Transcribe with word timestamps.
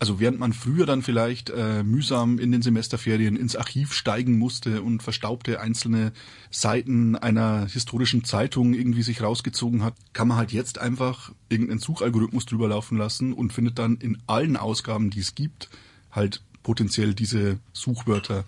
Also 0.00 0.18
während 0.18 0.38
man 0.38 0.54
früher 0.54 0.86
dann 0.86 1.02
vielleicht 1.02 1.50
äh, 1.50 1.82
mühsam 1.82 2.38
in 2.38 2.50
den 2.52 2.62
Semesterferien 2.62 3.36
ins 3.36 3.54
Archiv 3.54 3.92
steigen 3.92 4.38
musste 4.38 4.80
und 4.80 5.02
verstaubte 5.02 5.60
einzelne 5.60 6.12
Seiten 6.50 7.16
einer 7.16 7.66
historischen 7.66 8.24
Zeitung 8.24 8.72
irgendwie 8.72 9.02
sich 9.02 9.22
rausgezogen 9.22 9.84
hat, 9.84 9.94
kann 10.14 10.26
man 10.26 10.38
halt 10.38 10.52
jetzt 10.52 10.78
einfach 10.78 11.32
irgendeinen 11.50 11.80
Suchalgorithmus 11.80 12.46
drüber 12.46 12.68
laufen 12.68 12.96
lassen 12.96 13.34
und 13.34 13.52
findet 13.52 13.78
dann 13.78 13.98
in 13.98 14.16
allen 14.26 14.56
Ausgaben, 14.56 15.10
die 15.10 15.20
es 15.20 15.34
gibt, 15.34 15.68
halt 16.10 16.42
potenziell 16.62 17.12
diese 17.12 17.58
Suchwörter. 17.74 18.44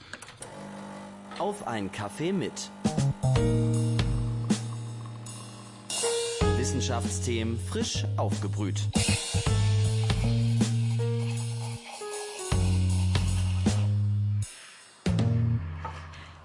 Auf 1.39 1.66
ein 1.66 1.93
Kaffee 1.93 2.32
mit. 2.32 2.71
Wissenschaftsthemen 6.57 7.59
frisch 7.69 8.07
aufgebrüht. 8.16 8.89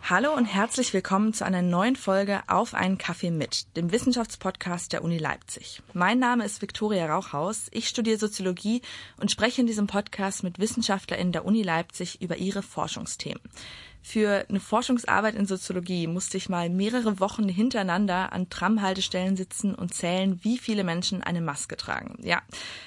Hallo 0.09 0.33
und 0.33 0.45
herzlich 0.45 0.93
willkommen 0.93 1.33
zu 1.33 1.45
einer 1.45 1.61
neuen 1.61 1.97
Folge 1.97 2.39
Auf 2.47 2.73
einen 2.73 2.97
Kaffee 2.97 3.29
mit, 3.29 3.75
dem 3.75 3.91
Wissenschaftspodcast 3.91 4.93
der 4.93 5.03
Uni 5.03 5.17
Leipzig. 5.17 5.81
Mein 5.91 6.17
Name 6.17 6.45
ist 6.45 6.61
Viktoria 6.61 7.13
Rauchhaus. 7.13 7.67
Ich 7.71 7.89
studiere 7.89 8.17
Soziologie 8.17 8.81
und 9.19 9.31
spreche 9.31 9.59
in 9.59 9.67
diesem 9.67 9.85
Podcast 9.85 10.43
mit 10.43 10.59
WissenschaftlerInnen 10.59 11.33
der 11.33 11.43
Uni 11.43 11.61
Leipzig 11.61 12.21
über 12.21 12.37
ihre 12.37 12.61
Forschungsthemen. 12.61 13.41
Für 14.01 14.45
eine 14.47 14.61
Forschungsarbeit 14.61 15.35
in 15.35 15.45
Soziologie 15.45 16.07
musste 16.07 16.37
ich 16.37 16.47
mal 16.47 16.69
mehrere 16.69 17.19
Wochen 17.19 17.49
hintereinander 17.49 18.31
an 18.31 18.49
Tramhaltestellen 18.49 19.35
sitzen 19.35 19.75
und 19.75 19.93
zählen, 19.93 20.39
wie 20.41 20.57
viele 20.57 20.85
Menschen 20.85 21.21
eine 21.21 21.41
Maske 21.41 21.75
tragen. 21.75 22.17
Ja, 22.23 22.41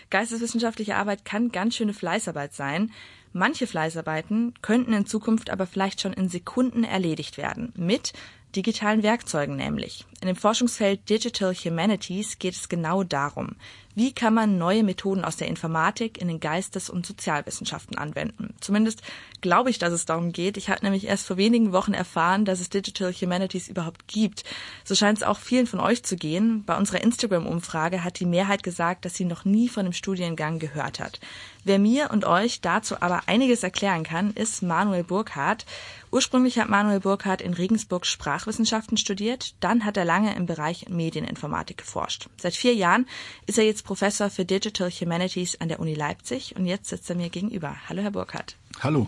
geisteswissenschaftliche 0.08 0.96
Arbeit 0.96 1.26
kann 1.26 1.52
ganz 1.52 1.76
schöne 1.76 1.92
Fleißarbeit 1.92 2.54
sein. 2.54 2.90
Manche 3.32 3.66
Fleißarbeiten 3.66 4.54
könnten 4.62 4.92
in 4.92 5.06
Zukunft 5.06 5.50
aber 5.50 5.66
vielleicht 5.66 6.00
schon 6.00 6.12
in 6.12 6.28
Sekunden 6.28 6.84
erledigt 6.84 7.36
werden. 7.36 7.72
Mit 7.76 8.12
digitalen 8.56 9.02
Werkzeugen 9.02 9.56
nämlich. 9.56 10.06
In 10.20 10.26
dem 10.26 10.36
Forschungsfeld 10.36 11.08
Digital 11.08 11.54
Humanities 11.54 12.38
geht 12.38 12.54
es 12.54 12.68
genau 12.68 13.04
darum. 13.04 13.56
Wie 13.94 14.12
kann 14.12 14.34
man 14.34 14.56
neue 14.56 14.84
Methoden 14.84 15.24
aus 15.24 15.36
der 15.36 15.48
Informatik 15.48 16.20
in 16.20 16.28
den 16.28 16.40
Geistes- 16.40 16.90
und 16.90 17.04
Sozialwissenschaften 17.04 17.98
anwenden? 17.98 18.54
Zumindest 18.60 19.02
glaube 19.40 19.70
ich, 19.70 19.78
dass 19.78 19.92
es 19.92 20.06
darum 20.06 20.32
geht. 20.32 20.56
Ich 20.56 20.70
habe 20.70 20.84
nämlich 20.84 21.06
erst 21.06 21.26
vor 21.26 21.36
wenigen 21.36 21.72
Wochen 21.72 21.92
erfahren, 21.92 22.44
dass 22.44 22.60
es 22.60 22.70
Digital 22.70 23.12
Humanities 23.12 23.68
überhaupt 23.68 24.06
gibt. 24.06 24.44
So 24.84 24.94
scheint 24.94 25.18
es 25.18 25.24
auch 25.24 25.38
vielen 25.38 25.66
von 25.66 25.80
euch 25.80 26.04
zu 26.04 26.16
gehen. 26.16 26.64
Bei 26.64 26.76
unserer 26.76 27.02
Instagram-Umfrage 27.02 28.04
hat 28.04 28.20
die 28.20 28.26
Mehrheit 28.26 28.62
gesagt, 28.62 29.04
dass 29.04 29.14
sie 29.14 29.24
noch 29.24 29.44
nie 29.44 29.68
von 29.68 29.84
dem 29.84 29.92
Studiengang 29.92 30.60
gehört 30.60 31.00
hat. 31.00 31.18
Wer 31.62 31.78
mir 31.78 32.10
und 32.10 32.24
euch 32.24 32.62
dazu 32.62 33.02
aber 33.02 33.22
einiges 33.26 33.62
erklären 33.62 34.02
kann, 34.02 34.32
ist 34.32 34.62
Manuel 34.62 35.04
Burkhardt. 35.04 35.66
Ursprünglich 36.10 36.58
hat 36.58 36.70
Manuel 36.70 37.00
Burkhardt 37.00 37.42
in 37.42 37.52
Regensburg 37.52 38.06
Sprachwissenschaften 38.06 38.96
studiert, 38.96 39.54
dann 39.60 39.84
hat 39.84 39.98
er 39.98 40.06
lange 40.06 40.34
im 40.34 40.46
Bereich 40.46 40.88
Medieninformatik 40.88 41.76
geforscht. 41.76 42.28
Seit 42.38 42.54
vier 42.54 42.74
Jahren 42.74 43.06
ist 43.46 43.58
er 43.58 43.64
jetzt 43.64 43.84
Professor 43.84 44.30
für 44.30 44.46
Digital 44.46 44.90
Humanities 44.90 45.60
an 45.60 45.68
der 45.68 45.80
Uni 45.80 45.94
Leipzig 45.94 46.56
und 46.56 46.64
jetzt 46.64 46.88
sitzt 46.88 47.10
er 47.10 47.16
mir 47.16 47.28
gegenüber. 47.28 47.76
Hallo, 47.88 48.02
Herr 48.02 48.10
Burkhardt. 48.10 48.56
Hallo. 48.80 49.06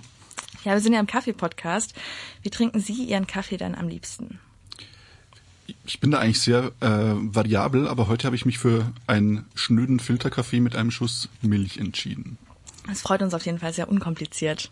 Ja, 0.64 0.73
wir 0.73 0.80
sind 0.80 0.92
ja 0.92 1.00
im 1.00 1.06
Kaffee-Podcast. 1.06 1.95
Wie 2.42 2.50
trinken 2.50 2.80
Sie 2.80 3.05
Ihren 3.05 3.27
Kaffee 3.27 3.56
dann 3.56 3.75
am 3.75 3.89
liebsten? 3.89 4.39
Ich 5.84 6.00
bin 6.00 6.10
da 6.10 6.18
eigentlich 6.18 6.41
sehr 6.41 6.72
äh, 6.80 7.14
variabel, 7.14 7.88
aber 7.88 8.08
heute 8.08 8.27
habe 8.27 8.36
ich 8.36 8.46
mich 8.46 8.58
für 8.58 8.92
einen 9.06 9.46
schnöden 9.55 10.00
Filterkaffee 10.00 10.60
mit 10.60 10.77
einem 10.77 10.91
Schuss 10.91 11.28
Milch 11.41 11.78
entschieden. 11.78 12.38
Das 12.86 13.02
freut 13.02 13.22
uns 13.22 13.34
auf 13.34 13.46
jeden 13.46 13.58
Fall 13.58 13.72
sehr 13.72 13.88
unkompliziert. 13.88 14.70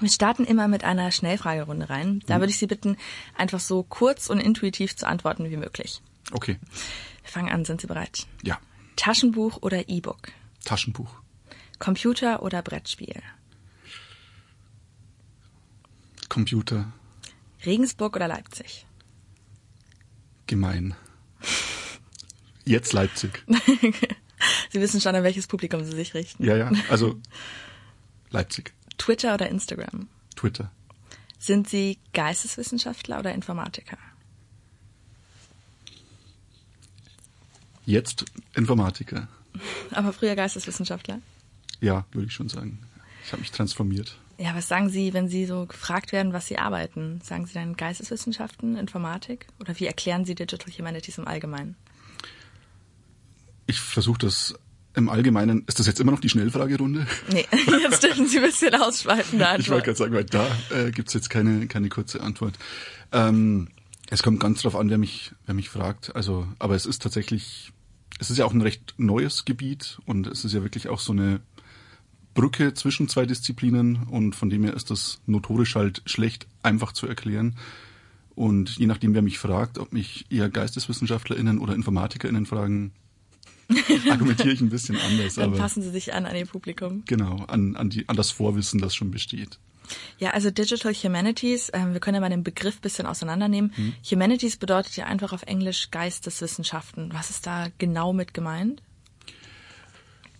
Wir 0.00 0.08
starten 0.08 0.44
immer 0.44 0.68
mit 0.68 0.84
einer 0.84 1.10
Schnellfragerunde 1.10 1.90
rein. 1.90 2.22
Da 2.26 2.36
mhm. 2.36 2.40
würde 2.40 2.50
ich 2.50 2.58
Sie 2.58 2.66
bitten, 2.66 2.96
einfach 3.36 3.60
so 3.60 3.82
kurz 3.82 4.30
und 4.30 4.40
intuitiv 4.40 4.96
zu 4.96 5.06
antworten 5.06 5.50
wie 5.50 5.56
möglich. 5.56 6.00
Okay. 6.32 6.58
Wir 7.22 7.30
fangen 7.30 7.52
an. 7.52 7.64
Sind 7.64 7.80
Sie 7.80 7.86
bereit? 7.86 8.26
Ja. 8.42 8.58
Taschenbuch 8.96 9.58
oder 9.62 9.88
E-Book? 9.88 10.32
Taschenbuch. 10.64 11.14
Computer 11.78 12.42
oder 12.42 12.62
Brettspiel? 12.62 13.22
Computer. 16.28 16.92
Regensburg 17.66 18.16
oder 18.16 18.28
Leipzig? 18.28 18.86
Gemein. 20.52 20.94
Jetzt 22.66 22.92
Leipzig. 22.92 23.42
Sie 24.70 24.82
wissen 24.82 25.00
schon, 25.00 25.14
an 25.14 25.24
welches 25.24 25.46
Publikum 25.46 25.82
Sie 25.82 25.96
sich 25.96 26.12
richten. 26.12 26.44
Ja, 26.44 26.58
ja, 26.58 26.70
also 26.90 27.18
Leipzig. 28.28 28.74
Twitter 28.98 29.32
oder 29.32 29.48
Instagram? 29.48 30.08
Twitter. 30.36 30.70
Sind 31.38 31.70
Sie 31.70 31.96
Geisteswissenschaftler 32.12 33.20
oder 33.20 33.32
Informatiker? 33.32 33.96
Jetzt 37.86 38.26
Informatiker. 38.54 39.28
Aber 39.92 40.12
früher 40.12 40.36
Geisteswissenschaftler? 40.36 41.22
Ja, 41.80 42.04
würde 42.12 42.26
ich 42.26 42.34
schon 42.34 42.50
sagen. 42.50 42.78
Ich 43.24 43.32
habe 43.32 43.40
mich 43.40 43.52
transformiert. 43.52 44.18
Ja, 44.42 44.56
was 44.56 44.66
sagen 44.66 44.88
Sie, 44.88 45.14
wenn 45.14 45.28
Sie 45.28 45.46
so 45.46 45.66
gefragt 45.66 46.10
werden, 46.10 46.32
was 46.32 46.48
Sie 46.48 46.58
arbeiten? 46.58 47.20
Sagen 47.22 47.46
Sie 47.46 47.54
dann 47.54 47.76
Geisteswissenschaften, 47.76 48.76
Informatik? 48.76 49.46
Oder 49.60 49.78
wie 49.78 49.86
erklären 49.86 50.24
Sie 50.24 50.34
Digital 50.34 50.72
Humanities 50.76 51.18
im 51.18 51.28
Allgemeinen? 51.28 51.76
Ich 53.68 53.78
versuche 53.78 54.18
das 54.18 54.56
im 54.96 55.08
Allgemeinen. 55.08 55.62
Ist 55.68 55.78
das 55.78 55.86
jetzt 55.86 56.00
immer 56.00 56.10
noch 56.10 56.18
die 56.18 56.28
Schnellfragerunde? 56.28 57.06
Nee, 57.30 57.46
jetzt 57.82 58.02
dürfen 58.02 58.26
Sie 58.26 58.38
ein 58.38 58.44
bisschen 58.44 58.74
ausschweifen. 58.74 59.40
Ich 59.58 59.70
wollte 59.70 59.84
gerade 59.84 59.98
sagen, 59.98 60.12
weil 60.12 60.24
da 60.24 60.48
äh, 60.70 60.90
gibt's 60.90 61.14
jetzt 61.14 61.30
keine, 61.30 61.68
keine 61.68 61.88
kurze 61.88 62.20
Antwort. 62.20 62.58
Ähm, 63.12 63.68
es 64.10 64.24
kommt 64.24 64.40
ganz 64.40 64.62
drauf 64.62 64.74
an, 64.74 64.90
wer 64.90 64.98
mich, 64.98 65.30
wer 65.46 65.54
mich 65.54 65.68
fragt. 65.68 66.16
Also, 66.16 66.48
aber 66.58 66.74
es 66.74 66.84
ist 66.84 67.00
tatsächlich, 67.00 67.72
es 68.18 68.28
ist 68.28 68.38
ja 68.38 68.44
auch 68.44 68.52
ein 68.52 68.60
recht 68.60 68.94
neues 68.96 69.44
Gebiet 69.44 70.00
und 70.04 70.26
es 70.26 70.44
ist 70.44 70.52
ja 70.52 70.64
wirklich 70.64 70.88
auch 70.88 70.98
so 70.98 71.12
eine 71.12 71.40
Brücke 72.34 72.74
zwischen 72.74 73.08
zwei 73.08 73.26
Disziplinen 73.26 74.04
und 74.04 74.34
von 74.34 74.50
dem 74.50 74.64
her 74.64 74.74
ist 74.74 74.90
das 74.90 75.20
notorisch 75.26 75.74
halt 75.74 76.02
schlecht 76.06 76.46
einfach 76.62 76.92
zu 76.92 77.06
erklären. 77.06 77.56
Und 78.34 78.78
je 78.78 78.86
nachdem, 78.86 79.14
wer 79.14 79.22
mich 79.22 79.38
fragt, 79.38 79.78
ob 79.78 79.92
mich 79.92 80.24
eher 80.30 80.48
GeisteswissenschaftlerInnen 80.48 81.58
oder 81.58 81.74
InformatikerInnen 81.74 82.46
fragen, 82.46 82.92
argumentiere 84.10 84.52
ich 84.52 84.60
ein 84.60 84.70
bisschen 84.70 84.96
anders. 84.96 85.34
Dann 85.34 85.54
passen 85.54 85.82
Sie 85.82 85.90
sich 85.90 86.14
an 86.14 86.26
an 86.26 86.36
Ihr 86.36 86.46
Publikum. 86.46 87.02
Genau, 87.06 87.44
an, 87.46 87.76
an, 87.76 87.90
die, 87.90 88.08
an 88.08 88.16
das 88.16 88.30
Vorwissen, 88.30 88.80
das 88.80 88.94
schon 88.94 89.10
besteht. 89.10 89.58
Ja, 90.18 90.30
also 90.30 90.50
Digital 90.50 90.94
Humanities, 90.94 91.68
äh, 91.70 91.92
wir 91.92 92.00
können 92.00 92.14
ja 92.14 92.20
mal 92.20 92.30
den 92.30 92.44
Begriff 92.44 92.80
bisschen 92.80 93.06
auseinandernehmen. 93.06 93.72
Hm. 93.74 93.94
Humanities 94.10 94.56
bedeutet 94.56 94.96
ja 94.96 95.06
einfach 95.06 95.32
auf 95.32 95.42
Englisch 95.42 95.90
Geisteswissenschaften. 95.90 97.10
Was 97.12 97.30
ist 97.30 97.46
da 97.46 97.68
genau 97.78 98.12
mit 98.12 98.32
gemeint? 98.32 98.82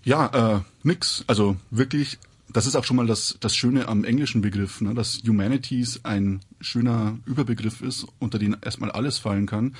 Ja, 0.04 0.56
äh, 0.56 0.60
nix. 0.82 1.24
Also 1.26 1.56
wirklich, 1.70 2.18
das 2.52 2.66
ist 2.66 2.76
auch 2.76 2.84
schon 2.84 2.96
mal 2.96 3.06
das, 3.06 3.36
das 3.40 3.54
Schöne 3.56 3.88
am 3.88 4.04
englischen 4.04 4.42
Begriff, 4.42 4.80
ne, 4.80 4.94
dass 4.94 5.22
Humanities 5.26 6.04
ein 6.04 6.40
schöner 6.60 7.18
Überbegriff 7.24 7.82
ist, 7.82 8.06
unter 8.18 8.38
den 8.38 8.56
erstmal 8.60 8.90
alles 8.90 9.18
fallen 9.18 9.46
kann. 9.46 9.76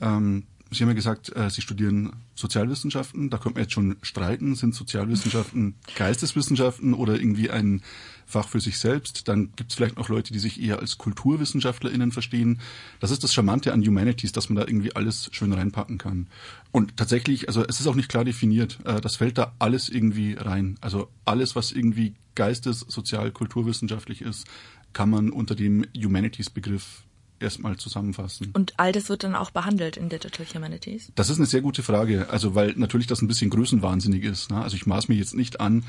Ähm, 0.00 0.44
Sie 0.70 0.82
haben 0.82 0.88
ja 0.88 0.94
gesagt, 0.94 1.34
äh, 1.36 1.48
Sie 1.48 1.62
studieren 1.62 2.12
Sozialwissenschaften. 2.34 3.30
Da 3.30 3.38
könnte 3.38 3.54
man 3.54 3.64
jetzt 3.64 3.72
schon 3.72 3.96
streiten. 4.02 4.56
Sind 4.56 4.74
Sozialwissenschaften 4.74 5.74
Geisteswissenschaften 5.96 6.92
oder 6.92 7.14
irgendwie 7.14 7.50
ein 7.50 7.82
Fach 8.26 8.48
für 8.48 8.58
sich 8.58 8.78
selbst? 8.78 9.28
Dann 9.28 9.52
gibt 9.54 9.70
es 9.70 9.76
vielleicht 9.76 9.96
noch 9.96 10.08
Leute, 10.08 10.32
die 10.32 10.40
sich 10.40 10.60
eher 10.60 10.80
als 10.80 10.98
KulturwissenschaftlerInnen 10.98 12.10
verstehen. 12.10 12.60
Das 12.98 13.12
ist 13.12 13.22
das 13.22 13.32
Charmante 13.32 13.72
an 13.72 13.86
Humanities, 13.86 14.32
dass 14.32 14.48
man 14.48 14.56
da 14.56 14.62
irgendwie 14.66 14.94
alles 14.96 15.28
schön 15.32 15.52
reinpacken 15.52 15.98
kann. 15.98 16.26
Und 16.72 16.96
tatsächlich, 16.96 17.48
also 17.48 17.64
es 17.64 17.78
ist 17.78 17.86
auch 17.86 17.94
nicht 17.94 18.08
klar 18.08 18.24
definiert. 18.24 18.78
Äh, 18.84 19.00
das 19.00 19.16
fällt 19.16 19.38
da 19.38 19.54
alles 19.60 19.88
irgendwie 19.88 20.34
rein. 20.34 20.78
Also 20.80 21.08
alles, 21.24 21.54
was 21.54 21.70
irgendwie 21.70 22.14
geistes-, 22.34 22.80
sozial-, 22.80 23.30
kulturwissenschaftlich 23.30 24.20
ist, 24.20 24.46
kann 24.92 25.10
man 25.10 25.30
unter 25.30 25.54
dem 25.54 25.84
Humanities-Begriff 25.94 27.05
erstmal 27.40 27.76
zusammenfassen. 27.76 28.50
Und 28.52 28.74
all 28.76 28.92
das 28.92 29.08
wird 29.08 29.24
dann 29.24 29.34
auch 29.34 29.50
behandelt 29.50 29.96
in 29.96 30.08
Digital 30.08 30.46
Humanities? 30.54 31.12
Das 31.14 31.30
ist 31.30 31.38
eine 31.38 31.46
sehr 31.46 31.60
gute 31.60 31.82
Frage. 31.82 32.28
Also 32.30 32.54
weil 32.54 32.74
natürlich 32.76 33.06
das 33.06 33.22
ein 33.22 33.28
bisschen 33.28 33.50
größenwahnsinnig 33.50 34.24
ist. 34.24 34.50
Ne? 34.50 34.60
Also 34.60 34.76
ich 34.76 34.86
maß 34.86 35.08
mir 35.08 35.16
jetzt 35.16 35.34
nicht 35.34 35.60
an, 35.60 35.84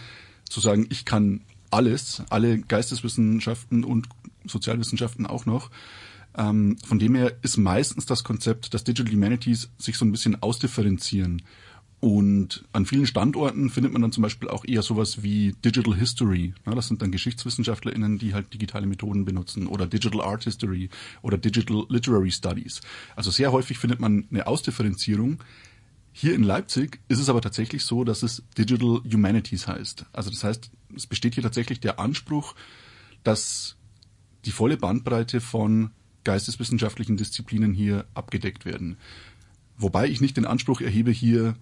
zu 0.50 0.60
sagen, 0.60 0.88
ich 0.90 1.06
kann 1.06 1.42
alles, 1.72 2.24
alle 2.30 2.60
Geisteswissenschaften 2.60 3.84
und 3.84 4.08
Sozialwissenschaften 4.46 5.26
auch 5.26 5.46
noch. 5.46 5.70
Ähm, 6.38 6.78
von 6.86 7.00
dem 7.00 7.16
her 7.16 7.34
ist 7.42 7.58
meistens 7.58 8.06
das 8.06 8.24
Konzept, 8.24 8.74
dass 8.74 8.84
Digital 8.84 9.12
Humanities 9.12 9.70
sich 9.78 9.98
so 9.98 10.06
ein 10.06 10.12
bisschen 10.12 10.42
ausdifferenzieren 10.42 11.42
und 12.00 12.64
an 12.74 12.86
vielen 12.86 13.08
Standorten 13.08 13.72
findet 13.72 13.92
man 13.92 14.04
dann 14.04 14.12
zum 14.12 14.22
Beispiel 14.22 14.50
auch 14.50 14.64
eher 14.66 14.84
sowas 14.84 15.24
wie 15.24 15.56
Digital 15.66 15.96
History. 15.96 16.54
das 16.64 16.88
sind 16.88 17.02
dann 17.02 17.12
GeschichtswissenschaftlerInnen, 17.12 18.20
die 18.20 18.36
halt 18.36 18.54
digitale 18.54 18.86
Methoden 18.86 19.26
benutzen 19.26 19.66
oder 19.66 19.88
Digital 19.88 20.22
Art 20.22 20.44
History 20.44 20.90
oder 21.24 21.40
Digital 21.40 21.86
Literary 21.90 22.32
Studies. 22.32 22.82
Also 23.16 23.32
sehr 23.32 23.52
häufig 23.52 23.80
findet 23.80 24.00
man 24.00 24.28
eine 24.30 24.46
Ausdifferenzierung. 24.46 25.40
Hier 26.12 26.36
in 26.36 26.44
Leipzig 26.44 27.00
ist 27.08 27.20
es 27.20 27.30
aber 27.30 27.42
tatsächlich 27.42 27.84
so, 27.84 28.04
dass 28.04 28.22
es 28.22 28.44
Digital 28.56 29.02
Humanities 29.12 29.68
heißt. 29.68 30.06
Also 30.14 30.30
das 30.30 30.44
heißt, 30.44 30.70
es 30.96 31.08
besteht 31.08 31.34
hier 31.34 31.44
tatsächlich 31.44 31.80
der 31.80 32.00
Anspruch, 32.00 32.54
dass 33.24 33.76
die 34.46 34.52
volle 34.52 34.78
Bandbreite 34.78 35.42
von 35.42 35.90
geisteswissenschaftlichen 36.24 37.18
Disziplinen 37.18 37.74
hier 37.74 38.06
abgedeckt 38.14 38.66
werden. 38.66 38.98
Wobei 39.78 40.08
ich 40.08 40.22
nicht 40.22 40.38
den 40.38 40.46
Anspruch 40.46 40.82
erhebe, 40.82 41.12
hier 41.12 41.56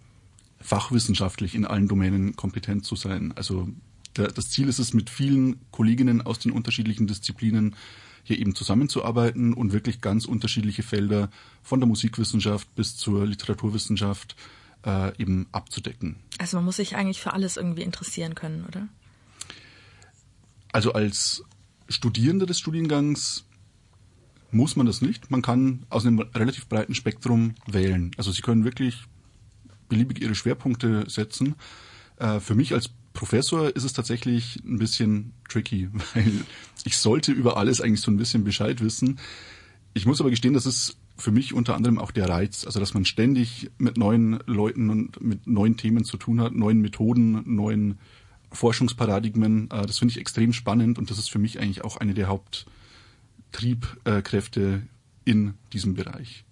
fachwissenschaftlich 0.59 1.55
in 1.55 1.65
allen 1.65 1.87
Domänen 1.87 2.35
kompetent 2.35 2.85
zu 2.85 2.95
sein. 2.95 3.33
Also 3.35 3.67
der, 4.15 4.27
das 4.27 4.49
Ziel 4.49 4.67
ist 4.67 4.79
es, 4.79 4.93
mit 4.93 5.09
vielen 5.09 5.59
Kolleginnen 5.71 6.21
aus 6.21 6.39
den 6.39 6.51
unterschiedlichen 6.51 7.07
Disziplinen 7.07 7.75
hier 8.23 8.39
eben 8.39 8.55
zusammenzuarbeiten 8.55 9.53
und 9.53 9.71
wirklich 9.71 10.01
ganz 10.01 10.25
unterschiedliche 10.25 10.81
Felder 10.81 11.29
von 11.61 11.79
der 11.79 11.87
Musikwissenschaft 11.87 12.73
bis 12.75 12.97
zur 12.97 13.25
Literaturwissenschaft 13.25 14.35
äh, 14.85 15.15
eben 15.21 15.47
abzudecken. 15.51 16.17
Also 16.39 16.57
man 16.57 16.65
muss 16.65 16.77
sich 16.77 16.95
eigentlich 16.95 17.21
für 17.21 17.33
alles 17.33 17.57
irgendwie 17.57 17.83
interessieren 17.83 18.33
können, 18.33 18.65
oder? 18.65 18.87
Also 20.71 20.93
als 20.93 21.43
Studierender 21.87 22.45
des 22.45 22.59
Studiengangs 22.59 23.45
muss 24.51 24.75
man 24.75 24.85
das 24.85 25.01
nicht. 25.01 25.29
Man 25.29 25.41
kann 25.41 25.85
aus 25.89 26.05
einem 26.05 26.19
relativ 26.19 26.67
breiten 26.67 26.95
Spektrum 26.95 27.55
wählen. 27.67 28.11
Also 28.17 28.31
Sie 28.31 28.41
können 28.41 28.63
wirklich 28.63 29.03
beliebig 29.89 30.21
Ihre 30.21 30.35
Schwerpunkte 30.35 31.05
setzen. 31.07 31.55
Äh, 32.17 32.39
für 32.39 32.55
mich 32.55 32.73
als 32.73 32.89
Professor 33.13 33.75
ist 33.75 33.83
es 33.83 33.93
tatsächlich 33.93 34.59
ein 34.65 34.77
bisschen 34.77 35.33
tricky, 35.49 35.89
weil 36.13 36.31
ich 36.83 36.97
sollte 36.97 37.31
über 37.31 37.57
alles 37.57 37.81
eigentlich 37.81 38.01
so 38.01 38.11
ein 38.11 38.17
bisschen 38.17 38.43
Bescheid 38.43 38.81
wissen. 38.81 39.19
Ich 39.93 40.05
muss 40.05 40.19
aber 40.19 40.29
gestehen, 40.29 40.53
das 40.53 40.65
ist 40.65 40.97
für 41.17 41.31
mich 41.31 41.53
unter 41.53 41.75
anderem 41.75 41.97
auch 41.97 42.11
der 42.11 42.27
Reiz, 42.27 42.65
also 42.65 42.81
dass 42.81 42.93
man 42.93 43.05
ständig 43.05 43.71
mit 43.77 43.97
neuen 43.97 44.39
Leuten 44.45 44.89
und 44.89 45.21
mit 45.21 45.47
neuen 45.47 45.77
Themen 45.77 46.03
zu 46.03 46.17
tun 46.17 46.41
hat, 46.41 46.53
neuen 46.53 46.81
Methoden, 46.81 47.41
neuen 47.45 47.97
Forschungsparadigmen. 48.51 49.71
Äh, 49.71 49.85
das 49.85 49.99
finde 49.99 50.11
ich 50.11 50.19
extrem 50.19 50.51
spannend 50.53 50.99
und 50.99 51.09
das 51.09 51.17
ist 51.17 51.29
für 51.29 51.39
mich 51.39 51.59
eigentlich 51.59 51.83
auch 51.83 51.97
eine 51.97 52.13
der 52.13 52.27
Haupttriebkräfte 52.27 54.83
in 55.23 55.53
diesem 55.73 55.95
Bereich. 55.95 56.44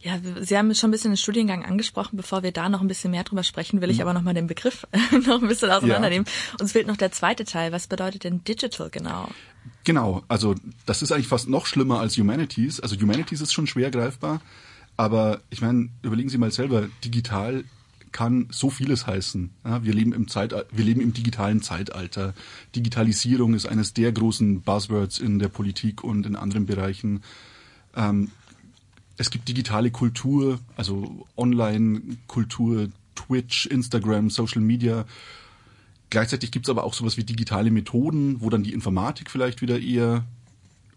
Ja, 0.00 0.18
Sie 0.40 0.56
haben 0.56 0.74
schon 0.74 0.88
ein 0.88 0.92
bisschen 0.92 1.12
den 1.12 1.16
Studiengang 1.16 1.64
angesprochen. 1.64 2.16
Bevor 2.16 2.42
wir 2.42 2.52
da 2.52 2.68
noch 2.68 2.80
ein 2.80 2.88
bisschen 2.88 3.10
mehr 3.10 3.24
drüber 3.24 3.42
sprechen, 3.42 3.80
will 3.80 3.90
ich 3.90 3.96
mhm. 3.96 4.02
aber 4.02 4.12
noch 4.14 4.22
mal 4.22 4.34
den 4.34 4.46
Begriff 4.46 4.86
noch 5.26 5.42
ein 5.42 5.48
bisschen 5.48 5.70
auseinandernehmen. 5.70 6.26
Ja. 6.26 6.60
Uns 6.60 6.72
fehlt 6.72 6.86
noch 6.86 6.96
der 6.96 7.12
zweite 7.12 7.44
Teil. 7.44 7.72
Was 7.72 7.86
bedeutet 7.86 8.24
denn 8.24 8.44
Digital 8.44 8.90
genau? 8.90 9.28
Genau, 9.84 10.22
also 10.28 10.54
das 10.86 11.02
ist 11.02 11.12
eigentlich 11.12 11.28
fast 11.28 11.48
noch 11.48 11.66
schlimmer 11.66 12.00
als 12.00 12.16
Humanities. 12.16 12.80
Also 12.80 12.96
Humanities 12.96 13.40
ist 13.40 13.52
schon 13.52 13.66
schwer 13.66 13.90
greifbar, 13.90 14.40
aber 14.96 15.40
ich 15.50 15.60
meine, 15.60 15.88
überlegen 16.02 16.28
Sie 16.28 16.38
mal 16.38 16.52
selber, 16.52 16.88
digital 17.04 17.64
kann 18.12 18.48
so 18.50 18.70
vieles 18.70 19.06
heißen. 19.06 19.50
Ja, 19.64 19.84
wir 19.84 19.94
leben 19.94 20.12
im 20.12 20.26
wir 20.28 20.84
leben 20.84 21.00
im 21.00 21.14
digitalen 21.14 21.62
Zeitalter. 21.62 22.34
Digitalisierung 22.76 23.54
ist 23.54 23.66
eines 23.66 23.94
der 23.94 24.12
großen 24.12 24.60
Buzzwords 24.60 25.18
in 25.18 25.38
der 25.38 25.48
Politik 25.48 26.04
und 26.04 26.26
in 26.26 26.36
anderen 26.36 26.66
Bereichen. 26.66 27.22
Ähm, 27.96 28.30
es 29.16 29.30
gibt 29.30 29.48
digitale 29.48 29.90
Kultur, 29.90 30.58
also 30.76 31.26
Online-Kultur, 31.36 32.88
Twitch, 33.14 33.66
Instagram, 33.66 34.30
Social 34.30 34.62
Media. 34.62 35.04
Gleichzeitig 36.10 36.50
gibt 36.50 36.66
es 36.66 36.70
aber 36.70 36.84
auch 36.84 36.94
sowas 36.94 37.16
wie 37.16 37.24
digitale 37.24 37.70
Methoden, 37.70 38.40
wo 38.40 38.50
dann 38.50 38.62
die 38.62 38.72
Informatik 38.72 39.30
vielleicht 39.30 39.62
wieder 39.62 39.80
eher 39.80 40.24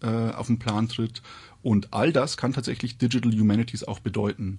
äh, 0.02 0.30
auf 0.30 0.46
den 0.46 0.58
Plan 0.58 0.88
tritt. 0.88 1.22
Und 1.62 1.92
all 1.92 2.12
das 2.12 2.36
kann 2.36 2.52
tatsächlich 2.52 2.98
Digital 2.98 3.32
Humanities 3.32 3.84
auch 3.84 3.98
bedeuten. 3.98 4.58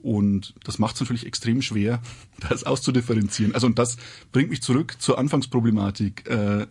Und 0.00 0.54
das 0.64 0.78
macht 0.78 0.96
es 0.96 1.00
natürlich 1.00 1.26
extrem 1.26 1.62
schwer, 1.62 2.02
das 2.48 2.64
auszudifferenzieren. 2.64 3.54
Also 3.54 3.66
und 3.66 3.78
das 3.78 3.96
bringt 4.32 4.50
mich 4.50 4.62
zurück 4.62 4.96
zur 5.00 5.18
Anfangsproblematik. 5.18 6.28
Äh, 6.28 6.66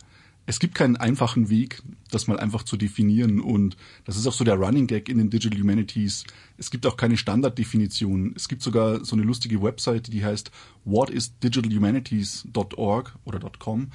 es 0.46 0.60
gibt 0.60 0.76
keinen 0.76 0.98
einfachen 0.98 1.50
Weg, 1.50 1.82
das 2.10 2.28
mal 2.28 2.40
einfach 2.40 2.64
zu 2.64 2.78
definieren. 2.78 3.40
Und 3.40 3.78
das 4.06 4.18
ist 4.18 4.28
auch 4.28 4.34
so 4.34 4.44
der 4.44 4.56
Running 4.56 4.88
Gag 4.88 5.08
in 5.08 5.18
den 5.18 5.30
Digital 5.30 5.60
Humanities. 5.60 6.26
Es 6.58 6.72
gibt 6.72 6.86
auch 6.86 6.98
keine 6.98 7.16
Standarddefinition. 7.18 8.34
Es 8.36 8.48
gibt 8.48 8.62
sogar 8.62 9.06
so 9.06 9.16
eine 9.16 9.24
lustige 9.24 9.62
Webseite, 9.62 10.12
die 10.12 10.26
heißt 10.26 10.52
whatisdigitalhumanities.org 10.86 13.16
oder 13.24 13.40
.com, 13.60 13.92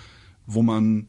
wo 0.47 0.63
man 0.63 1.09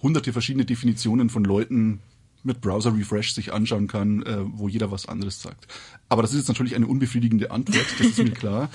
hunderte 0.00 0.32
verschiedene 0.32 0.64
Definitionen 0.64 1.28
von 1.30 1.44
Leuten 1.44 2.00
mit 2.44 2.60
Browser 2.60 2.96
Refresh 2.96 3.34
sich 3.34 3.52
anschauen 3.52 3.88
kann, 3.88 4.22
äh, 4.22 4.38
wo 4.44 4.68
jeder 4.68 4.90
was 4.90 5.06
anderes 5.06 5.42
sagt. 5.42 5.66
Aber 6.08 6.22
das 6.22 6.32
ist 6.32 6.38
jetzt 6.40 6.48
natürlich 6.48 6.74
eine 6.76 6.86
unbefriedigende 6.86 7.50
Antwort, 7.50 7.86
das 7.98 8.06
ist 8.06 8.18
mir 8.18 8.30
klar. 8.30 8.70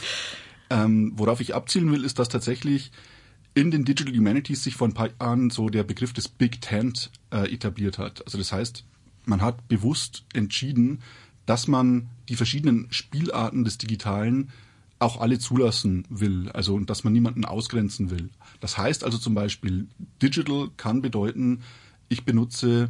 Ähm, 0.71 1.13
worauf 1.15 1.39
ich 1.39 1.55
abzielen 1.55 1.91
will, 1.91 2.03
ist, 2.03 2.19
dass 2.19 2.29
tatsächlich 2.29 2.91
in 3.53 3.71
den 3.71 3.85
Digital 3.85 4.15
Humanities 4.15 4.63
sich 4.63 4.75
vor 4.75 4.87
ein 4.87 4.93
paar 4.93 5.09
Jahren 5.19 5.49
so 5.49 5.69
der 5.69 5.83
Begriff 5.83 6.13
des 6.13 6.27
Big 6.27 6.61
Tent 6.61 7.11
äh, 7.31 7.51
etabliert 7.53 7.97
hat. 7.97 8.23
Also 8.25 8.37
das 8.37 8.51
heißt, 8.51 8.85
man 9.25 9.41
hat 9.41 9.67
bewusst 9.67 10.25
entschieden, 10.33 11.01
dass 11.45 11.67
man 11.67 12.09
die 12.29 12.35
verschiedenen 12.35 12.87
Spielarten 12.91 13.63
des 13.63 13.77
Digitalen 13.77 14.49
auch 14.99 15.19
alle 15.21 15.39
zulassen 15.39 16.05
will, 16.09 16.49
also 16.49 16.75
und 16.75 16.89
dass 16.89 17.03
man 17.03 17.13
niemanden 17.13 17.45
ausgrenzen 17.45 18.11
will. 18.11 18.29
Das 18.59 18.77
heißt 18.77 19.03
also 19.03 19.17
zum 19.17 19.33
Beispiel, 19.33 19.87
Digital 20.21 20.69
kann 20.77 21.01
bedeuten, 21.01 21.61
ich 22.09 22.25
benutze 22.25 22.89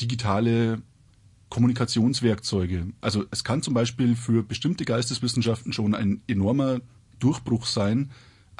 digitale 0.00 0.82
Kommunikationswerkzeuge. 1.50 2.86
Also 3.00 3.26
es 3.30 3.44
kann 3.44 3.62
zum 3.62 3.74
Beispiel 3.74 4.16
für 4.16 4.42
bestimmte 4.42 4.84
Geisteswissenschaften 4.84 5.72
schon 5.72 5.94
ein 5.94 6.22
enormer 6.26 6.80
Durchbruch 7.18 7.66
sein, 7.66 8.10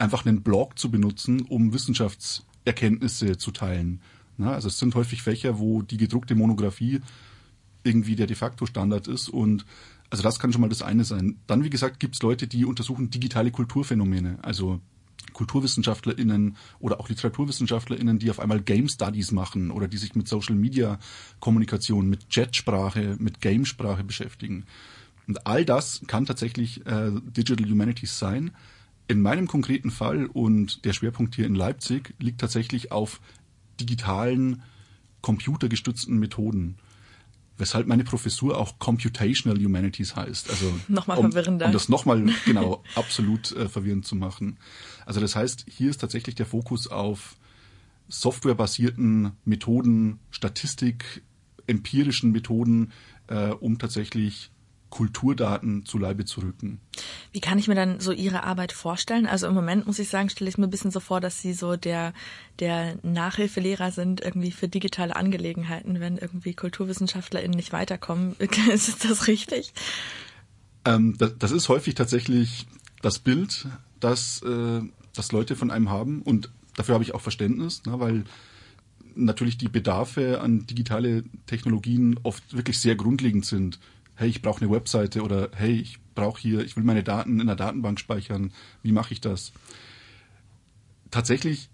einfach 0.00 0.24
einen 0.24 0.42
Blog 0.42 0.78
zu 0.78 0.90
benutzen, 0.90 1.42
um 1.42 1.72
Wissenschaftserkenntnisse 1.72 3.36
zu 3.36 3.50
teilen. 3.50 4.00
Na, 4.38 4.52
also 4.54 4.68
es 4.68 4.78
sind 4.78 4.94
häufig 4.94 5.22
Fächer, 5.22 5.58
wo 5.58 5.82
die 5.82 5.98
gedruckte 5.98 6.34
Monographie 6.34 7.00
irgendwie 7.82 8.16
der 8.16 8.26
de 8.26 8.36
facto 8.36 8.66
Standard 8.66 9.08
ist 9.08 9.28
und 9.28 9.64
also 10.10 10.22
das 10.22 10.38
kann 10.38 10.52
schon 10.52 10.60
mal 10.60 10.68
das 10.68 10.82
eine 10.82 11.04
sein. 11.04 11.36
Dann, 11.46 11.62
wie 11.62 11.70
gesagt, 11.70 12.00
gibt 12.00 12.16
es 12.16 12.22
Leute, 12.22 12.46
die 12.46 12.64
untersuchen 12.64 13.10
digitale 13.10 13.50
Kulturphänomene, 13.52 14.38
also 14.42 14.80
KulturwissenschaftlerInnen 15.32 16.56
oder 16.80 17.00
auch 17.00 17.08
LiteraturwissenschaftlerInnen, 17.08 18.18
die 18.18 18.30
auf 18.30 18.40
einmal 18.40 18.60
Game 18.60 18.88
Studies 18.88 19.30
machen 19.30 19.70
oder 19.70 19.86
die 19.86 19.98
sich 19.98 20.14
mit 20.14 20.26
Social 20.26 20.56
Media 20.56 20.98
Kommunikation, 21.38 22.08
mit 22.08 22.28
Chatsprache, 22.28 23.16
mit 23.18 23.40
Gamesprache 23.40 24.02
beschäftigen. 24.02 24.64
Und 25.28 25.46
all 25.46 25.64
das 25.64 26.02
kann 26.08 26.26
tatsächlich 26.26 26.84
äh, 26.86 27.12
Digital 27.36 27.68
Humanities 27.70 28.18
sein. 28.18 28.50
In 29.10 29.22
meinem 29.22 29.48
konkreten 29.48 29.90
Fall 29.90 30.26
und 30.26 30.84
der 30.84 30.92
Schwerpunkt 30.92 31.34
hier 31.34 31.44
in 31.44 31.56
Leipzig 31.56 32.14
liegt 32.20 32.40
tatsächlich 32.40 32.92
auf 32.92 33.20
digitalen, 33.80 34.62
computergestützten 35.20 36.16
Methoden. 36.16 36.76
Weshalb 37.58 37.88
meine 37.88 38.04
Professur 38.04 38.56
auch 38.56 38.78
Computational 38.78 39.60
Humanities 39.60 40.14
heißt. 40.14 40.48
Also 40.48 40.72
nochmal 40.86 41.18
um, 41.18 41.32
verwirrender. 41.32 41.66
Um 41.66 41.72
das 41.72 41.88
nochmal 41.88 42.24
genau 42.46 42.84
absolut 42.94 43.50
äh, 43.50 43.68
verwirrend 43.68 44.06
zu 44.06 44.14
machen. 44.14 44.58
Also 45.06 45.20
das 45.20 45.34
heißt, 45.34 45.66
hier 45.68 45.90
ist 45.90 46.00
tatsächlich 46.00 46.36
der 46.36 46.46
Fokus 46.46 46.86
auf 46.86 47.36
softwarebasierten 48.06 49.32
Methoden, 49.44 50.20
Statistik, 50.30 51.24
empirischen 51.66 52.30
Methoden, 52.30 52.92
äh, 53.26 53.48
um 53.48 53.76
tatsächlich 53.80 54.52
Kulturdaten 54.90 55.86
zu 55.86 55.98
Leibe 55.98 56.24
zu 56.24 56.40
rücken. 56.40 56.80
Wie 57.32 57.40
kann 57.40 57.58
ich 57.58 57.68
mir 57.68 57.74
dann 57.74 58.00
so 58.00 58.12
Ihre 58.12 58.42
Arbeit 58.44 58.72
vorstellen? 58.72 59.26
Also 59.26 59.46
im 59.46 59.54
Moment 59.54 59.86
muss 59.86 59.98
ich 59.98 60.08
sagen, 60.08 60.28
stelle 60.28 60.50
ich 60.50 60.58
mir 60.58 60.66
ein 60.66 60.70
bisschen 60.70 60.90
so 60.90 61.00
vor, 61.00 61.20
dass 61.20 61.40
Sie 61.40 61.52
so 61.52 61.76
der, 61.76 62.12
der 62.58 62.98
Nachhilfelehrer 63.02 63.92
sind 63.92 64.20
irgendwie 64.20 64.50
für 64.50 64.68
digitale 64.68 65.16
Angelegenheiten, 65.16 66.00
wenn 66.00 66.18
irgendwie 66.18 66.54
KulturwissenschaftlerInnen 66.54 67.56
nicht 67.56 67.72
weiterkommen. 67.72 68.36
ist 68.72 69.04
das 69.08 69.26
richtig? 69.28 69.72
Ähm, 70.84 71.16
das, 71.18 71.38
das, 71.38 71.52
ist 71.52 71.68
häufig 71.68 71.94
tatsächlich 71.94 72.66
das 73.00 73.18
Bild, 73.18 73.66
das, 74.00 74.42
äh, 74.42 74.80
das 75.14 75.32
Leute 75.32 75.56
von 75.56 75.70
einem 75.70 75.90
haben 75.90 76.22
und 76.22 76.50
dafür 76.76 76.94
habe 76.94 77.04
ich 77.04 77.14
auch 77.14 77.20
Verständnis, 77.20 77.84
ne, 77.86 78.00
weil 78.00 78.24
natürlich 79.14 79.58
die 79.58 79.68
Bedarfe 79.68 80.40
an 80.40 80.66
digitale 80.66 81.24
Technologien 81.46 82.18
oft 82.22 82.54
wirklich 82.54 82.78
sehr 82.78 82.94
grundlegend 82.94 83.44
sind 83.44 83.78
hey, 84.20 84.28
ich 84.28 84.42
brauche 84.42 84.60
eine 84.60 84.70
Webseite 84.70 85.22
oder 85.22 85.48
hey, 85.54 85.72
ich 85.72 85.98
brauche 86.14 86.38
hier, 86.38 86.60
ich 86.60 86.76
will 86.76 86.84
meine 86.84 87.02
Daten 87.02 87.40
in 87.40 87.46
der 87.46 87.56
Datenbank 87.56 87.98
speichern. 87.98 88.52
Wie 88.82 88.92
mache 88.92 89.14
ich 89.14 89.22
das? 89.22 89.52
Tatsächlich, 91.10 91.70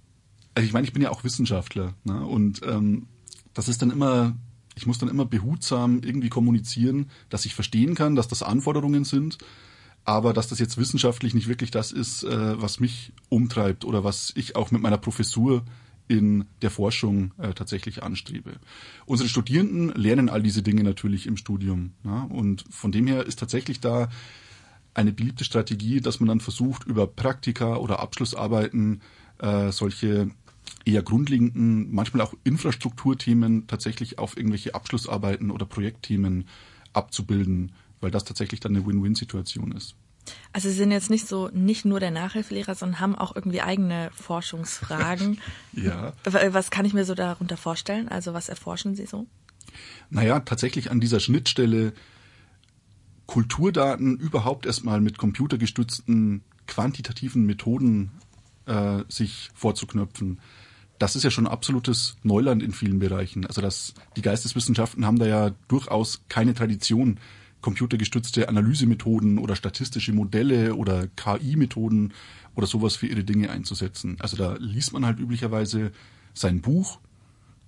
also 0.54 0.64
ich 0.64 0.72
meine, 0.72 0.86
ich 0.86 0.92
bin 0.92 1.02
ja 1.02 1.10
auch 1.10 1.24
Wissenschaftler 1.24 1.94
ne? 2.04 2.24
und 2.24 2.62
ähm, 2.64 3.08
das 3.52 3.68
ist 3.68 3.82
dann 3.82 3.90
immer, 3.90 4.36
ich 4.76 4.86
muss 4.86 4.98
dann 4.98 5.08
immer 5.08 5.24
behutsam 5.24 6.02
irgendwie 6.04 6.28
kommunizieren, 6.28 7.10
dass 7.30 7.46
ich 7.46 7.54
verstehen 7.56 7.96
kann, 7.96 8.14
dass 8.14 8.28
das 8.28 8.44
Anforderungen 8.44 9.04
sind, 9.04 9.38
aber 10.04 10.32
dass 10.32 10.46
das 10.46 10.60
jetzt 10.60 10.78
wissenschaftlich 10.78 11.34
nicht 11.34 11.48
wirklich 11.48 11.72
das 11.72 11.90
ist, 11.90 12.22
äh, 12.22 12.62
was 12.62 12.78
mich 12.78 13.12
umtreibt 13.28 13.84
oder 13.84 14.04
was 14.04 14.32
ich 14.36 14.54
auch 14.54 14.70
mit 14.70 14.82
meiner 14.82 14.98
Professur 14.98 15.64
in 16.08 16.44
der 16.62 16.70
Forschung 16.70 17.32
äh, 17.38 17.52
tatsächlich 17.52 18.02
anstrebe. 18.02 18.54
Unsere 19.06 19.28
Studierenden 19.28 19.90
lernen 19.90 20.28
all 20.28 20.42
diese 20.42 20.62
Dinge 20.62 20.84
natürlich 20.84 21.26
im 21.26 21.36
Studium. 21.36 21.92
Ja, 22.04 22.22
und 22.24 22.64
von 22.70 22.92
dem 22.92 23.06
her 23.06 23.26
ist 23.26 23.38
tatsächlich 23.38 23.80
da 23.80 24.08
eine 24.94 25.12
beliebte 25.12 25.44
Strategie, 25.44 26.00
dass 26.00 26.20
man 26.20 26.28
dann 26.28 26.40
versucht, 26.40 26.84
über 26.84 27.06
Praktika 27.06 27.76
oder 27.76 28.00
Abschlussarbeiten 28.00 29.02
äh, 29.38 29.70
solche 29.70 30.30
eher 30.84 31.02
grundlegenden, 31.02 31.92
manchmal 31.92 32.24
auch 32.24 32.34
Infrastrukturthemen 32.44 33.66
tatsächlich 33.66 34.18
auf 34.18 34.36
irgendwelche 34.36 34.74
Abschlussarbeiten 34.74 35.50
oder 35.50 35.66
Projektthemen 35.66 36.46
abzubilden, 36.92 37.72
weil 38.00 38.10
das 38.10 38.24
tatsächlich 38.24 38.60
dann 38.60 38.74
eine 38.74 38.86
Win-Win-Situation 38.86 39.72
ist. 39.72 39.96
Also 40.52 40.68
Sie 40.68 40.74
sind 40.74 40.90
jetzt 40.90 41.10
nicht 41.10 41.28
so 41.28 41.48
nicht 41.52 41.84
nur 41.84 42.00
der 42.00 42.10
Nachhilfelehrer, 42.10 42.74
sondern 42.74 43.00
haben 43.00 43.14
auch 43.14 43.34
irgendwie 43.34 43.60
eigene 43.60 44.10
Forschungsfragen. 44.14 45.40
ja. 45.72 46.12
Was 46.24 46.70
kann 46.70 46.84
ich 46.84 46.94
mir 46.94 47.04
so 47.04 47.14
darunter 47.14 47.56
vorstellen? 47.56 48.08
Also 48.08 48.34
was 48.34 48.48
erforschen 48.48 48.94
Sie 48.94 49.06
so? 49.06 49.26
Naja, 50.10 50.40
tatsächlich 50.40 50.90
an 50.90 51.00
dieser 51.00 51.20
Schnittstelle 51.20 51.92
Kulturdaten 53.26 54.16
überhaupt 54.16 54.66
erstmal 54.66 55.00
mit 55.00 55.18
computergestützten 55.18 56.42
quantitativen 56.66 57.44
Methoden 57.44 58.12
äh, 58.66 59.02
sich 59.08 59.50
vorzuknöpfen. 59.54 60.40
Das 60.98 61.16
ist 61.16 61.24
ja 61.24 61.30
schon 61.30 61.46
absolutes 61.46 62.16
Neuland 62.22 62.62
in 62.62 62.72
vielen 62.72 62.98
Bereichen. 62.98 63.44
Also 63.46 63.60
das, 63.60 63.94
die 64.16 64.22
Geisteswissenschaften 64.22 65.04
haben 65.04 65.18
da 65.18 65.26
ja 65.26 65.50
durchaus 65.68 66.22
keine 66.28 66.54
Tradition, 66.54 67.18
computergestützte 67.66 68.48
Analysemethoden 68.48 69.38
oder 69.38 69.56
statistische 69.56 70.12
Modelle 70.12 70.76
oder 70.76 71.08
KI-Methoden 71.08 72.14
oder 72.54 72.68
sowas 72.68 72.94
für 72.94 73.08
ihre 73.08 73.24
Dinge 73.24 73.50
einzusetzen. 73.50 74.18
Also 74.20 74.36
da 74.36 74.54
liest 74.60 74.92
man 74.92 75.04
halt 75.04 75.18
üblicherweise 75.18 75.90
sein 76.32 76.60
Buch 76.60 77.00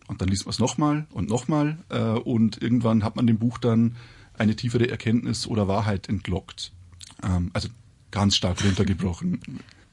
und 0.07 0.23
dann 0.23 0.29
liest 0.29 0.45
man 0.45 0.53
es 0.53 0.61
nochmal 0.61 1.09
und 1.11 1.29
nochmal 1.29 1.79
äh, 1.89 2.11
und 2.11 2.63
irgendwann 2.63 3.03
hat 3.03 3.17
man 3.17 3.27
dem 3.27 3.39
Buch 3.39 3.59
dann 3.59 3.97
eine 4.35 4.55
tiefere 4.55 4.89
Erkenntnis 4.89 5.49
oder 5.49 5.67
Wahrheit 5.67 6.09
entlockt. 6.09 6.71
Ähm, 7.25 7.51
also 7.53 7.69
ganz 8.13 8.37
stark 8.37 8.65
runtergebrochen. 8.65 9.41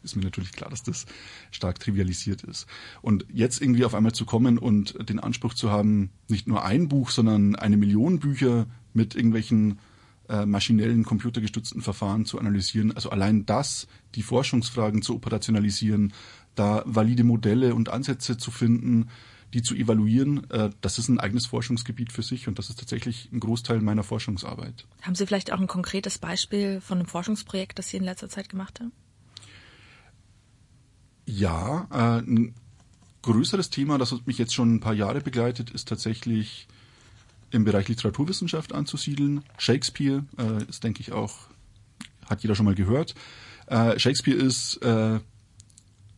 Ist 0.03 0.15
mir 0.15 0.21
natürlich 0.21 0.51
klar, 0.51 0.69
dass 0.69 0.83
das 0.83 1.07
stark 1.50 1.79
trivialisiert 1.79 2.43
ist. 2.43 2.67
Und 3.01 3.25
jetzt 3.33 3.59
irgendwie 3.59 3.85
auf 3.85 3.95
einmal 3.95 4.12
zu 4.12 4.25
kommen 4.25 4.59
und 4.59 5.09
den 5.09 5.19
Anspruch 5.19 5.55
zu 5.55 5.71
haben, 5.71 6.12
nicht 6.29 6.47
nur 6.47 6.63
ein 6.63 6.89
Buch, 6.89 7.09
sondern 7.09 7.55
eine 7.55 7.75
Million 7.75 8.19
Bücher 8.19 8.67
mit 8.93 9.15
irgendwelchen 9.15 9.79
äh, 10.29 10.46
maschinellen, 10.46 11.03
computergestützten 11.03 11.82
Verfahren 11.82 12.25
zu 12.25 12.39
analysieren. 12.39 12.91
Also 12.96 13.10
allein 13.10 13.46
das, 13.46 13.88
die 14.15 14.24
Forschungsfragen 14.24 15.01
zu 15.01 15.15
operationalisieren, 15.15 16.13
da 16.55 16.84
valide 16.86 17.24
Modelle 17.24 17.75
und 17.75 17.89
Ansätze 17.89 18.38
zu 18.38 18.51
finden, 18.51 19.10
die 19.53 19.62
zu 19.62 19.75
evaluieren, 19.75 20.50
äh, 20.50 20.70
das 20.82 20.98
ist 21.00 21.08
ein 21.08 21.20
eigenes 21.20 21.46
Forschungsgebiet 21.46 22.12
für 22.12 22.24
sich 22.24 22.48
und 22.48 22.60
das 22.60 22.70
ist 22.70 22.79
tatsächlich 22.79 23.29
ein 23.32 23.39
Großteil 23.39 23.82
meiner 23.82 24.03
Forschungsarbeit. 24.03 24.86
Haben 25.01 25.15
Sie 25.15 25.25
vielleicht 25.25 25.53
auch 25.53 25.60
ein 25.60 25.67
konkretes 25.67 26.17
Beispiel 26.17 26.82
von 26.82 27.00
einem 27.00 27.08
Forschungsprojekt, 27.08 27.79
das 27.79 27.89
Sie 27.89 27.98
in 27.98 28.03
letzter 28.03 28.29
Zeit 28.29 28.50
gemacht 28.50 28.79
haben? 28.79 28.91
Ja, 31.25 31.88
äh, 31.91 32.22
ein 32.22 32.53
größeres 33.22 33.70
Thema, 33.70 33.98
das 33.98 34.13
mich 34.25 34.38
jetzt 34.38 34.53
schon 34.53 34.75
ein 34.75 34.79
paar 34.79 34.94
Jahre 34.94 35.22
begleitet, 35.22 35.70
ist 35.72 35.88
tatsächlich 35.88 36.67
im 37.55 37.63
Bereich 37.63 37.88
Literaturwissenschaft 37.88 38.74
anzusiedeln. 38.74 39.43
Shakespeare 39.57 40.25
äh, 40.38 40.63
ist, 40.69 40.83
denke 40.83 41.01
ich, 41.01 41.12
auch, 41.12 41.47
hat 42.29 42.41
jeder 42.41 42.55
schon 42.55 42.65
mal 42.65 42.75
gehört. 42.75 43.15
Äh, 43.67 43.97
Shakespeare 43.97 44.38
ist 44.38 44.77
äh, 44.83 45.19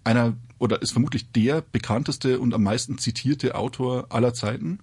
einer 0.04 0.36
oder 0.60 0.82
ist 0.82 0.92
vermutlich 0.92 1.32
der 1.32 1.62
bekannteste 1.62 2.40
und 2.40 2.54
am 2.54 2.64
meisten 2.64 2.98
zitierte 2.98 3.56
Autor 3.56 4.08
aller 4.10 4.34
Zeiten. 4.34 4.80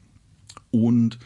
Und 0.71 1.19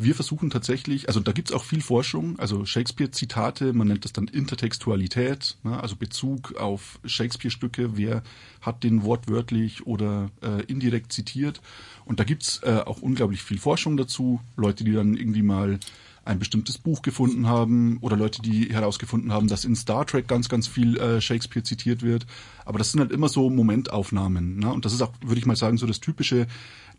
wir 0.00 0.14
versuchen 0.14 0.48
tatsächlich, 0.48 1.08
also 1.08 1.18
da 1.18 1.32
gibt's 1.32 1.52
auch 1.52 1.64
viel 1.64 1.80
Forschung, 1.80 2.38
also 2.38 2.64
Shakespeare-Zitate, 2.64 3.72
man 3.72 3.88
nennt 3.88 4.04
das 4.04 4.12
dann 4.12 4.28
Intertextualität, 4.28 5.56
ne, 5.64 5.80
also 5.80 5.96
Bezug 5.96 6.54
auf 6.56 7.00
Shakespeare-Stücke, 7.04 7.96
wer 7.96 8.22
hat 8.60 8.84
den 8.84 9.02
wortwörtlich 9.02 9.86
oder 9.88 10.30
äh, 10.40 10.62
indirekt 10.66 11.12
zitiert. 11.12 11.60
Und 12.04 12.20
da 12.20 12.24
gibt's 12.24 12.60
äh, 12.62 12.80
auch 12.86 13.02
unglaublich 13.02 13.42
viel 13.42 13.58
Forschung 13.58 13.96
dazu, 13.96 14.40
Leute, 14.56 14.84
die 14.84 14.92
dann 14.92 15.16
irgendwie 15.16 15.42
mal 15.42 15.80
ein 16.24 16.38
bestimmtes 16.38 16.78
Buch 16.78 17.02
gefunden 17.02 17.48
haben 17.48 17.98
oder 18.00 18.16
Leute, 18.16 18.40
die 18.42 18.72
herausgefunden 18.72 19.32
haben, 19.32 19.48
dass 19.48 19.64
in 19.64 19.74
Star 19.74 20.06
Trek 20.06 20.28
ganz, 20.28 20.48
ganz 20.48 20.68
viel 20.68 20.96
äh, 20.98 21.20
Shakespeare 21.20 21.64
zitiert 21.64 22.02
wird. 22.02 22.26
Aber 22.64 22.78
das 22.78 22.92
sind 22.92 23.00
halt 23.00 23.12
immer 23.12 23.28
so 23.28 23.50
Momentaufnahmen. 23.50 24.58
Ne? 24.58 24.70
Und 24.72 24.84
das 24.84 24.92
ist 24.92 25.00
auch, 25.00 25.12
würde 25.22 25.40
ich 25.40 25.46
mal 25.46 25.56
sagen, 25.56 25.78
so 25.78 25.86
das 25.86 26.00
typische 26.00 26.46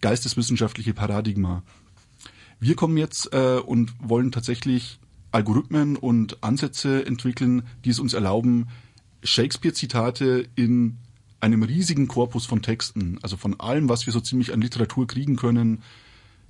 geisteswissenschaftliche 0.01 0.93
Paradigma. 0.93 1.61
Wir 2.59 2.75
kommen 2.75 2.97
jetzt 2.97 3.33
äh, 3.33 3.59
und 3.59 3.93
wollen 4.01 4.31
tatsächlich 4.31 4.99
Algorithmen 5.31 5.95
und 5.95 6.43
Ansätze 6.43 7.05
entwickeln, 7.05 7.63
die 7.85 7.91
es 7.91 7.99
uns 7.99 8.13
erlauben, 8.13 8.67
Shakespeare-Zitate 9.23 10.47
in 10.55 10.97
einem 11.39 11.63
riesigen 11.63 12.07
Korpus 12.07 12.45
von 12.45 12.61
Texten, 12.61 13.17
also 13.21 13.37
von 13.37 13.59
allem, 13.59 13.87
was 13.87 14.05
wir 14.05 14.13
so 14.13 14.19
ziemlich 14.19 14.53
an 14.53 14.61
Literatur 14.61 15.07
kriegen 15.07 15.35
können, 15.35 15.83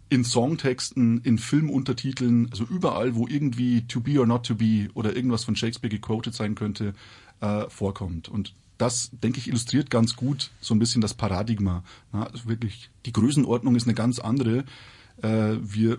in 0.10 0.24
Songtexten, 0.24 1.22
in 1.22 1.38
Filmuntertiteln, 1.38 2.48
also 2.50 2.64
überall, 2.64 3.14
wo 3.16 3.28
irgendwie 3.28 3.84
to 3.88 4.00
be 4.00 4.20
or 4.20 4.26
not 4.26 4.46
to 4.46 4.56
be 4.56 4.88
oder 4.96 5.16
irgendwas 5.16 5.44
von 5.44 5.56
Shakespeare 5.56 5.94
gequotet 5.94 6.34
sein 6.34 6.56
könnte, 6.56 6.96
äh, 7.42 7.70
vorkommt. 7.70 8.28
Und 8.30 8.56
das, 8.80 9.12
denke 9.12 9.38
ich, 9.38 9.48
illustriert 9.48 9.92
ganz 9.92 10.16
gut 10.16 10.50
so 10.62 10.74
ein 10.74 10.80
bisschen 10.80 11.02
das 11.02 11.14
Paradigma. 11.14 11.84
Na, 12.12 12.24
also 12.24 12.48
wirklich, 12.48 12.90
die 13.06 13.12
Größenordnung 13.12 13.76
ist 13.76 13.84
eine 13.84 13.94
ganz 13.94 14.18
andere. 14.18 14.64
Äh, 15.22 15.58
wir 15.62 15.98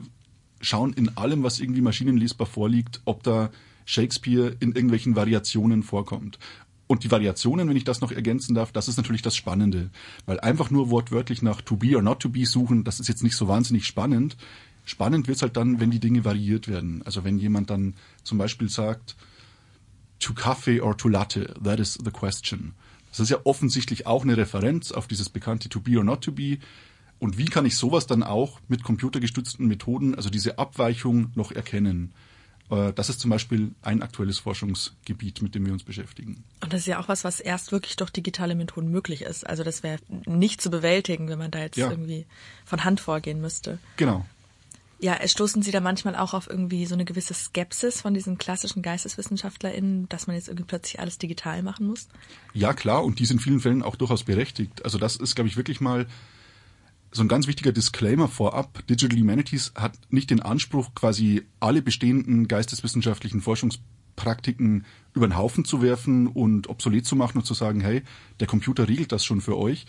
schauen 0.61 0.93
in 0.93 1.17
allem, 1.17 1.43
was 1.43 1.61
irgendwie 1.61 1.81
maschinenlesbar 1.81 2.47
vorliegt, 2.47 3.01
ob 3.05 3.23
da 3.23 3.51
Shakespeare 3.85 4.55
in 4.61 4.73
irgendwelchen 4.73 5.17
Variationen 5.17 5.83
vorkommt. 5.83 6.39
Und 6.87 7.05
die 7.05 7.11
Variationen, 7.11 7.69
wenn 7.69 7.77
ich 7.77 7.85
das 7.85 8.01
noch 8.01 8.11
ergänzen 8.11 8.55
darf, 8.55 8.73
das 8.73 8.89
ist 8.89 8.97
natürlich 8.97 9.23
das 9.23 9.37
Spannende. 9.37 9.91
Weil 10.27 10.41
einfach 10.41 10.71
nur 10.71 10.91
wortwörtlich 10.91 11.41
nach 11.41 11.61
to 11.61 11.77
be 11.77 11.95
or 11.95 12.03
not 12.03 12.21
to 12.21 12.29
be 12.29 12.45
suchen, 12.45 12.83
das 12.83 12.99
ist 12.99 13.09
jetzt 13.09 13.23
nicht 13.23 13.37
so 13.37 13.47
wahnsinnig 13.47 13.87
spannend. 13.87 14.37
Spannend 14.85 15.29
wird's 15.29 15.43
halt 15.43 15.57
dann, 15.57 15.79
wenn 15.79 15.93
die 15.93 16.01
Dinge 16.01 16.25
variiert 16.25 16.67
werden. 16.67 17.03
Also 17.05 17.23
wenn 17.23 17.39
jemand 17.39 17.71
dann 17.71 17.95
zum 18.25 18.39
Beispiel 18.39 18.69
sagt, 18.69 19.17
to 20.19 20.35
Kaffee 20.35 20.81
or 20.81 20.97
to 20.97 21.09
Latte, 21.09 21.55
that 21.63 21.79
is 21.79 21.95
the 22.05 22.11
question. 22.11 22.75
Das 23.11 23.21
ist 23.21 23.31
ja 23.31 23.39
offensichtlich 23.45 24.07
auch 24.07 24.25
eine 24.25 24.37
Referenz 24.37 24.93
auf 24.93 25.07
dieses 25.07 25.29
bekannte 25.29 25.69
to 25.69 25.81
be 25.81 25.97
or 25.97 26.05
not 26.05 26.23
to 26.23 26.33
be. 26.33 26.59
Und 27.21 27.39
wie 27.39 27.45
kann 27.45 27.67
ich 27.67 27.77
sowas 27.77 28.07
dann 28.07 28.23
auch 28.23 28.61
mit 28.67 28.83
computergestützten 28.83 29.67
Methoden, 29.67 30.15
also 30.15 30.31
diese 30.31 30.59
Abweichung 30.59 31.31
noch 31.35 31.53
erkennen? 31.53 32.13
Äh, 32.71 32.93
das 32.95 33.11
ist 33.11 33.21
zum 33.21 33.31
Beispiel 33.31 33.73
ein 33.83 34.03
aktuelles 34.03 34.39
Forschungsgebiet, 34.39 35.43
mit 35.43 35.55
dem 35.55 35.67
wir 35.67 35.73
uns 35.73 35.85
beschäftigen. 35.85 36.43
Und 36.63 36.73
das 36.73 36.81
ist 36.81 36.87
ja 36.87 36.99
auch 36.99 37.09
was, 37.09 37.23
was 37.23 37.39
erst 37.41 37.73
wirklich 37.73 37.97
durch 37.97 38.11
digitale 38.11 38.55
Methoden 38.55 38.91
möglich 38.91 39.23
ist. 39.23 39.47
Also 39.47 39.65
das 39.65 39.83
wäre 39.83 39.99
nicht 40.27 40.63
zu 40.63 40.71
bewältigen, 40.71 41.29
wenn 41.29 41.39
man 41.39 41.51
da 41.51 41.61
jetzt 41.61 41.77
ja. 41.77 41.91
irgendwie 41.91 42.27
von 42.65 42.85
Hand 42.85 43.01
vorgehen 43.01 43.41
müsste. 43.41 43.79
Genau. 43.97 44.25
Ja, 45.03 45.17
stoßen 45.27 45.63
Sie 45.63 45.71
da 45.71 45.81
manchmal 45.81 46.15
auch 46.15 46.35
auf 46.35 46.49
irgendwie 46.49 46.85
so 46.85 46.95
eine 46.95 47.07
gewisse 47.07 47.33
Skepsis 47.33 48.03
von 48.03 48.13
diesen 48.13 48.37
klassischen 48.37 48.83
GeisteswissenschaftlerInnen, 48.83 50.09
dass 50.11 50.27
man 50.27 50.37
jetzt 50.37 50.49
irgendwie 50.49 50.67
plötzlich 50.67 51.01
alles 51.01 51.17
digital 51.17 51.63
machen 51.63 51.87
muss? 51.87 52.09
Ja, 52.53 52.75
klar, 52.75 53.03
und 53.03 53.19
die 53.19 53.25
sind 53.25 53.39
in 53.39 53.43
vielen 53.43 53.61
Fällen 53.61 53.83
auch 53.83 53.97
durchaus 53.97 54.25
berechtigt. 54.25 54.85
Also 54.85 54.99
das 54.99 55.17
ist, 55.17 55.35
glaube 55.35 55.49
ich, 55.49 55.57
wirklich 55.57 55.81
mal 55.81 56.07
so 57.13 57.23
ein 57.23 57.29
ganz 57.29 57.47
wichtiger 57.47 57.73
Disclaimer 57.73 58.29
vorab. 58.29 58.87
Digital 58.87 59.19
Humanities 59.19 59.73
hat 59.75 59.99
nicht 60.11 60.31
den 60.31 60.41
Anspruch, 60.41 60.95
quasi 60.95 61.43
alle 61.59 61.83
bestehenden 61.83 62.47
geisteswissenschaftlichen 62.47 63.41
Forschungspraktiken 63.41 64.85
über 65.13 65.27
den 65.27 65.37
Haufen 65.37 65.65
zu 65.65 65.83
werfen 65.83 66.29
und 66.29 66.69
obsolet 66.69 67.07
zu 67.07 67.17
machen 67.17 67.39
und 67.39 67.45
zu 67.45 67.55
sagen, 67.55 67.81
hey, 67.81 68.03
der 68.39 68.47
Computer 68.47 68.89
regelt 68.89 69.13
das 69.13 69.25
schon 69.25 69.41
für 69.41 69.57
euch. 69.57 69.87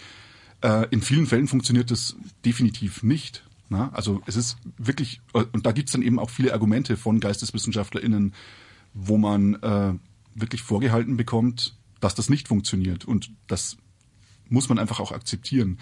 Äh, 0.62 0.88
in 0.90 1.01
vielen 1.01 1.28
Fällen 1.28 1.48
funktioniert 1.48 1.92
das 1.92 2.16
definitiv 2.46 3.04
nicht. 3.04 3.44
Also 3.94 4.22
es 4.25 4.36
ist 4.36 4.58
wirklich, 4.78 5.22
und 5.34 5.66
da 5.66 5.72
gibt's 5.72 5.94
dann 5.94 6.01
eben 6.01 6.20
auch 6.20 6.30
viele 6.30 6.51
Argumente 6.51 6.98
von 6.98 7.22
GeisteswissenschaftlerInnen, 7.22 8.34
wo 8.94 9.18
man 9.18 9.56
äh, 9.56 9.94
wirklich 10.36 10.62
vorgehalten 10.62 11.16
bekommt, 11.16 11.78
dass 12.01 12.13
das 12.13 12.30
nicht 12.30 12.50
funktioniert. 12.50 13.06
Und 13.06 13.32
das 13.48 13.78
muss 14.50 14.68
man 14.68 14.78
einfach 14.78 15.00
auch 15.00 15.13
akzeptieren. 15.13 15.80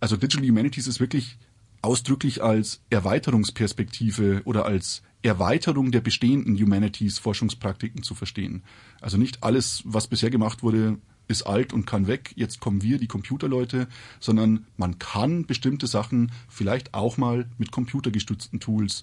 Also 0.00 0.16
Digital 0.16 0.48
Humanities 0.48 0.86
ist 0.86 1.00
wirklich 1.00 1.36
ausdrücklich 1.82 2.42
als 2.42 2.80
Erweiterungsperspektive 2.90 4.42
oder 4.44 4.66
als 4.66 5.02
Erweiterung 5.22 5.92
der 5.92 6.00
bestehenden 6.00 6.56
Humanities 6.56 7.18
Forschungspraktiken 7.18 8.02
zu 8.02 8.14
verstehen. 8.14 8.62
Also 9.00 9.18
nicht 9.18 9.42
alles, 9.42 9.82
was 9.84 10.08
bisher 10.08 10.30
gemacht 10.30 10.62
wurde, 10.62 10.98
ist 11.28 11.42
alt 11.42 11.72
und 11.72 11.86
kann 11.86 12.06
weg, 12.06 12.32
jetzt 12.34 12.60
kommen 12.60 12.82
wir, 12.82 12.98
die 12.98 13.06
Computerleute, 13.06 13.86
sondern 14.18 14.66
man 14.76 14.98
kann 14.98 15.46
bestimmte 15.46 15.86
Sachen 15.86 16.32
vielleicht 16.48 16.92
auch 16.92 17.16
mal 17.18 17.48
mit 17.56 17.70
computergestützten 17.70 18.60
Tools 18.60 19.02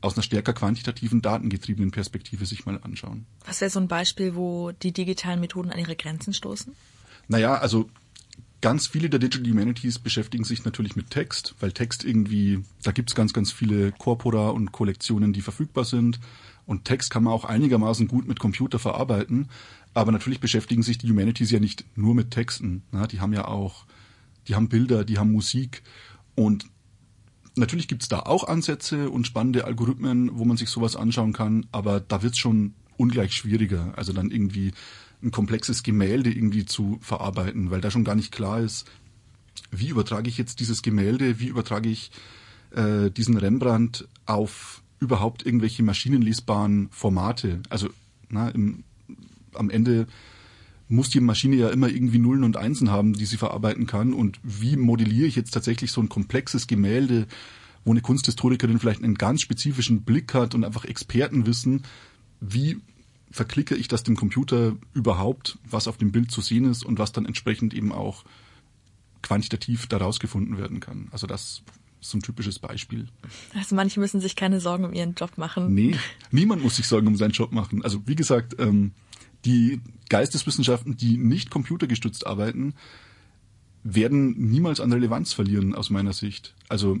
aus 0.00 0.14
einer 0.14 0.22
stärker 0.22 0.54
quantitativen, 0.54 1.20
datengetriebenen 1.20 1.90
Perspektive 1.90 2.46
sich 2.46 2.64
mal 2.64 2.80
anschauen. 2.82 3.26
Was 3.44 3.60
wäre 3.60 3.70
so 3.70 3.80
ein 3.80 3.88
Beispiel, 3.88 4.34
wo 4.34 4.72
die 4.72 4.92
digitalen 4.92 5.40
Methoden 5.40 5.70
an 5.70 5.78
ihre 5.78 5.96
Grenzen 5.96 6.32
stoßen? 6.32 6.74
Naja, 7.28 7.56
also 7.56 7.90
Ganz 8.60 8.86
viele 8.86 9.08
der 9.08 9.20
Digital 9.20 9.50
Humanities 9.50 9.98
beschäftigen 9.98 10.44
sich 10.44 10.64
natürlich 10.64 10.94
mit 10.94 11.08
Text, 11.08 11.54
weil 11.60 11.72
Text 11.72 12.04
irgendwie, 12.04 12.62
da 12.82 12.92
gibt's 12.92 13.14
ganz, 13.14 13.32
ganz 13.32 13.52
viele 13.52 13.92
Corpora 13.92 14.50
und 14.50 14.70
Kollektionen, 14.70 15.32
die 15.32 15.40
verfügbar 15.40 15.84
sind. 15.84 16.20
Und 16.66 16.84
Text 16.84 17.10
kann 17.10 17.24
man 17.24 17.32
auch 17.32 17.46
einigermaßen 17.46 18.06
gut 18.06 18.28
mit 18.28 18.38
Computer 18.38 18.78
verarbeiten. 18.78 19.48
Aber 19.94 20.12
natürlich 20.12 20.40
beschäftigen 20.40 20.82
sich 20.82 20.98
die 20.98 21.08
Humanities 21.08 21.50
ja 21.50 21.58
nicht 21.58 21.84
nur 21.96 22.14
mit 22.14 22.30
Texten. 22.30 22.82
Na, 22.92 23.06
die 23.06 23.20
haben 23.20 23.32
ja 23.32 23.48
auch, 23.48 23.86
die 24.46 24.54
haben 24.54 24.68
Bilder, 24.68 25.04
die 25.04 25.18
haben 25.18 25.32
Musik. 25.32 25.82
Und 26.34 26.66
natürlich 27.56 27.88
gibt's 27.88 28.08
da 28.08 28.20
auch 28.20 28.44
Ansätze 28.46 29.08
und 29.08 29.26
spannende 29.26 29.64
Algorithmen, 29.64 30.38
wo 30.38 30.44
man 30.44 30.58
sich 30.58 30.68
sowas 30.68 30.96
anschauen 30.96 31.32
kann. 31.32 31.66
Aber 31.72 31.98
da 31.98 32.22
wird's 32.22 32.38
schon 32.38 32.74
ungleich 32.98 33.32
schwieriger. 33.32 33.94
Also 33.96 34.12
dann 34.12 34.30
irgendwie 34.30 34.72
ein 35.22 35.30
komplexes 35.30 35.82
Gemälde 35.82 36.30
irgendwie 36.30 36.64
zu 36.64 36.98
verarbeiten, 37.00 37.70
weil 37.70 37.80
da 37.80 37.90
schon 37.90 38.04
gar 38.04 38.14
nicht 38.14 38.32
klar 38.32 38.60
ist, 38.60 38.90
wie 39.70 39.88
übertrage 39.88 40.28
ich 40.28 40.38
jetzt 40.38 40.60
dieses 40.60 40.82
Gemälde, 40.82 41.40
wie 41.40 41.48
übertrage 41.48 41.88
ich 41.88 42.10
äh, 42.70 43.10
diesen 43.10 43.36
Rembrandt 43.36 44.08
auf 44.26 44.82
überhaupt 44.98 45.44
irgendwelche 45.44 45.82
maschinenlesbaren 45.82 46.88
Formate. 46.90 47.60
Also 47.68 47.88
na, 48.28 48.48
im, 48.50 48.84
am 49.54 49.70
Ende 49.70 50.06
muss 50.88 51.08
die 51.08 51.20
Maschine 51.20 51.56
ja 51.56 51.70
immer 51.70 51.88
irgendwie 51.88 52.18
Nullen 52.18 52.44
und 52.44 52.56
Einsen 52.56 52.90
haben, 52.90 53.12
die 53.12 53.24
sie 53.24 53.36
verarbeiten 53.36 53.86
kann. 53.86 54.12
Und 54.12 54.40
wie 54.42 54.76
modelliere 54.76 55.26
ich 55.26 55.36
jetzt 55.36 55.52
tatsächlich 55.52 55.92
so 55.92 56.00
ein 56.00 56.08
komplexes 56.08 56.66
Gemälde, 56.66 57.26
wo 57.84 57.92
eine 57.92 58.00
Kunsthistorikerin 58.00 58.78
vielleicht 58.78 59.02
einen 59.02 59.14
ganz 59.14 59.40
spezifischen 59.40 60.02
Blick 60.02 60.34
hat 60.34 60.54
und 60.54 60.64
einfach 60.64 60.84
Expertenwissen, 60.84 61.82
wie 62.40 62.78
verklicke 63.30 63.76
ich 63.76 63.88
das 63.88 64.02
dem 64.02 64.16
Computer 64.16 64.76
überhaupt, 64.92 65.58
was 65.68 65.88
auf 65.88 65.96
dem 65.96 66.12
Bild 66.12 66.30
zu 66.30 66.40
sehen 66.40 66.64
ist 66.64 66.84
und 66.84 66.98
was 66.98 67.12
dann 67.12 67.26
entsprechend 67.26 67.74
eben 67.74 67.92
auch 67.92 68.24
quantitativ 69.22 69.86
daraus 69.86 70.18
gefunden 70.18 70.58
werden 70.58 70.80
kann. 70.80 71.08
Also 71.12 71.26
das 71.26 71.62
ist 72.00 72.10
so 72.10 72.18
ein 72.18 72.22
typisches 72.22 72.58
Beispiel. 72.58 73.06
Also 73.54 73.74
manche 73.74 74.00
müssen 74.00 74.20
sich 74.20 74.34
keine 74.34 74.60
Sorgen 74.60 74.84
um 74.84 74.92
ihren 74.92 75.14
Job 75.14 75.36
machen. 75.36 75.74
Nee, 75.74 75.96
niemand 76.30 76.62
muss 76.62 76.76
sich 76.76 76.86
Sorgen 76.86 77.06
um 77.06 77.16
seinen 77.16 77.32
Job 77.32 77.52
machen. 77.52 77.84
Also 77.84 78.02
wie 78.06 78.16
gesagt, 78.16 78.56
ähm, 78.58 78.92
die 79.44 79.80
Geisteswissenschaften, 80.08 80.96
die 80.96 81.16
nicht 81.16 81.50
computergestützt 81.50 82.26
arbeiten, 82.26 82.74
werden 83.82 84.50
niemals 84.50 84.80
an 84.80 84.92
Relevanz 84.92 85.32
verlieren 85.32 85.74
aus 85.74 85.90
meiner 85.90 86.12
Sicht. 86.12 86.54
Also 86.68 86.98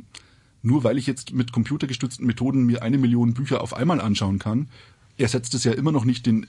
nur 0.62 0.84
weil 0.84 0.98
ich 0.98 1.06
jetzt 1.06 1.32
mit 1.32 1.52
computergestützten 1.52 2.26
Methoden 2.26 2.64
mir 2.64 2.82
eine 2.82 2.98
Million 2.98 3.34
Bücher 3.34 3.62
auf 3.62 3.74
einmal 3.74 4.00
anschauen 4.00 4.38
kann, 4.38 4.68
ersetzt 5.20 5.54
es 5.54 5.64
ja 5.64 5.72
immer 5.72 5.92
noch 5.92 6.04
nicht 6.04 6.26
den 6.26 6.46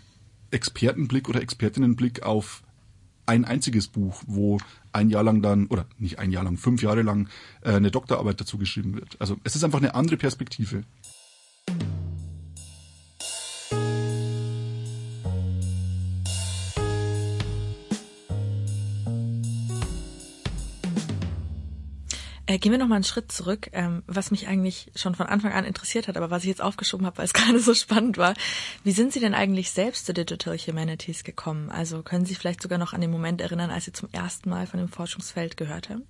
Expertenblick 0.51 1.29
oder 1.29 1.41
Expertinnenblick 1.41 2.23
auf 2.23 2.63
ein 3.25 3.45
einziges 3.45 3.87
Buch, 3.87 4.23
wo 4.27 4.57
ein 4.91 5.09
Jahr 5.09 5.23
lang 5.23 5.41
dann, 5.41 5.67
oder 5.67 5.85
nicht 5.97 6.19
ein 6.19 6.31
Jahr 6.31 6.43
lang, 6.43 6.57
fünf 6.57 6.81
Jahre 6.81 7.01
lang 7.01 7.29
äh, 7.61 7.71
eine 7.71 7.91
Doktorarbeit 7.91 8.41
dazu 8.41 8.57
geschrieben 8.57 8.95
wird. 8.95 9.15
Also 9.19 9.37
es 9.43 9.55
ist 9.55 9.63
einfach 9.63 9.79
eine 9.79 9.95
andere 9.95 10.17
Perspektive. 10.17 10.83
Äh, 22.51 22.57
gehen 22.57 22.73
wir 22.73 22.79
noch 22.79 22.91
einen 22.91 23.05
Schritt 23.05 23.31
zurück, 23.31 23.69
ähm, 23.71 24.03
was 24.07 24.29
mich 24.29 24.49
eigentlich 24.49 24.91
schon 24.93 25.15
von 25.15 25.27
Anfang 25.27 25.53
an 25.53 25.63
interessiert 25.63 26.09
hat, 26.09 26.17
aber 26.17 26.31
was 26.31 26.43
ich 26.43 26.49
jetzt 26.49 26.61
aufgeschoben 26.61 27.05
habe, 27.05 27.19
weil 27.19 27.25
es 27.25 27.33
gerade 27.33 27.59
so 27.61 27.73
spannend 27.73 28.17
war. 28.17 28.33
Wie 28.83 28.91
sind 28.91 29.13
Sie 29.13 29.21
denn 29.21 29.33
eigentlich 29.33 29.71
selbst 29.71 30.05
zu 30.05 30.13
Digital 30.13 30.57
Humanities 30.57 31.23
gekommen? 31.23 31.69
Also 31.69 32.01
können 32.03 32.25
Sie 32.25 32.31
sich 32.33 32.39
vielleicht 32.39 32.61
sogar 32.61 32.77
noch 32.77 32.91
an 32.91 32.99
den 32.99 33.09
Moment 33.09 33.39
erinnern, 33.39 33.69
als 33.69 33.85
Sie 33.85 33.93
zum 33.93 34.09
ersten 34.11 34.49
Mal 34.49 34.67
von 34.67 34.81
dem 34.81 34.89
Forschungsfeld 34.89 35.55
gehört 35.55 35.89
haben? 35.89 36.03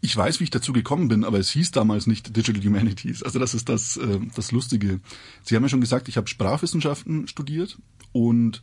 Ich 0.00 0.16
weiß, 0.16 0.38
wie 0.38 0.44
ich 0.44 0.50
dazu 0.50 0.72
gekommen 0.72 1.08
bin, 1.08 1.24
aber 1.24 1.40
es 1.40 1.50
hieß 1.50 1.72
damals 1.72 2.06
nicht 2.06 2.36
Digital 2.36 2.62
Humanities. 2.62 3.24
Also 3.24 3.40
das 3.40 3.54
ist 3.54 3.68
das, 3.68 3.96
äh, 3.96 4.20
das 4.36 4.52
Lustige. 4.52 5.00
Sie 5.42 5.56
haben 5.56 5.64
ja 5.64 5.68
schon 5.68 5.80
gesagt, 5.80 6.08
ich 6.08 6.16
habe 6.16 6.28
Sprachwissenschaften 6.28 7.26
studiert 7.26 7.78
und 8.12 8.62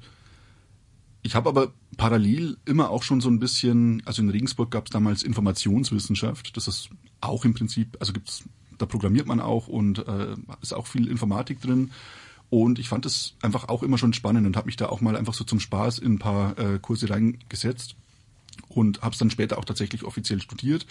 ich 1.27 1.35
habe 1.35 1.49
aber 1.49 1.73
parallel 1.97 2.55
immer 2.63 2.89
auch 2.89 3.03
schon 3.03 3.19
so 3.19 3.29
ein 3.29 3.37
bisschen, 3.37 4.01
also 4.05 4.21
in 4.21 4.29
Regensburg 4.29 4.71
gab 4.71 4.85
es 4.85 4.91
damals 4.91 5.23
Informationswissenschaft. 5.23 6.55
Das 6.55 6.69
ist 6.69 6.89
auch 7.19 7.43
im 7.43 7.53
Prinzip, 7.53 7.97
also 7.99 8.13
gibt's, 8.13 8.45
da 8.77 8.85
programmiert 8.85 9.27
man 9.27 9.41
auch 9.41 9.67
und 9.67 10.07
äh, 10.07 10.37
ist 10.61 10.73
auch 10.73 10.87
viel 10.87 11.09
Informatik 11.09 11.59
drin. 11.59 11.91
Und 12.49 12.79
ich 12.79 12.87
fand 12.87 13.05
es 13.05 13.35
einfach 13.41 13.67
auch 13.67 13.83
immer 13.83 13.97
schon 13.97 14.13
spannend 14.13 14.47
und 14.47 14.55
habe 14.55 14.67
mich 14.67 14.77
da 14.77 14.87
auch 14.87 15.01
mal 15.01 15.17
einfach 15.17 15.33
so 15.33 15.43
zum 15.43 15.59
Spaß 15.59 15.99
in 15.99 16.13
ein 16.13 16.19
paar 16.19 16.57
äh, 16.57 16.79
Kurse 16.79 17.09
reingesetzt 17.09 17.97
und 18.69 19.01
habe 19.01 19.11
es 19.11 19.19
dann 19.19 19.29
später 19.29 19.57
auch 19.57 19.65
tatsächlich 19.65 20.05
offiziell 20.05 20.41
studiert 20.41 20.85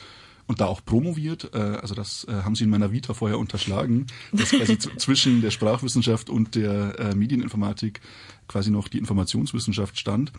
und 0.46 0.61
da 0.61 0.66
auch 0.66 0.85
promoviert. 0.85 1.50
Äh, 1.54 1.59
also 1.59 1.94
das 1.94 2.24
äh, 2.28 2.32
haben 2.32 2.54
sie 2.54 2.64
in 2.64 2.70
meiner 2.70 2.92
Vita 2.92 3.14
vorher 3.14 3.38
unterschlagen, 3.38 4.06
dass 4.32 4.50
quasi 4.50 4.78
zwischen 4.96 5.40
der 5.40 5.50
Sprachwissenschaft 5.50 6.30
und 6.30 6.54
der 6.54 6.98
äh, 6.98 7.14
Medieninformatik 7.14 8.00
quasi 8.48 8.70
noch 8.70 8.88
die 8.88 8.98
Informationswissenschaft 8.98 9.98
stand. 9.98 10.32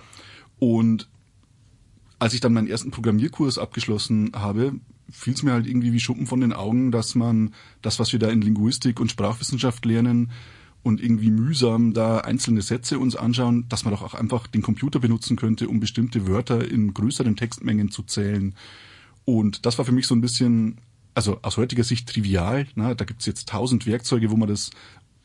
Und 0.59 1.07
als 2.19 2.33
ich 2.33 2.39
dann 2.39 2.53
meinen 2.53 2.67
ersten 2.67 2.91
Programmierkurs 2.91 3.57
abgeschlossen 3.57 4.31
habe, 4.33 4.73
fiel 5.09 5.33
es 5.33 5.43
mir 5.43 5.51
halt 5.51 5.67
irgendwie 5.67 5.93
wie 5.93 5.99
Schuppen 5.99 6.25
von 6.25 6.41
den 6.41 6.53
Augen, 6.53 6.91
dass 6.91 7.15
man 7.15 7.53
das, 7.81 7.99
was 7.99 8.11
wir 8.11 8.19
da 8.19 8.29
in 8.29 8.41
Linguistik 8.41 8.99
und 8.99 9.11
Sprachwissenschaft 9.11 9.85
lernen 9.85 10.31
und 10.83 11.01
irgendwie 11.01 11.31
mühsam 11.31 11.93
da 11.93 12.19
einzelne 12.19 12.61
Sätze 12.61 12.97
uns 12.99 13.15
anschauen, 13.15 13.65
dass 13.69 13.83
man 13.83 13.93
doch 13.93 14.01
auch 14.01 14.13
einfach 14.13 14.47
den 14.47 14.61
Computer 14.61 14.99
benutzen 14.99 15.35
könnte, 15.35 15.67
um 15.67 15.79
bestimmte 15.79 16.27
Wörter 16.27 16.69
in 16.69 16.93
größeren 16.93 17.35
Textmengen 17.35 17.91
zu 17.91 18.03
zählen. 18.03 18.55
Und 19.27 19.65
das 19.65 19.77
war 19.77 19.83
für 19.83 19.91
mich 19.91 20.07
so 20.07 20.15
ein 20.15 20.21
bisschen, 20.21 20.79
also 21.13 21.39
aus 21.41 21.57
heutiger 21.57 21.83
Sicht 21.83 22.07
trivial. 22.07 22.65
Ne? 22.75 22.95
Da 22.95 23.03
gibt's 23.03 23.25
jetzt 23.25 23.49
tausend 23.49 23.85
Werkzeuge, 23.85 24.31
wo 24.31 24.37
man 24.37 24.47
das, 24.47 24.71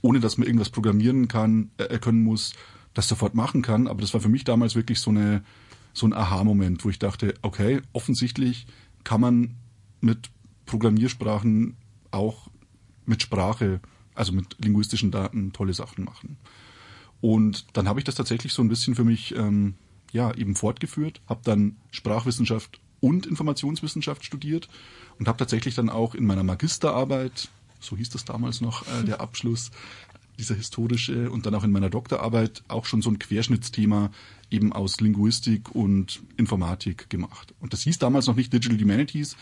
ohne 0.01 0.19
dass 0.19 0.39
man 0.39 0.49
irgendwas 0.49 0.71
programmieren 0.71 1.29
kann, 1.29 1.71
äh, 1.77 2.01
können 2.01 2.25
muss, 2.25 2.53
das 2.95 3.07
sofort 3.07 3.37
machen 3.37 3.63
kann. 3.63 3.87
Aber 3.87 4.01
das 4.01 4.13
war 4.13 4.21
für 4.21 4.29
mich 4.29 4.43
damals 4.43 4.75
wirklich 4.75 4.99
so 4.99 5.11
eine 5.11 5.45
so 5.93 6.07
ein 6.07 6.13
Aha-Moment, 6.15 6.85
wo 6.85 6.91
ich 6.91 6.99
dachte, 6.99 7.35
okay, 7.43 7.81
offensichtlich 7.93 8.67
kann 9.05 9.21
man 9.21 9.55
mit 10.01 10.31
Programmiersprachen 10.67 11.77
auch 12.11 12.49
mit 13.05 13.23
Sprache, 13.23 13.81
also 14.15 14.33
mit 14.33 14.57
linguistischen 14.59 15.11
Daten 15.11 15.53
tolle 15.53 15.75
Sachen 15.75 16.05
machen. 16.05 16.39
Und 17.21 17.67
dann 17.75 17.89
habe 17.89 18.01
ich 18.01 18.05
das 18.05 18.15
tatsächlich 18.15 18.53
so 18.53 18.63
ein 18.63 18.69
bisschen 18.69 18.95
für 18.95 19.05
mich 19.05 19.37
ähm, 19.37 19.75
ja 20.13 20.35
eben 20.35 20.57
fortgeführt, 20.57 21.21
habe 21.29 21.43
dann 21.45 21.77
Sprachwissenschaft 21.91 22.81
und 23.03 23.27
Informationswissenschaft 23.27 24.25
studiert 24.25 24.69
und 25.19 25.29
habe 25.29 25.37
tatsächlich 25.37 25.75
dann 25.75 25.91
auch 25.91 26.15
in 26.15 26.25
meiner 26.25 26.45
Magisterarbeit, 26.45 27.49
so 27.81 27.97
hieß 27.97 28.11
das 28.11 28.25
damals 28.25 28.63
noch, 28.63 28.87
äh, 28.87 29.05
der 29.05 29.21
Abschluss, 29.21 29.71
dieser 30.39 30.55
historische 30.55 31.31
und 31.31 31.45
dann 31.45 31.55
auch 31.55 31.65
in 31.65 31.73
meiner 31.73 31.91
Doktorarbeit 31.91 32.63
auch 32.69 32.87
schon 32.87 33.03
so 33.03 33.11
ein 33.11 33.19
Querschnittsthema 33.19 34.11
eben 34.51 34.73
aus 34.73 35.01
Linguistik 35.01 35.75
und 35.75 36.23
Informatik 36.37 37.11
gemacht. 37.11 37.55
Und 37.61 37.73
das 37.73 37.83
hieß 37.83 37.99
damals 37.99 38.27
noch 38.27 38.37
nicht 38.37 38.53
Digital 38.53 38.79
Humanities. 38.79 39.37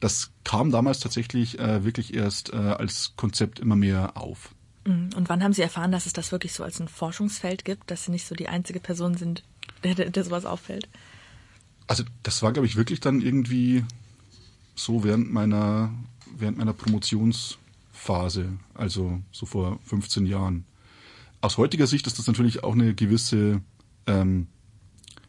Das 0.00 0.32
kam 0.42 0.70
damals 0.70 1.00
tatsächlich 1.00 1.58
äh, 1.58 1.84
wirklich 1.84 2.14
erst 2.14 2.52
äh, 2.52 2.56
als 2.56 3.14
Konzept 3.16 3.58
immer 3.58 3.76
mehr 3.76 4.16
auf. 4.16 4.54
Mhm. 4.86 5.10
Und 5.16 5.28
wann 5.28 5.42
haben 5.42 5.52
Sie 5.52 5.62
erfahren, 5.62 5.92
dass 5.92 6.06
es 6.06 6.12
das 6.12 6.32
wirklich 6.32 6.52
so 6.52 6.64
als 6.64 6.80
ein 6.80 6.88
Forschungsfeld 6.88 7.64
gibt, 7.64 7.90
dass 7.90 8.04
Sie 8.04 8.10
nicht 8.10 8.26
so 8.26 8.34
die 8.34 8.48
einzige 8.48 8.80
Person 8.80 9.16
sind, 9.16 9.44
der, 9.82 9.94
der 9.94 10.24
sowas 10.24 10.44
auffällt? 10.44 10.88
Also 11.86 12.04
das 12.22 12.42
war, 12.42 12.52
glaube 12.52 12.66
ich, 12.66 12.76
wirklich 12.76 13.00
dann 13.00 13.20
irgendwie 13.20 13.84
so 14.74 15.04
während 15.04 15.32
meiner, 15.32 15.92
während 16.36 16.58
meiner 16.58 16.72
Promotionsphase, 16.72 18.58
also 18.74 19.20
so 19.32 19.46
vor 19.46 19.78
15 19.84 20.26
Jahren. 20.26 20.64
Aus 21.40 21.58
heutiger 21.58 21.86
Sicht 21.86 22.06
ist 22.06 22.18
das 22.18 22.26
natürlich 22.26 22.64
auch 22.64 22.72
eine 22.72 22.94
gewisse 22.94 23.60
ähm, 24.06 24.46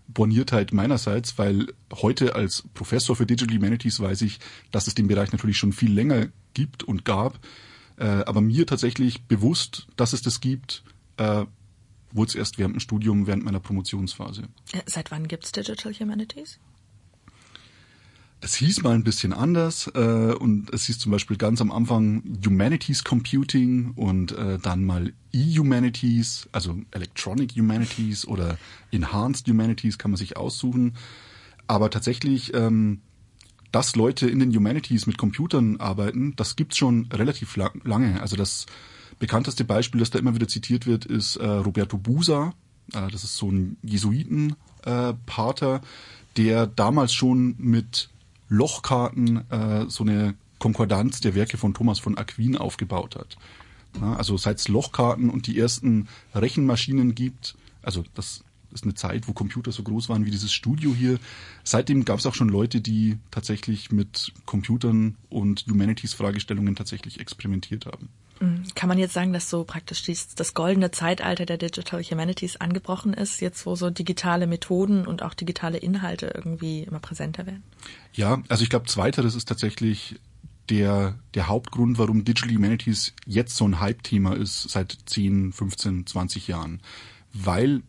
Borniertheit 0.08 0.72
meinerseits, 0.72 1.38
weil 1.38 1.68
heute 1.94 2.36
als 2.36 2.64
Professor 2.74 3.16
für 3.16 3.26
Digital 3.26 3.56
Humanities 3.56 4.00
weiß 4.00 4.22
ich, 4.22 4.40
dass 4.72 4.88
es 4.88 4.96
den 4.96 5.08
Bereich 5.08 5.32
natürlich 5.32 5.58
schon 5.58 5.74
viel 5.74 5.92
länger 5.92 6.28
gibt 6.54 6.84
und 6.84 7.06
gab. 7.06 7.40
Äh, 7.98 8.06
aber 8.06 8.42
mir 8.42 8.66
tatsächlich 8.66 9.24
bewusst, 9.24 9.88
dass 9.96 10.14
es 10.14 10.22
das 10.22 10.42
gibt, 10.42 10.84
äh, 11.18 11.46
wurde 12.16 12.30
es 12.30 12.36
erst 12.36 12.58
während 12.58 12.76
dem 12.76 12.80
Studium, 12.80 13.28
während 13.28 13.44
meiner 13.44 13.60
Promotionsphase. 13.60 14.44
Äh, 14.72 14.82
seit 14.86 15.12
wann 15.12 15.28
gibt's 15.28 15.52
Digital 15.52 15.94
Humanities? 15.94 16.60
Es 18.42 18.56
hieß 18.56 18.84
mal 18.84 18.94
ein 18.94 19.04
bisschen 19.04 19.34
anders 19.34 19.90
äh, 19.96 20.34
und 20.34 20.72
es 20.72 20.86
hieß 20.86 21.00
zum 21.00 21.12
Beispiel 21.12 21.38
ganz 21.38 21.62
am 21.62 21.72
Anfang 21.72 22.22
Humanities 22.46 23.04
Computing 23.04 23.92
und 23.96 24.34
äh, 24.34 24.60
dann 24.60 24.84
mal 24.84 25.14
E-Humanities, 25.34 26.48
also 26.52 26.78
Electronic 26.92 27.54
Humanities 27.56 28.28
oder 28.28 28.58
Enhanced 28.92 29.48
Humanities 29.48 29.98
kann 29.98 30.12
man 30.12 30.18
sich 30.18 30.38
aussuchen. 30.38 30.96
Aber 31.68 31.90
tatsächlich, 31.90 32.54
ähm, 32.54 33.02
dass 33.72 33.96
Leute 33.96 34.30
in 34.30 34.40
den 34.40 34.54
Humanities 34.54 35.08
mit 35.08 35.18
Computern 35.18 35.78
arbeiten, 35.78 36.36
das 36.36 36.56
gibt's 36.56 36.78
schon 36.78 37.08
relativ 37.12 37.56
lang, 37.56 37.82
lange. 37.84 38.22
Also 38.22 38.36
das 38.36 38.68
bekannteste 39.20 39.64
Beispiel, 39.64 40.00
das 40.00 40.10
da 40.10 40.20
immer 40.20 40.36
wieder 40.36 40.48
zitiert 40.48 40.86
wird, 40.86 41.06
ist 41.06 41.38
äh, 41.38 41.46
Roberto 41.46 41.98
Busa. 41.98 42.54
Äh, 42.94 43.10
das 43.12 43.24
ist 43.24 43.38
so 43.38 43.52
ein 43.52 43.78
Jesuitenpater, 43.84 45.82
der 46.38 46.68
damals 46.68 47.14
schon 47.14 47.56
mit 47.58 48.10
Lochkarten 48.50 49.50
äh, 49.50 49.86
so 49.88 50.04
eine 50.04 50.36
Konkordanz 50.60 51.20
der 51.20 51.36
Werke 51.36 51.58
von 51.58 51.74
Thomas 51.74 52.00
von 52.00 52.18
Aquin 52.18 52.58
aufgebaut 52.58 53.16
hat. 53.16 53.38
Also 54.02 54.36
seit 54.38 54.60
es 54.60 54.68
Lochkarten 54.68 55.30
und 55.30 55.48
die 55.48 55.58
ersten 55.58 56.08
Rechenmaschinen 56.34 57.16
gibt, 57.16 57.56
also 57.82 58.04
das 58.14 58.44
ist 58.74 58.84
eine 58.84 58.94
Zeit, 58.94 59.28
wo 59.28 59.34
Computer 59.34 59.72
so 59.72 59.84
groß 59.84 60.10
waren 60.10 60.26
wie 60.26 60.32
dieses 60.32 60.54
Studio 60.54 60.94
hier. 60.94 61.18
Seitdem 61.64 62.04
gab 62.04 62.20
es 62.20 62.26
auch 62.26 62.36
schon 62.36 62.50
Leute, 62.50 62.82
die 62.82 63.18
tatsächlich 63.32 63.92
mit 63.92 64.34
Computern 64.46 65.16
und 65.30 65.66
Humanities-Fragestellungen 65.68 66.76
tatsächlich 66.76 67.20
experimentiert 67.20 67.86
haben. 67.86 68.10
Kann 68.40 68.90
man 68.90 68.98
jetzt 68.98 69.14
sagen, 69.14 69.32
dass 69.32 69.50
so 69.50 69.64
praktisch 69.64 70.04
das 70.36 70.54
goldene 70.54 70.92
Zeitalter 70.92 71.46
der 71.46 71.58
Digital 71.58 72.04
Humanities 72.04 72.58
angebrochen 72.58 73.14
ist, 73.14 73.40
jetzt 73.42 73.66
wo 73.66 73.76
so 73.76 73.90
digitale 73.90 74.46
Methoden 74.46 75.08
und 75.08 75.24
auch 75.24 75.34
digitale 75.34 75.78
Inhalte 75.78 76.32
irgendwie 76.36 76.84
immer 76.84 77.00
präsenter 77.00 77.46
werden? 77.46 77.64
Ja, 78.14 78.44
also 78.50 78.64
ich 78.64 78.70
glaube, 78.70 78.88
zweiteres 78.88 79.36
ist 79.36 79.48
tatsächlich 79.48 80.20
der, 80.70 81.16
der 81.34 81.48
Hauptgrund, 81.48 81.98
warum 81.98 82.26
Digital 82.26 82.56
Humanities 82.56 83.14
jetzt 83.26 83.56
so 83.56 83.66
ein 83.66 83.80
Hype-Thema 83.80 84.36
ist 84.36 84.70
seit 84.70 84.98
10, 85.06 85.54
15, 85.54 86.08
20 86.08 86.48
Jahren. 86.48 86.82
Weil 87.34 87.84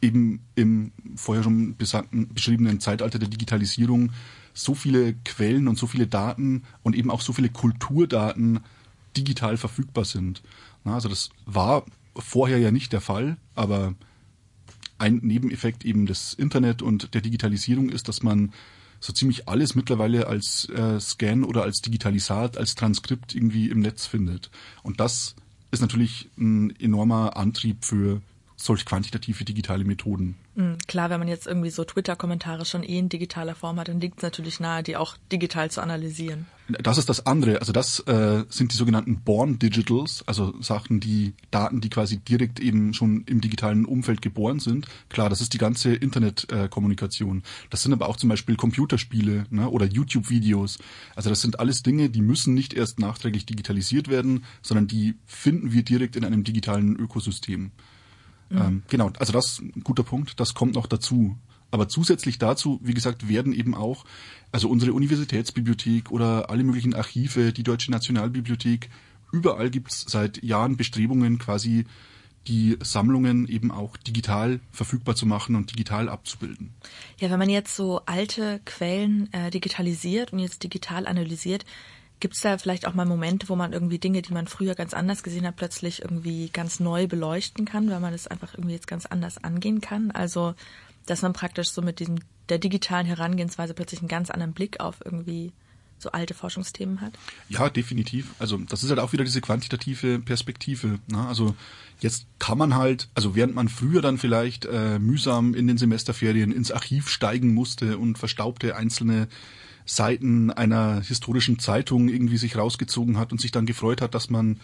eben 0.00 0.40
im 0.54 0.92
vorher 1.16 1.44
schon 1.44 1.76
besagten, 1.76 2.32
beschriebenen 2.32 2.80
Zeitalter 2.80 3.18
der 3.18 3.28
Digitalisierung 3.28 4.12
so 4.54 4.74
viele 4.74 5.14
Quellen 5.24 5.68
und 5.68 5.78
so 5.78 5.86
viele 5.86 6.06
Daten 6.06 6.64
und 6.82 6.96
eben 6.96 7.10
auch 7.10 7.20
so 7.20 7.32
viele 7.32 7.48
Kulturdaten 7.48 8.60
digital 9.16 9.56
verfügbar 9.56 10.04
sind. 10.04 10.42
Also 10.84 11.08
das 11.08 11.30
war 11.44 11.84
vorher 12.16 12.58
ja 12.58 12.70
nicht 12.70 12.92
der 12.92 13.00
Fall, 13.00 13.36
aber 13.54 13.94
ein 14.98 15.16
Nebeneffekt 15.22 15.84
eben 15.84 16.06
des 16.06 16.34
Internet 16.34 16.82
und 16.82 17.14
der 17.14 17.20
Digitalisierung 17.20 17.88
ist, 17.88 18.08
dass 18.08 18.22
man 18.22 18.52
so 19.00 19.12
ziemlich 19.12 19.48
alles 19.48 19.74
mittlerweile 19.74 20.26
als 20.26 20.68
äh, 20.70 20.98
Scan 20.98 21.44
oder 21.44 21.62
als 21.62 21.80
Digitalisat, 21.82 22.56
als 22.56 22.74
Transkript 22.74 23.34
irgendwie 23.34 23.68
im 23.68 23.80
Netz 23.80 24.06
findet. 24.06 24.50
Und 24.82 24.98
das 24.98 25.36
ist 25.70 25.80
natürlich 25.80 26.30
ein 26.36 26.74
enormer 26.80 27.36
Antrieb 27.36 27.84
für 27.84 28.20
solch 28.56 28.84
quantitative 28.84 29.44
digitale 29.44 29.84
Methoden. 29.84 30.36
Mhm, 30.56 30.78
klar, 30.88 31.10
wenn 31.10 31.20
man 31.20 31.28
jetzt 31.28 31.46
irgendwie 31.46 31.70
so 31.70 31.84
Twitter-Kommentare 31.84 32.64
schon 32.64 32.82
eh 32.82 32.98
in 32.98 33.08
digitaler 33.08 33.54
Form 33.54 33.78
hat, 33.78 33.86
dann 33.86 34.00
liegt 34.00 34.18
es 34.18 34.22
natürlich 34.22 34.58
nahe, 34.58 34.82
die 34.82 34.96
auch 34.96 35.16
digital 35.30 35.70
zu 35.70 35.80
analysieren. 35.80 36.46
Das 36.68 36.98
ist 36.98 37.08
das 37.08 37.24
andere. 37.24 37.60
Also 37.60 37.72
das 37.72 38.00
äh, 38.00 38.44
sind 38.50 38.72
die 38.72 38.76
sogenannten 38.76 39.20
Born 39.22 39.58
Digitals, 39.58 40.22
also 40.26 40.54
Sachen, 40.60 41.00
die 41.00 41.32
Daten, 41.50 41.80
die 41.80 41.88
quasi 41.88 42.18
direkt 42.18 42.60
eben 42.60 42.92
schon 42.92 43.24
im 43.24 43.40
digitalen 43.40 43.86
Umfeld 43.86 44.20
geboren 44.20 44.60
sind. 44.60 44.86
Klar, 45.08 45.30
das 45.30 45.40
ist 45.40 45.54
die 45.54 45.58
ganze 45.58 45.94
Internetkommunikation. 45.94 47.38
Äh, 47.38 47.42
das 47.70 47.82
sind 47.82 47.94
aber 47.94 48.08
auch 48.08 48.16
zum 48.16 48.28
Beispiel 48.28 48.56
Computerspiele 48.56 49.46
ne, 49.48 49.70
oder 49.70 49.86
YouTube-Videos. 49.86 50.78
Also 51.16 51.30
das 51.30 51.40
sind 51.40 51.58
alles 51.58 51.82
Dinge, 51.82 52.10
die 52.10 52.22
müssen 52.22 52.52
nicht 52.52 52.74
erst 52.74 52.98
nachträglich 52.98 53.46
digitalisiert 53.46 54.08
werden, 54.08 54.44
sondern 54.60 54.88
die 54.88 55.14
finden 55.24 55.72
wir 55.72 55.82
direkt 55.82 56.16
in 56.16 56.24
einem 56.24 56.44
digitalen 56.44 56.96
Ökosystem. 56.96 57.70
Mhm. 58.50 58.58
Ähm, 58.58 58.82
genau, 58.88 59.10
also 59.18 59.32
das 59.32 59.52
ist 59.52 59.60
ein 59.60 59.84
guter 59.84 60.02
Punkt, 60.02 60.38
das 60.38 60.52
kommt 60.52 60.74
noch 60.74 60.86
dazu. 60.86 61.36
Aber 61.70 61.88
zusätzlich 61.88 62.38
dazu, 62.38 62.80
wie 62.82 62.94
gesagt, 62.94 63.28
werden 63.28 63.52
eben 63.52 63.74
auch, 63.74 64.04
also 64.52 64.68
unsere 64.68 64.92
Universitätsbibliothek 64.92 66.10
oder 66.10 66.50
alle 66.50 66.64
möglichen 66.64 66.94
Archive, 66.94 67.52
die 67.52 67.62
Deutsche 67.62 67.90
Nationalbibliothek, 67.90 68.88
überall 69.32 69.70
gibt 69.70 69.92
es 69.92 70.04
seit 70.08 70.42
Jahren 70.42 70.76
Bestrebungen, 70.76 71.38
quasi 71.38 71.84
die 72.46 72.78
Sammlungen 72.80 73.46
eben 73.46 73.70
auch 73.70 73.98
digital 73.98 74.60
verfügbar 74.72 75.14
zu 75.14 75.26
machen 75.26 75.54
und 75.54 75.72
digital 75.72 76.08
abzubilden. 76.08 76.72
Ja, 77.18 77.30
wenn 77.30 77.38
man 77.38 77.50
jetzt 77.50 77.76
so 77.76 78.00
alte 78.06 78.60
Quellen 78.64 79.30
äh, 79.34 79.50
digitalisiert 79.50 80.32
und 80.32 80.38
jetzt 80.38 80.62
digital 80.62 81.06
analysiert, 81.06 81.66
Gibt 82.20 82.34
es 82.34 82.40
da 82.40 82.58
vielleicht 82.58 82.86
auch 82.86 82.94
mal 82.94 83.04
Momente, 83.04 83.48
wo 83.48 83.54
man 83.54 83.72
irgendwie 83.72 83.98
Dinge, 83.98 84.22
die 84.22 84.32
man 84.32 84.48
früher 84.48 84.74
ganz 84.74 84.92
anders 84.92 85.22
gesehen 85.22 85.46
hat, 85.46 85.54
plötzlich 85.54 86.02
irgendwie 86.02 86.48
ganz 86.48 86.80
neu 86.80 87.06
beleuchten 87.06 87.64
kann, 87.64 87.88
weil 87.90 88.00
man 88.00 88.12
es 88.12 88.26
einfach 88.26 88.54
irgendwie 88.54 88.74
jetzt 88.74 88.88
ganz 88.88 89.06
anders 89.06 89.42
angehen 89.44 89.80
kann? 89.80 90.10
Also, 90.10 90.54
dass 91.10 91.22
man 91.22 91.32
praktisch 91.32 91.70
so 91.70 91.82
mit 91.82 92.00
diesem 92.00 92.20
der 92.48 92.58
digitalen 92.58 93.06
Herangehensweise 93.06 93.74
plötzlich 93.74 94.00
einen 94.00 94.08
ganz 94.08 94.30
anderen 94.30 94.52
Blick 94.52 94.80
auf 94.80 94.96
irgendwie 95.04 95.52
so 95.98 96.10
alte 96.12 96.34
Forschungsthemen 96.34 97.00
hat? 97.00 97.12
Ja, 97.48 97.68
definitiv. 97.68 98.34
Also 98.38 98.56
das 98.58 98.84
ist 98.84 98.90
halt 98.90 99.00
auch 99.00 99.12
wieder 99.12 99.24
diese 99.24 99.40
quantitative 99.40 100.20
Perspektive. 100.20 101.00
Ne? 101.10 101.26
Also 101.26 101.54
jetzt 102.00 102.26
kann 102.38 102.58
man 102.58 102.76
halt, 102.76 103.08
also 103.14 103.34
während 103.34 103.54
man 103.54 103.68
früher 103.68 104.00
dann 104.00 104.18
vielleicht 104.18 104.64
äh, 104.64 104.98
mühsam 104.98 105.54
in 105.54 105.66
den 105.66 105.78
Semesterferien 105.78 106.52
ins 106.52 106.70
Archiv 106.70 107.08
steigen 107.08 107.52
musste 107.52 107.98
und 107.98 108.16
verstaubte 108.18 108.76
einzelne 108.76 109.28
Seiten 109.84 110.50
einer 110.50 111.00
historischen 111.00 111.58
Zeitung 111.58 112.08
irgendwie 112.08 112.36
sich 112.36 112.56
rausgezogen 112.56 113.18
hat 113.18 113.32
und 113.32 113.40
sich 113.40 113.50
dann 113.50 113.66
gefreut 113.66 114.02
hat, 114.02 114.14
dass 114.14 114.30
man 114.30 114.60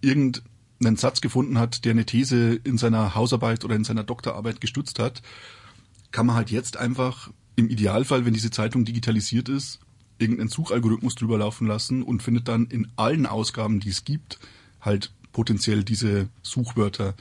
irgendeinen 0.00 0.96
Satz 0.96 1.20
gefunden 1.20 1.58
hat, 1.58 1.84
der 1.84 1.92
eine 1.92 2.04
These 2.04 2.60
in 2.64 2.76
seiner 2.76 3.14
Hausarbeit 3.14 3.64
oder 3.64 3.76
in 3.76 3.84
seiner 3.84 4.02
Doktorarbeit 4.02 4.60
gestützt 4.60 4.98
hat, 4.98 5.22
kann 6.14 6.26
man 6.26 6.36
halt 6.36 6.52
jetzt 6.52 6.76
einfach 6.76 7.32
im 7.56 7.68
Idealfall, 7.68 8.24
wenn 8.24 8.34
diese 8.34 8.52
Zeitung 8.52 8.84
digitalisiert 8.84 9.48
ist, 9.48 9.80
irgendeinen 10.18 10.48
Suchalgorithmus 10.48 11.16
drüber 11.16 11.38
laufen 11.38 11.66
lassen 11.66 12.04
und 12.04 12.22
findet 12.22 12.46
dann 12.46 12.66
in 12.66 12.86
allen 12.94 13.26
Ausgaben, 13.26 13.80
die 13.80 13.88
es 13.88 14.04
gibt, 14.04 14.38
halt 14.80 15.12
potenziell 15.32 15.82
diese 15.82 16.28
Suchwörter. 16.40 17.14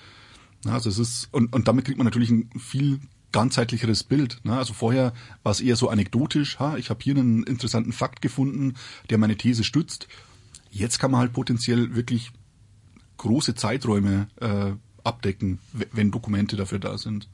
Also 0.65 0.89
es 0.89 0.99
ist, 0.99 1.27
und, 1.31 1.53
und 1.53 1.67
damit 1.67 1.85
kriegt 1.85 1.97
man 1.97 2.05
natürlich 2.05 2.29
ein 2.29 2.51
viel 2.59 2.99
ganzheitlicheres 3.31 4.03
Bild. 4.03 4.39
Ne? 4.43 4.55
Also 4.55 4.73
vorher 4.73 5.13
war 5.41 5.51
es 5.51 5.59
eher 5.59 5.75
so 5.75 5.89
anekdotisch, 5.89 6.59
ha, 6.59 6.77
ich 6.77 6.91
habe 6.91 7.03
hier 7.03 7.15
einen 7.15 7.41
interessanten 7.41 7.93
Fakt 7.93 8.21
gefunden, 8.21 8.75
der 9.09 9.17
meine 9.17 9.37
These 9.37 9.63
stützt. 9.63 10.07
Jetzt 10.69 10.99
kann 10.99 11.09
man 11.09 11.19
halt 11.19 11.33
potenziell 11.33 11.95
wirklich 11.95 12.31
große 13.17 13.55
Zeiträume 13.55 14.27
äh, 14.39 14.73
abdecken, 15.03 15.57
wenn 15.71 16.11
Dokumente 16.11 16.57
dafür 16.57 16.77
da 16.77 16.99
sind. 16.99 17.27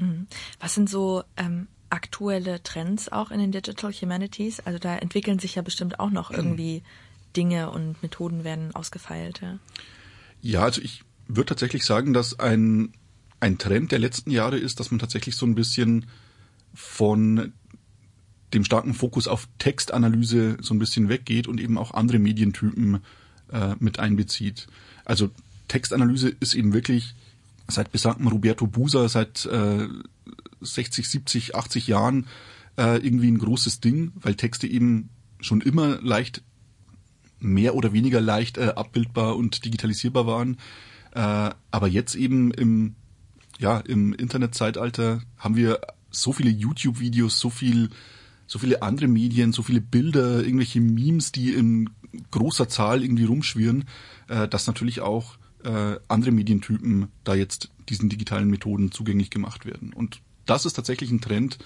Mhm. 0.00 0.26
Was 0.58 0.74
sind 0.74 0.88
so 0.88 1.22
ähm, 1.36 1.68
aktuelle 1.90 2.62
Trends 2.62 3.10
auch 3.10 3.30
in 3.30 3.38
den 3.38 3.52
Digital 3.52 3.92
Humanities? 3.92 4.60
Also 4.60 4.78
da 4.78 4.96
entwickeln 4.96 5.38
sich 5.38 5.54
ja 5.54 5.62
bestimmt 5.62 6.00
auch 6.00 6.10
noch 6.10 6.30
irgendwie 6.30 6.82
Dinge 7.36 7.70
und 7.70 8.02
Methoden 8.02 8.44
werden 8.44 8.74
ausgefeilt. 8.74 9.40
Ja, 9.40 9.58
ja 10.40 10.62
also 10.62 10.80
ich 10.80 11.02
würde 11.28 11.46
tatsächlich 11.46 11.84
sagen, 11.84 12.12
dass 12.12 12.38
ein 12.38 12.92
ein 13.40 13.56
Trend 13.56 13.90
der 13.90 13.98
letzten 13.98 14.30
Jahre 14.30 14.58
ist, 14.58 14.80
dass 14.80 14.90
man 14.90 14.98
tatsächlich 15.00 15.34
so 15.34 15.46
ein 15.46 15.54
bisschen 15.54 16.06
von 16.74 17.52
dem 18.52 18.64
starken 18.64 18.94
Fokus 18.94 19.28
auf 19.28 19.48
Textanalyse 19.58 20.58
so 20.60 20.74
ein 20.74 20.78
bisschen 20.78 21.08
weggeht 21.08 21.48
und 21.48 21.60
eben 21.60 21.78
auch 21.78 21.92
andere 21.92 22.18
Medientypen 22.18 23.00
äh, 23.52 23.74
mit 23.78 23.98
einbezieht. 23.98 24.66
Also 25.04 25.30
Textanalyse 25.68 26.28
ist 26.40 26.54
eben 26.54 26.72
wirklich 26.72 27.14
seit 27.70 27.92
besagten 27.92 28.26
Roberto 28.26 28.66
Busa, 28.66 29.08
seit 29.08 29.46
äh, 29.46 29.88
60, 30.60 31.08
70, 31.08 31.54
80 31.54 31.86
Jahren 31.86 32.26
äh, 32.76 32.98
irgendwie 32.98 33.30
ein 33.30 33.38
großes 33.38 33.80
Ding, 33.80 34.12
weil 34.16 34.34
Texte 34.34 34.66
eben 34.66 35.10
schon 35.40 35.60
immer 35.60 36.00
leicht 36.02 36.42
mehr 37.38 37.74
oder 37.74 37.92
weniger 37.92 38.20
leicht 38.20 38.58
äh, 38.58 38.72
abbildbar 38.76 39.36
und 39.36 39.64
digitalisierbar 39.64 40.26
waren. 40.26 40.58
Äh, 41.14 41.50
aber 41.70 41.88
jetzt 41.88 42.14
eben 42.14 42.52
im 42.52 42.94
ja, 43.60 43.78
im 43.78 44.14
Internetzeitalter 44.14 45.20
haben 45.36 45.54
wir 45.54 45.80
so 46.10 46.32
viele 46.32 46.50
YouTube-Videos, 46.50 47.38
so 47.38 47.50
viel, 47.50 47.90
so 48.46 48.58
viele 48.58 48.82
andere 48.82 49.06
Medien, 49.06 49.52
so 49.52 49.62
viele 49.62 49.82
Bilder, 49.82 50.42
irgendwelche 50.42 50.80
Memes, 50.80 51.30
die 51.30 51.52
in 51.52 51.90
großer 52.30 52.68
Zahl 52.68 53.02
irgendwie 53.04 53.24
rumschwirren, 53.24 53.84
äh, 54.28 54.48
dass 54.48 54.66
natürlich 54.66 55.02
auch 55.02 55.36
äh, 55.64 55.98
andere 56.08 56.32
Medientypen 56.32 57.08
da 57.24 57.34
jetzt 57.34 57.70
diesen 57.88 58.08
digitalen 58.08 58.48
Methoden 58.48 58.92
zugänglich 58.92 59.30
gemacht 59.30 59.66
werden. 59.66 59.92
Und 59.92 60.20
das 60.46 60.66
ist 60.66 60.74
tatsächlich 60.74 61.10
ein 61.10 61.20
Trend, 61.20 61.58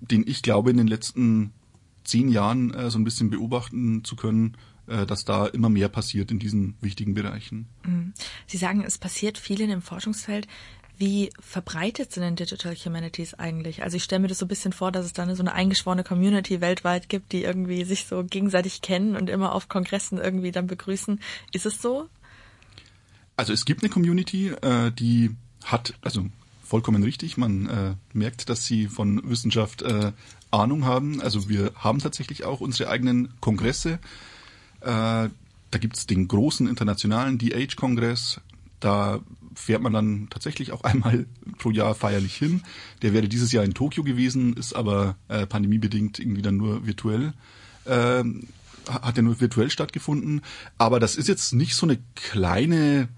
den 0.00 0.26
ich 0.26 0.42
glaube 0.42 0.70
in 0.70 0.76
den 0.76 0.86
letzten 0.86 1.52
zehn 2.04 2.28
Jahren 2.28 2.74
äh, 2.74 2.90
so 2.90 2.98
ein 2.98 3.04
bisschen 3.04 3.30
beobachten 3.30 4.04
zu 4.04 4.16
können, 4.16 4.56
äh, 4.86 5.06
dass 5.06 5.24
da 5.24 5.46
immer 5.46 5.68
mehr 5.68 5.88
passiert 5.88 6.30
in 6.30 6.38
diesen 6.38 6.74
wichtigen 6.80 7.14
Bereichen. 7.14 7.68
Mhm. 7.84 8.12
Sie 8.46 8.56
sagen, 8.56 8.82
es 8.84 8.98
passiert 8.98 9.38
viel 9.38 9.60
in 9.60 9.70
dem 9.70 9.82
Forschungsfeld. 9.82 10.48
Wie 10.98 11.30
verbreitet 11.40 12.12
sind 12.12 12.22
denn 12.22 12.36
Digital 12.36 12.74
Humanities 12.74 13.34
eigentlich? 13.34 13.82
Also 13.82 13.96
ich 13.96 14.04
stelle 14.04 14.20
mir 14.20 14.28
das 14.28 14.38
so 14.38 14.44
ein 14.44 14.48
bisschen 14.48 14.72
vor, 14.72 14.92
dass 14.92 15.06
es 15.06 15.12
dann 15.12 15.34
so 15.34 15.42
eine 15.42 15.52
eingeschworene 15.52 16.04
Community 16.04 16.60
weltweit 16.60 17.08
gibt, 17.08 17.32
die 17.32 17.42
irgendwie 17.42 17.84
sich 17.84 18.06
so 18.06 18.22
gegenseitig 18.24 18.82
kennen 18.82 19.16
und 19.16 19.30
immer 19.30 19.54
auf 19.54 19.68
Kongressen 19.68 20.18
irgendwie 20.18 20.52
dann 20.52 20.66
begrüßen. 20.66 21.20
Ist 21.52 21.66
es 21.66 21.80
so? 21.80 22.08
Also 23.42 23.52
es 23.52 23.64
gibt 23.64 23.82
eine 23.82 23.90
Community, 23.90 24.50
äh, 24.50 24.92
die 24.92 25.34
hat, 25.64 25.94
also 26.00 26.26
vollkommen 26.62 27.02
richtig, 27.02 27.36
man 27.36 27.66
äh, 27.66 27.94
merkt, 28.12 28.48
dass 28.48 28.66
sie 28.66 28.86
von 28.86 29.20
Wissenschaft 29.28 29.82
äh, 29.82 30.12
Ahnung 30.52 30.84
haben. 30.84 31.20
Also 31.20 31.48
wir 31.48 31.72
haben 31.74 31.98
tatsächlich 31.98 32.44
auch 32.44 32.60
unsere 32.60 32.88
eigenen 32.88 33.30
Kongresse. 33.40 33.98
Äh, 34.80 34.86
da 34.86 35.78
gibt's 35.80 36.06
den 36.06 36.28
großen 36.28 36.68
internationalen 36.68 37.38
DH-Kongress. 37.38 38.40
Da 38.78 39.18
fährt 39.56 39.82
man 39.82 39.92
dann 39.92 40.28
tatsächlich 40.30 40.70
auch 40.70 40.84
einmal 40.84 41.26
pro 41.58 41.72
Jahr 41.72 41.96
feierlich 41.96 42.36
hin. 42.36 42.62
Der 43.02 43.12
wäre 43.12 43.26
dieses 43.26 43.50
Jahr 43.50 43.64
in 43.64 43.74
Tokio 43.74 44.04
gewesen, 44.04 44.52
ist 44.52 44.72
aber 44.72 45.16
äh, 45.26 45.48
pandemiebedingt 45.48 46.20
irgendwie 46.20 46.42
dann 46.42 46.58
nur 46.58 46.86
virtuell. 46.86 47.32
Äh, 47.86 48.22
hat 48.88 49.16
ja 49.16 49.22
nur 49.24 49.40
virtuell 49.40 49.68
stattgefunden. 49.68 50.42
Aber 50.78 51.00
das 51.00 51.16
ist 51.16 51.26
jetzt 51.26 51.54
nicht 51.54 51.74
so 51.74 51.86
eine 51.86 51.98
kleine 52.14 53.08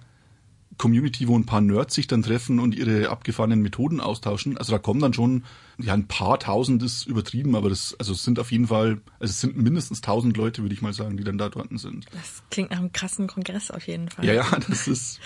Community, 0.78 1.28
wo 1.28 1.36
ein 1.36 1.46
paar 1.46 1.60
Nerds 1.60 1.94
sich 1.94 2.06
dann 2.06 2.22
treffen 2.22 2.58
und 2.58 2.74
ihre 2.74 3.08
abgefahrenen 3.08 3.60
Methoden 3.60 4.00
austauschen. 4.00 4.56
Also 4.58 4.72
da 4.72 4.78
kommen 4.78 5.00
dann 5.00 5.12
schon, 5.12 5.44
ja, 5.78 5.94
ein 5.94 6.06
paar 6.06 6.38
tausend 6.38 6.82
ist 6.82 7.06
übertrieben, 7.06 7.54
aber 7.56 7.68
das, 7.68 7.94
also 7.98 8.12
es 8.12 8.24
sind 8.24 8.38
auf 8.38 8.50
jeden 8.52 8.68
Fall, 8.68 9.00
also 9.18 9.30
es 9.30 9.40
sind 9.40 9.56
mindestens 9.56 10.00
tausend 10.00 10.36
Leute, 10.36 10.62
würde 10.62 10.74
ich 10.74 10.82
mal 10.82 10.92
sagen, 10.92 11.16
die 11.16 11.24
dann 11.24 11.38
da 11.38 11.48
dort 11.48 11.68
sind. 11.78 12.06
Das 12.12 12.42
klingt 12.50 12.70
nach 12.70 12.78
einem 12.78 12.92
krassen 12.92 13.26
Kongress 13.26 13.70
auf 13.70 13.86
jeden 13.86 14.08
Fall. 14.08 14.24
Ja, 14.24 14.32
ja, 14.32 14.46
das 14.68 14.88
ist, 14.88 15.20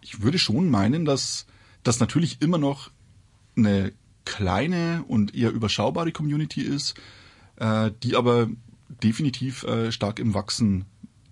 ich 0.00 0.22
würde 0.22 0.38
schon 0.38 0.70
meinen, 0.70 1.04
dass 1.04 1.46
das 1.82 2.00
natürlich 2.00 2.40
immer 2.40 2.58
noch 2.58 2.90
eine 3.56 3.92
kleine 4.24 5.04
und 5.06 5.34
eher 5.34 5.50
überschaubare 5.50 6.12
Community 6.12 6.62
ist, 6.62 6.94
äh, 7.56 7.90
die 8.02 8.16
aber 8.16 8.48
definitiv 9.02 9.64
äh, 9.64 9.92
stark 9.92 10.18
im 10.18 10.34
Wachsen 10.34 10.86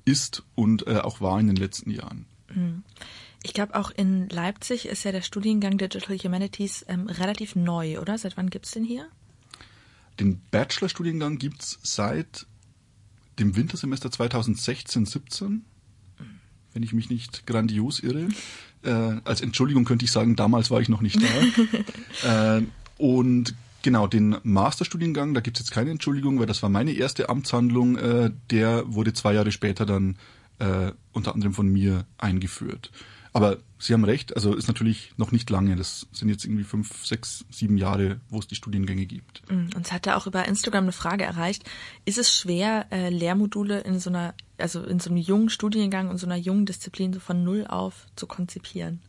ist 0.05 0.43
und 0.55 0.87
äh, 0.87 0.99
auch 0.99 1.21
war 1.21 1.39
in 1.41 1.47
den 1.47 1.57
letzten 1.57 1.91
Jahren. 1.91 2.27
Mhm. 2.55 2.83
Ich 3.43 3.55
glaube, 3.55 3.75
auch 3.75 3.91
in 3.91 4.29
Leipzig 4.29 4.87
ist 4.87 5.05
ja 5.05 5.13
der 5.13 5.23
Studiengang 5.23 5.77
Digital 5.77 6.17
Humanities 6.17 6.85
ähm, 6.89 7.09
relativ 7.09 7.57
neu, 7.57 7.99
oder? 7.99 8.17
Seit 8.17 8.37
wann 8.37 8.51
gibt's 8.51 8.71
den 8.71 8.85
hier? 8.85 9.09
Den 10.21 10.41
Bachelorstudiengang 10.51 11.39
gibt's 11.39 11.79
seit 11.83 12.47
dem 13.39 13.57
Wintersemester 13.57 14.11
2016-17, 14.11 15.61
wenn 16.73 16.83
ich 16.83 16.93
mich 16.93 17.11
nicht 17.11 17.47
grandios 17.47 18.01
irre. 18.01 18.29
Äh, 18.83 19.21
als 19.25 19.41
Entschuldigung 19.41 19.85
könnte 19.85 20.05
ich 20.05 20.13
sagen, 20.13 20.37
damals 20.37 20.71
war 20.71 20.81
ich 20.81 20.89
noch 20.89 21.01
nicht 21.01 21.19
da. 22.23 22.59
äh, 22.59 22.63
und 22.99 23.55
genau, 23.83 24.07
den 24.07 24.37
Masterstudiengang, 24.45 25.35
da 25.35 25.41
gibt's 25.41 25.61
jetzt 25.61 25.73
keine 25.73 25.91
Entschuldigung, 25.91 26.39
weil 26.39 26.47
das 26.47 26.63
war 26.63 26.69
meine 26.69 26.93
erste 26.93 27.29
Amtshandlung. 27.29 27.97
Äh, 27.97 28.31
der 28.51 28.85
wurde 28.87 29.13
zwei 29.15 29.35
Jahre 29.35 29.51
später 29.51 29.87
dann 29.87 30.17
äh, 30.59 30.93
unter 31.13 31.35
anderem 31.35 31.55
von 31.55 31.69
mir 31.69 32.07
eingeführt. 32.19 32.91
Aber 33.33 33.59
Sie 33.79 33.95
haben 33.95 34.05
recht, 34.05 34.37
also 34.37 34.55
ist 34.55 34.69
natürlich 34.69 35.13
noch 35.17 35.33
nicht 35.33 35.49
lange. 35.51 35.75
Das 35.75 36.07
sind 36.13 36.29
jetzt 36.29 36.45
irgendwie 36.45 36.65
fünf, 36.65 37.05
sechs, 37.05 37.45
sieben 37.51 37.79
Jahre, 37.79 38.21
wo 38.29 38.39
es 38.39 38.47
die 38.47 38.55
Studiengänge 38.55 39.07
gibt. 39.07 39.43
Mm, 39.51 39.69
uns 39.75 39.91
hat 39.91 40.07
da 40.07 40.17
auch 40.17 40.27
über 40.27 40.47
Instagram 40.47 40.85
eine 40.85 40.93
Frage 40.93 41.25
erreicht. 41.25 41.65
Ist 42.05 42.19
es 42.19 42.33
schwer, 42.33 42.87
äh, 42.93 43.09
Lehrmodule 43.09 43.81
in 43.81 43.99
so 43.99 44.11
einer, 44.11 44.35
also 44.59 44.85
in 44.85 45.01
so 45.01 45.11
einem 45.11 45.17
jungen 45.17 45.49
Studiengang 45.49 46.11
und 46.11 46.19
so 46.19 46.27
einer 46.27 46.37
jungen 46.37 46.67
Disziplin 46.67 47.13
so 47.13 47.21
von 47.21 47.43
null 47.43 47.67
auf 47.67 48.07
zu 48.15 48.27
konzipieren? 48.27 49.01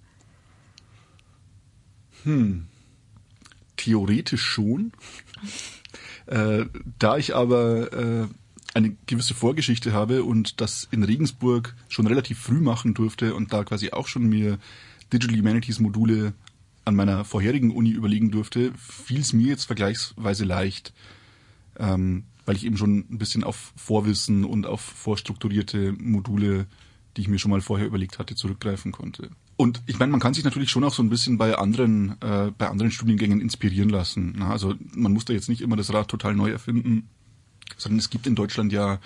Hm. 2.24 2.68
Theoretisch 3.76 4.42
schon. 4.42 4.94
äh, 6.28 6.66
da 6.98 7.18
ich 7.18 7.36
aber 7.36 7.94
äh, 7.94 8.28
eine 8.74 8.96
gewisse 9.06 9.34
Vorgeschichte 9.34 9.94
habe 9.94 10.24
und 10.24 10.60
das 10.62 10.88
in 10.92 11.04
Regensburg 11.04 11.76
schon 11.90 12.08
relativ 12.08 12.40
früh 12.40 12.60
machen 12.60 12.94
durfte 12.94 13.36
und 13.36 13.54
da 13.54 13.64
quasi 13.64 13.92
auch 13.92 14.08
schon 14.08 14.28
mir 14.28 14.58
Digital 15.12 15.38
Humanities 15.38 15.80
Module 15.80 16.34
an 16.86 16.96
meiner 16.96 17.24
vorherigen 17.24 17.72
Uni 17.72 17.92
überlegen 17.92 18.32
durfte, 18.32 18.74
fiel 18.78 19.22
es 19.22 19.32
mir 19.32 19.48
jetzt 19.48 19.66
vergleichsweise 19.66 20.44
leicht, 20.44 20.94
ähm, 21.78 22.24
weil 22.46 22.56
ich 22.56 22.66
eben 22.66 22.78
schon 22.78 23.06
ein 23.10 23.18
bisschen 23.18 23.44
auf 23.44 23.74
Vorwissen 23.76 24.44
und 24.44 24.66
auf 24.66 24.82
vorstrukturierte 24.82 25.94
Module, 25.94 26.66
die 27.16 27.22
ich 27.22 27.28
mir 27.28 27.40
schon 27.40 27.52
mal 27.52 27.62
vorher 27.62 27.88
überlegt 27.88 28.20
hatte, 28.20 28.36
zurückgreifen 28.36 28.92
konnte. 28.92 29.30
Und 29.56 29.84
ich 29.86 30.00
meine, 30.00 30.12
man 30.12 30.20
kann 30.20 30.34
sich 30.34 30.44
natürlich 30.44 30.72
schon 30.72 30.84
auch 30.84 30.94
so 30.94 31.04
ein 31.04 31.10
bisschen 31.10 31.38
bei 31.38 31.56
anderen, 31.56 32.20
äh, 32.22 32.52
bei 32.58 32.68
anderen 32.68 32.92
Studiengängen 32.92 33.40
inspirieren 33.40 33.90
lassen. 33.90 34.34
Na, 34.36 34.50
also 34.50 34.74
man 34.94 35.14
muss 35.14 35.26
da 35.26 35.34
jetzt 35.34 35.48
nicht 35.48 35.62
immer 35.62 35.76
das 35.76 35.94
Rad 35.94 36.08
total 36.08 36.34
neu 36.34 36.50
erfinden 36.50 37.08
sondern 37.78 38.00
es 38.00 38.10
gibt 38.10 38.28
in 38.28 38.36
Deutschland 38.36 38.72
ja, 38.72 39.00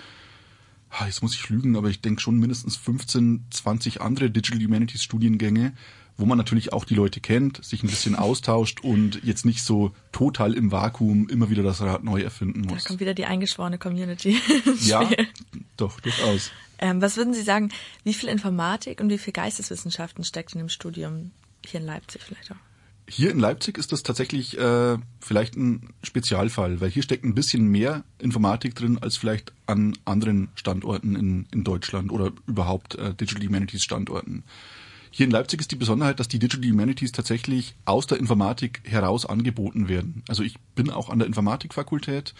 jetzt 1.06 1.22
muss 1.22 1.34
ich 1.34 1.48
lügen, 1.48 1.76
aber 1.76 1.88
ich 1.88 2.00
denke 2.00 2.20
schon 2.20 2.38
mindestens 2.38 2.76
15, 2.76 3.44
20 3.50 4.00
andere 4.00 4.30
Digital 4.30 4.62
Humanities 4.62 5.02
Studiengänge, 5.02 5.72
wo 6.16 6.26
man 6.26 6.36
natürlich 6.36 6.72
auch 6.72 6.84
die 6.84 6.94
Leute 6.94 7.20
kennt, 7.20 7.64
sich 7.64 7.82
ein 7.82 7.88
bisschen 7.88 8.16
austauscht 8.16 8.80
und 8.82 9.22
jetzt 9.22 9.44
nicht 9.44 9.62
so 9.62 9.92
total 10.10 10.54
im 10.54 10.72
Vakuum 10.72 11.28
immer 11.28 11.48
wieder 11.48 11.62
das 11.62 11.80
Rad 11.80 12.02
neu 12.02 12.22
erfinden 12.22 12.62
muss. 12.62 12.82
Da 12.82 12.88
kommt 12.88 13.00
wieder 13.00 13.14
die 13.14 13.26
eingeschworene 13.26 13.78
Community. 13.78 14.40
ja, 14.80 15.08
doch, 15.76 16.00
durchaus. 16.00 16.50
Ähm, 16.80 17.00
was 17.00 17.16
würden 17.16 17.34
Sie 17.34 17.42
sagen, 17.42 17.70
wie 18.04 18.14
viel 18.14 18.28
Informatik 18.28 19.00
und 19.00 19.10
wie 19.10 19.18
viel 19.18 19.32
Geisteswissenschaften 19.32 20.24
steckt 20.24 20.54
in 20.54 20.58
dem 20.58 20.68
Studium 20.68 21.30
hier 21.64 21.80
in 21.80 21.86
Leipzig 21.86 22.22
vielleicht 22.22 22.50
auch? 22.52 22.67
Hier 23.10 23.30
in 23.30 23.38
Leipzig 23.38 23.78
ist 23.78 23.90
das 23.92 24.02
tatsächlich 24.02 24.58
äh, 24.58 24.98
vielleicht 25.18 25.56
ein 25.56 25.94
Spezialfall, 26.02 26.82
weil 26.82 26.90
hier 26.90 27.02
steckt 27.02 27.24
ein 27.24 27.34
bisschen 27.34 27.66
mehr 27.66 28.04
Informatik 28.18 28.74
drin 28.74 28.98
als 28.98 29.16
vielleicht 29.16 29.52
an 29.66 29.96
anderen 30.04 30.48
Standorten 30.54 31.16
in, 31.16 31.46
in 31.50 31.64
Deutschland 31.64 32.12
oder 32.12 32.32
überhaupt 32.46 32.96
äh, 32.96 33.14
Digital 33.14 33.46
Humanities 33.46 33.82
Standorten. 33.82 34.44
Hier 35.10 35.24
in 35.24 35.32
Leipzig 35.32 35.60
ist 35.60 35.70
die 35.70 35.76
Besonderheit, 35.76 36.20
dass 36.20 36.28
die 36.28 36.38
Digital 36.38 36.70
Humanities 36.70 37.12
tatsächlich 37.12 37.74
aus 37.86 38.06
der 38.06 38.18
Informatik 38.18 38.82
heraus 38.84 39.24
angeboten 39.24 39.88
werden. 39.88 40.22
Also 40.28 40.42
ich 40.42 40.56
bin 40.74 40.90
auch 40.90 41.08
an 41.08 41.18
der 41.18 41.28
Informatikfakultät 41.28 42.34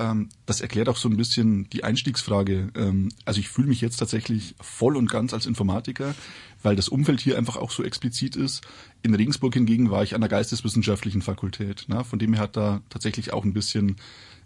ähm, 0.00 0.30
das 0.46 0.60
erklärt 0.60 0.88
auch 0.88 0.96
so 0.96 1.08
ein 1.08 1.16
bisschen 1.16 1.68
die 1.70 1.84
Einstiegsfrage. 1.84 2.70
Ähm, 2.74 3.10
also 3.24 3.38
ich 3.38 3.48
fühle 3.48 3.68
mich 3.68 3.80
jetzt 3.80 3.98
tatsächlich 3.98 4.54
voll 4.60 4.96
und 4.96 5.10
ganz 5.10 5.34
als 5.34 5.46
Informatiker, 5.46 6.14
weil 6.62 6.76
das 6.76 6.88
Umfeld 6.88 7.20
hier 7.20 7.36
einfach 7.36 7.56
auch 7.56 7.70
so 7.70 7.84
explizit 7.84 8.34
ist. 8.34 8.62
In 9.02 9.14
Regensburg 9.14 9.54
hingegen 9.54 9.90
war 9.90 10.02
ich 10.02 10.14
an 10.14 10.20
der 10.20 10.30
Geisteswissenschaftlichen 10.30 11.22
Fakultät. 11.22 11.84
Na? 11.88 12.02
Von 12.02 12.18
dem 12.18 12.32
her 12.32 12.42
hat 12.42 12.56
da 12.56 12.80
tatsächlich 12.88 13.32
auch 13.32 13.44
ein 13.44 13.52
bisschen 13.52 13.96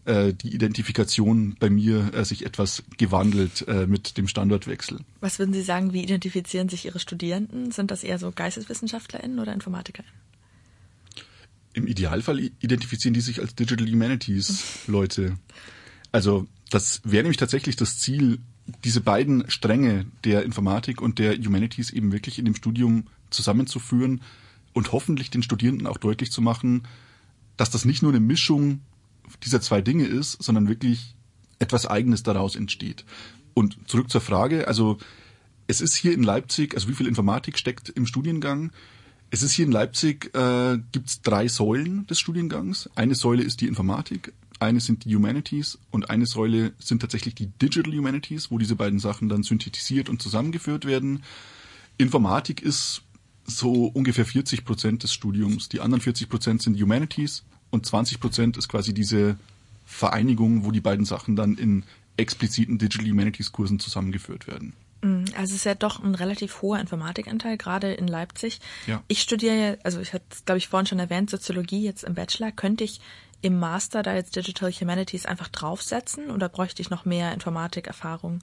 äh, 0.04 0.34
die 0.34 0.54
Identifikation 0.54 1.56
bei 1.58 1.70
mir 1.70 2.12
äh, 2.12 2.24
sich 2.24 2.44
etwas 2.44 2.82
gewandelt 2.98 3.66
äh, 3.68 3.86
mit 3.86 4.18
dem 4.18 4.28
Standortwechsel. 4.28 5.00
Was 5.20 5.38
würden 5.38 5.54
Sie 5.54 5.62
sagen, 5.62 5.92
wie 5.92 6.02
identifizieren 6.02 6.68
sich 6.68 6.84
Ihre 6.84 6.98
Studierenden? 6.98 7.70
Sind 7.70 7.90
das 7.90 8.04
eher 8.04 8.18
so 8.18 8.30
GeisteswissenschaftlerInnen 8.30 9.38
oder 9.38 9.52
InformatikerInnen? 9.52 10.12
Im 11.74 11.86
Idealfall 11.86 12.38
identifizieren 12.38 13.14
die 13.14 13.20
sich 13.20 13.40
als 13.40 13.54
Digital 13.54 13.88
Humanities 13.88 14.86
Leute. 14.86 15.36
Also 16.12 16.46
das 16.70 17.02
wäre 17.04 17.24
nämlich 17.24 17.36
tatsächlich 17.36 17.76
das 17.76 17.98
Ziel, 17.98 18.38
diese 18.84 19.00
beiden 19.00 19.50
Stränge 19.50 20.06
der 20.24 20.44
Informatik 20.44 21.02
und 21.02 21.18
der 21.18 21.36
Humanities 21.36 21.90
eben 21.90 22.12
wirklich 22.12 22.38
in 22.38 22.46
dem 22.46 22.54
Studium 22.54 23.08
zusammenzuführen 23.30 24.22
und 24.72 24.92
hoffentlich 24.92 25.30
den 25.30 25.42
Studierenden 25.42 25.86
auch 25.86 25.98
deutlich 25.98 26.32
zu 26.32 26.40
machen, 26.40 26.84
dass 27.56 27.70
das 27.70 27.84
nicht 27.84 28.02
nur 28.02 28.12
eine 28.12 28.20
Mischung 28.20 28.80
dieser 29.44 29.60
zwei 29.60 29.82
Dinge 29.82 30.06
ist, 30.06 30.42
sondern 30.42 30.68
wirklich 30.68 31.14
etwas 31.58 31.86
Eigenes 31.86 32.22
daraus 32.22 32.56
entsteht. 32.56 33.04
Und 33.52 33.76
zurück 33.86 34.10
zur 34.10 34.20
Frage, 34.20 34.66
also 34.68 34.98
es 35.66 35.80
ist 35.80 35.94
hier 35.94 36.12
in 36.12 36.22
Leipzig, 36.22 36.74
also 36.74 36.88
wie 36.88 36.94
viel 36.94 37.06
Informatik 37.06 37.58
steckt 37.58 37.88
im 37.88 38.06
Studiengang? 38.06 38.72
Es 39.30 39.42
ist 39.42 39.52
hier 39.52 39.66
in 39.66 39.72
Leipzig, 39.72 40.34
äh, 40.34 40.78
gibt 40.92 41.08
es 41.08 41.22
drei 41.22 41.48
Säulen 41.48 42.06
des 42.06 42.20
Studiengangs. 42.20 42.88
Eine 42.94 43.14
Säule 43.14 43.42
ist 43.42 43.60
die 43.60 43.66
Informatik, 43.66 44.32
eine 44.60 44.80
sind 44.80 45.04
die 45.04 45.14
Humanities 45.14 45.78
und 45.90 46.10
eine 46.10 46.26
Säule 46.26 46.72
sind 46.78 47.00
tatsächlich 47.00 47.34
die 47.34 47.46
Digital 47.46 47.92
Humanities, 47.92 48.50
wo 48.50 48.58
diese 48.58 48.76
beiden 48.76 48.98
Sachen 48.98 49.28
dann 49.28 49.42
synthetisiert 49.42 50.08
und 50.08 50.22
zusammengeführt 50.22 50.84
werden. 50.84 51.22
Informatik 51.98 52.62
ist 52.62 53.02
so 53.44 53.86
ungefähr 53.86 54.24
40 54.24 54.64
Prozent 54.64 55.02
des 55.02 55.12
Studiums. 55.12 55.68
Die 55.68 55.80
anderen 55.80 56.00
40 56.00 56.28
Prozent 56.28 56.62
sind 56.62 56.80
Humanities 56.80 57.44
und 57.70 57.84
20 57.84 58.20
Prozent 58.20 58.56
ist 58.56 58.68
quasi 58.68 58.94
diese 58.94 59.36
Vereinigung, 59.84 60.64
wo 60.64 60.70
die 60.70 60.80
beiden 60.80 61.04
Sachen 61.04 61.36
dann 61.36 61.56
in 61.56 61.82
expliziten 62.16 62.78
Digital 62.78 63.10
Humanities 63.10 63.52
Kursen 63.52 63.78
zusammengeführt 63.78 64.46
werden. 64.46 64.72
Mm, 65.04 65.24
also 65.36 65.50
es 65.50 65.56
ist 65.56 65.64
ja 65.64 65.74
doch 65.74 66.02
ein 66.02 66.14
relativ 66.14 66.62
hoher 66.62 66.80
Informatikanteil, 66.80 67.58
gerade 67.58 67.92
in 67.92 68.08
Leipzig. 68.08 68.60
Ja. 68.86 69.02
Ich 69.06 69.20
studiere, 69.20 69.78
also 69.84 70.00
ich 70.00 70.14
hatte 70.14 70.24
es, 70.30 70.44
glaube 70.44 70.58
ich, 70.58 70.68
vorhin 70.68 70.86
schon 70.86 70.98
erwähnt, 70.98 71.30
Soziologie 71.30 71.84
jetzt 71.84 72.04
im 72.04 72.14
Bachelor. 72.14 72.52
Könnte 72.52 72.84
ich 72.84 73.00
im 73.42 73.58
Master 73.58 74.02
da 74.02 74.14
jetzt 74.14 74.34
Digital 74.34 74.72
Humanities 74.72 75.26
einfach 75.26 75.48
draufsetzen 75.48 76.30
oder 76.30 76.48
bräuchte 76.48 76.80
ich 76.80 76.88
noch 76.88 77.04
mehr 77.04 77.34
Informatikerfahrung? 77.34 78.40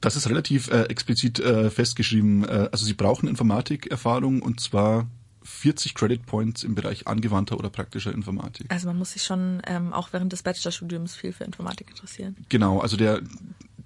Das 0.00 0.16
ist 0.16 0.28
relativ 0.28 0.68
äh, 0.68 0.82
explizit 0.86 1.38
äh, 1.38 1.70
festgeschrieben. 1.70 2.42
Äh, 2.44 2.68
also 2.72 2.84
Sie 2.84 2.94
brauchen 2.94 3.28
Informatikerfahrung 3.28 4.42
und 4.42 4.58
zwar 4.58 5.06
40 5.44 5.94
Credit 5.94 6.26
Points 6.26 6.64
im 6.64 6.74
Bereich 6.74 7.06
angewandter 7.06 7.56
oder 7.56 7.70
praktischer 7.70 8.12
Informatik. 8.12 8.66
Also 8.70 8.88
man 8.88 8.98
muss 8.98 9.12
sich 9.12 9.22
schon 9.22 9.62
ähm, 9.66 9.92
auch 9.92 10.12
während 10.12 10.32
des 10.32 10.42
Bachelorstudiums 10.42 11.14
viel 11.14 11.32
für 11.32 11.44
Informatik 11.44 11.90
interessieren. 11.90 12.36
Genau, 12.48 12.80
also 12.80 12.96
der 12.96 13.22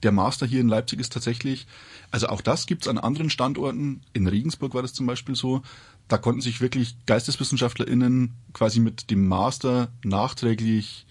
der 0.03 0.13
Master 0.13 0.47
hier 0.47 0.61
in 0.61 0.69
Leipzig 0.69 1.01
ist 1.01 1.13
tatsächlich, 1.13 1.67
also 2.11 2.29
auch 2.29 2.41
das 2.41 2.67
gibt's 2.67 2.89
an 2.89 2.99
anderen 2.99 3.31
Standorten. 3.31 4.03
In 4.13 4.27
Regensburg 4.27 4.75
war 4.75 4.83
das 4.83 4.93
zum 4.93 5.07
Beispiel 5.07 5.35
so. 5.35 5.63
Da 6.09 6.19
konnten 6.19 6.41
sich 6.41 6.61
wirklich 6.61 6.97
GeisteswissenschaftlerInnen 7.07 8.35
quasi 8.53 8.81
mit 8.81 9.11
dem 9.11 9.27
Master 9.27 9.89
nachträglich 10.05 11.07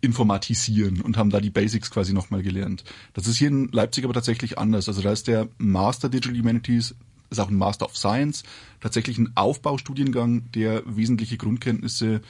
informatisieren 0.00 1.00
und 1.00 1.16
haben 1.16 1.30
da 1.30 1.40
die 1.40 1.50
Basics 1.50 1.90
quasi 1.90 2.12
nochmal 2.12 2.42
gelernt. 2.42 2.84
Das 3.14 3.26
ist 3.26 3.36
hier 3.36 3.48
in 3.48 3.68
Leipzig 3.68 4.04
aber 4.04 4.12
tatsächlich 4.12 4.58
anders. 4.58 4.88
Also 4.88 5.00
da 5.00 5.12
ist 5.12 5.28
der 5.28 5.48
Master 5.58 6.08
Digital 6.08 6.38
Humanities 6.38 6.94
ist 7.30 7.40
auch 7.40 7.48
ein 7.48 7.56
Master 7.56 7.86
of 7.86 7.96
Science, 7.96 8.44
tatsächlich 8.80 9.18
ein 9.18 9.32
Aufbaustudiengang, 9.34 10.50
der 10.52 10.82
wesentliche 10.86 11.36
Grundkenntnisse 11.36 12.20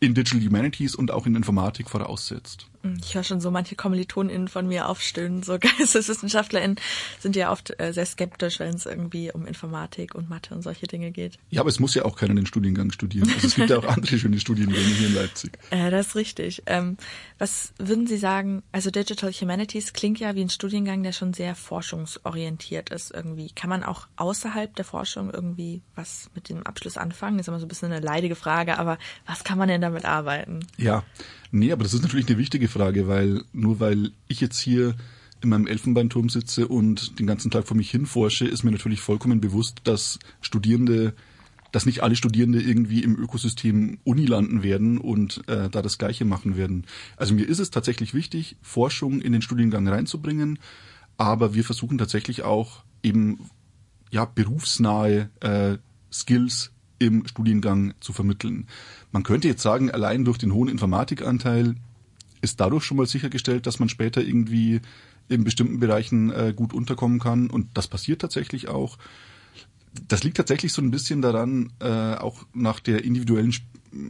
in 0.00 0.14
Digital 0.14 0.44
Humanities 0.44 0.94
und 0.94 1.10
auch 1.10 1.26
in 1.26 1.36
Informatik 1.36 1.88
voraussetzt. 1.88 2.66
Hm, 2.82 2.98
ich 3.02 3.14
höre 3.14 3.22
schon 3.22 3.40
so 3.40 3.50
manche 3.50 3.76
KommilitonInnen 3.76 4.48
von 4.48 4.66
mir 4.66 4.88
aufstöhnen. 4.88 5.42
So 5.42 5.58
GeisteswissenschaftlerInnen 5.60 6.76
sind 7.20 7.36
ja 7.36 7.52
oft 7.52 7.78
äh, 7.80 7.92
sehr 7.92 8.06
skeptisch, 8.06 8.58
wenn 8.58 8.74
es 8.74 8.86
irgendwie 8.86 9.32
um 9.32 9.46
Informatik 9.46 10.14
und 10.14 10.28
Mathe 10.28 10.54
und 10.54 10.62
solche 10.62 10.86
Dinge 10.86 11.10
geht. 11.10 11.38
Ja, 11.50 11.60
aber 11.60 11.70
es 11.70 11.80
muss 11.80 11.94
ja 11.94 12.04
auch 12.04 12.16
keiner 12.16 12.34
den 12.34 12.46
Studiengang 12.46 12.90
studieren. 12.90 13.30
Also 13.32 13.46
es 13.46 13.54
gibt 13.54 13.70
ja 13.70 13.78
auch 13.78 13.84
andere 13.88 14.18
schöne 14.18 14.38
Studiengänge 14.38 14.84
hier 14.84 15.08
in 15.08 15.14
Leipzig. 15.14 15.58
Äh, 15.70 15.90
das 15.90 16.08
ist 16.08 16.16
richtig. 16.16 16.62
Ähm, 16.66 16.96
was 17.38 17.72
würden 17.78 18.06
Sie 18.06 18.16
sagen, 18.16 18.62
also 18.72 18.90
Digital 18.90 19.32
Humanities 19.32 19.92
klingt 19.92 20.18
ja 20.18 20.34
wie 20.34 20.42
ein 20.42 20.50
Studiengang, 20.50 21.02
der 21.02 21.12
schon 21.12 21.32
sehr 21.32 21.54
forschungsorientiert 21.54 22.90
ist 22.90 23.12
irgendwie. 23.12 23.50
Kann 23.54 23.70
man 23.70 23.84
auch 23.84 24.08
außerhalb 24.16 24.74
der 24.74 24.84
Forschung 24.84 25.30
irgendwie 25.30 25.82
was 25.94 26.30
mit 26.34 26.48
dem 26.48 26.66
Abschluss 26.66 26.96
anfangen? 26.96 27.38
Das 27.38 27.44
ist 27.44 27.48
immer 27.48 27.60
so 27.60 27.66
ein 27.66 27.68
bisschen 27.68 27.92
eine 27.92 28.04
leidige 28.04 28.34
Frage, 28.34 28.78
aber 28.78 28.98
was 29.26 29.44
kann 29.44 29.58
man 29.58 29.68
denn 29.68 29.80
damit 29.80 30.04
arbeiten? 30.04 30.66
Ja, 30.76 31.04
Nee, 31.54 31.70
aber 31.70 31.82
das 31.84 31.92
ist 31.92 32.02
natürlich 32.02 32.26
eine 32.28 32.38
wichtige 32.38 32.66
Frage, 32.66 33.06
weil 33.08 33.44
nur 33.52 33.78
weil 33.78 34.12
ich 34.26 34.40
jetzt 34.40 34.58
hier 34.58 34.94
in 35.42 35.50
meinem 35.50 35.66
Elfenbeinturm 35.66 36.30
sitze 36.30 36.66
und 36.66 37.18
den 37.18 37.26
ganzen 37.26 37.50
Tag 37.50 37.66
vor 37.66 37.76
mich 37.76 37.90
hinforsche, 37.90 38.46
ist 38.46 38.62
mir 38.62 38.70
natürlich 38.70 39.00
vollkommen 39.00 39.40
bewusst, 39.40 39.82
dass 39.84 40.18
Studierende, 40.40 41.12
dass 41.70 41.84
nicht 41.84 42.02
alle 42.02 42.16
Studierende 42.16 42.62
irgendwie 42.62 43.02
im 43.02 43.18
Ökosystem 43.18 43.98
Uni 44.02 44.24
landen 44.24 44.62
werden 44.62 44.96
und 44.96 45.46
äh, 45.46 45.68
da 45.68 45.82
das 45.82 45.98
Gleiche 45.98 46.24
machen 46.24 46.56
werden. 46.56 46.86
Also 47.18 47.34
mir 47.34 47.46
ist 47.46 47.58
es 47.58 47.70
tatsächlich 47.70 48.14
wichtig, 48.14 48.56
Forschung 48.62 49.20
in 49.20 49.32
den 49.32 49.42
Studiengang 49.42 49.86
reinzubringen, 49.86 50.58
aber 51.18 51.52
wir 51.52 51.64
versuchen 51.64 51.98
tatsächlich 51.98 52.44
auch 52.44 52.82
eben 53.02 53.50
ja 54.10 54.24
berufsnahe 54.24 55.28
äh, 55.40 55.76
Skills 56.10 56.71
im 57.06 57.26
Studiengang 57.26 57.94
zu 58.00 58.12
vermitteln. 58.12 58.66
Man 59.10 59.22
könnte 59.22 59.48
jetzt 59.48 59.62
sagen, 59.62 59.90
allein 59.90 60.24
durch 60.24 60.38
den 60.38 60.52
hohen 60.52 60.68
Informatikanteil 60.68 61.74
ist 62.40 62.60
dadurch 62.60 62.84
schon 62.84 62.96
mal 62.96 63.06
sichergestellt, 63.06 63.66
dass 63.66 63.78
man 63.78 63.88
später 63.88 64.22
irgendwie 64.22 64.80
in 65.28 65.44
bestimmten 65.44 65.80
Bereichen 65.80 66.30
äh, 66.30 66.52
gut 66.54 66.72
unterkommen 66.72 67.18
kann. 67.18 67.48
Und 67.48 67.68
das 67.74 67.88
passiert 67.88 68.20
tatsächlich 68.20 68.68
auch. 68.68 68.98
Das 70.08 70.24
liegt 70.24 70.36
tatsächlich 70.36 70.72
so 70.72 70.82
ein 70.82 70.90
bisschen 70.90 71.22
daran, 71.22 71.72
äh, 71.80 72.14
auch 72.14 72.44
nach 72.54 72.80
der 72.80 73.04
individuellen 73.04 73.54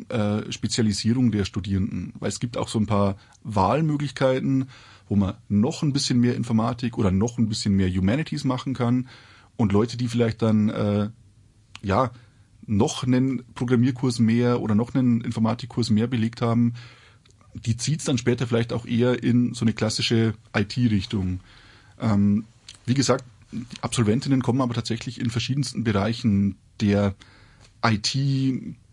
äh, 0.09 0.51
Spezialisierung 0.51 1.33
der 1.33 1.45
Studierenden. 1.45 2.15
Weil 2.19 2.31
es 2.31 2.41
gibt 2.41 2.57
auch 2.57 2.69
so 2.69 2.79
ein 2.79 2.87
paar 2.87 3.17
Wahlmöglichkeiten, 3.43 4.69
wo 5.09 5.17
man 5.17 5.35
noch 5.49 5.83
ein 5.83 5.93
bisschen 5.93 6.21
mehr 6.21 6.37
Informatik 6.37 6.99
oder 6.99 7.11
noch 7.11 7.39
ein 7.39 7.49
bisschen 7.49 7.75
mehr 7.75 7.91
Humanities 7.91 8.45
machen 8.45 8.75
kann. 8.75 9.09
Und 9.57 9.73
Leute, 9.73 9.97
die 9.97 10.09
vielleicht 10.09 10.41
dann 10.41 10.69
äh, 10.71 11.11
ja 11.83 12.11
noch 12.67 13.05
einen 13.05 13.43
Programmierkurs 13.55 14.19
mehr 14.19 14.61
oder 14.61 14.75
noch 14.75 14.95
einen 14.95 15.21
Informatikkurs 15.21 15.91
mehr 15.91 16.07
belegt 16.07 16.43
haben, 16.43 16.75
die 17.55 17.77
zieht's 17.77 18.05
dann 18.05 18.19
später 18.19 18.47
vielleicht 18.47 18.73
auch 18.73 18.87
eher 18.87 19.23
in 19.23 19.55
so 19.55 19.65
eine 19.65 19.73
klassische 19.73 20.35
IT-Richtung. 20.55 21.41
Ähm, 22.01 22.45
wie 22.87 22.95
gesagt, 22.95 23.25
Absolventinnen 23.83 24.43
kommen 24.43 24.63
aber 24.63 24.75
tatsächlich 24.75 25.21
in 25.21 25.31
verschiedensten 25.31 25.85
Bereichen 25.85 26.57
der 26.81 27.15
IT, 27.85 28.17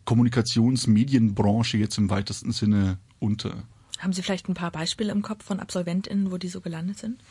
Kommunikations-, 0.06 0.88
Medienbranche 0.88 1.78
jetzt 1.78 1.98
im 1.98 2.10
weitesten 2.10 2.52
Sinne 2.52 2.98
unter. 3.20 3.64
Haben 4.00 4.14
Sie 4.14 4.22
vielleicht 4.22 4.50
ein 4.50 4.56
paar 4.56 4.72
Beispiele 4.72 5.12
im 5.12 5.22
Kopf 5.22 5.46
von 5.46 5.60
AbsolventInnen, 5.60 6.32
wo 6.32 6.38
die 6.38 6.50
so 6.50 6.62
gelandet 6.62 6.98
sind? 6.98 7.22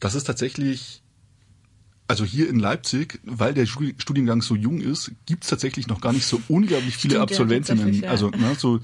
Das 0.00 0.14
ist 0.14 0.24
tatsächlich 0.24 1.01
also 2.08 2.24
hier 2.24 2.48
in 2.48 2.58
Leipzig, 2.58 3.20
weil 3.24 3.54
der 3.54 3.66
Studiengang 3.66 4.42
so 4.42 4.54
jung 4.54 4.80
ist, 4.80 5.12
gibt's 5.26 5.48
tatsächlich 5.48 5.86
noch 5.86 6.00
gar 6.00 6.12
nicht 6.12 6.26
so 6.26 6.40
unglaublich 6.48 6.96
viele 6.96 7.14
Stimmt, 7.14 7.22
Absolventinnen. 7.22 7.94
Ja, 7.94 8.02
ja. 8.02 8.10
Also 8.10 8.30
ne, 8.30 8.54
so, 8.58 8.80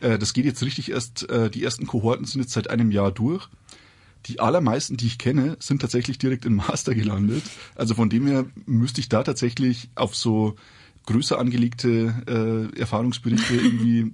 äh, 0.00 0.18
das 0.18 0.32
geht 0.32 0.44
jetzt 0.44 0.62
richtig 0.62 0.90
erst, 0.90 1.28
äh, 1.30 1.50
die 1.50 1.62
ersten 1.62 1.86
Kohorten 1.86 2.24
sind 2.24 2.40
jetzt 2.40 2.52
seit 2.52 2.70
einem 2.70 2.90
Jahr 2.90 3.12
durch. 3.12 3.48
Die 4.26 4.40
allermeisten, 4.40 4.96
die 4.96 5.06
ich 5.06 5.18
kenne, 5.18 5.56
sind 5.60 5.80
tatsächlich 5.80 6.18
direkt 6.18 6.44
im 6.44 6.56
Master 6.68 6.94
gelandet. 6.94 7.44
Also 7.74 7.94
von 7.94 8.10
dem 8.10 8.26
her 8.26 8.46
müsste 8.66 9.00
ich 9.00 9.08
da 9.08 9.22
tatsächlich 9.22 9.90
auf 9.94 10.16
so 10.16 10.56
größer 11.06 11.38
angelegte 11.38 12.70
äh, 12.74 12.78
Erfahrungsberichte 12.78 13.54
irgendwie, 13.62 14.12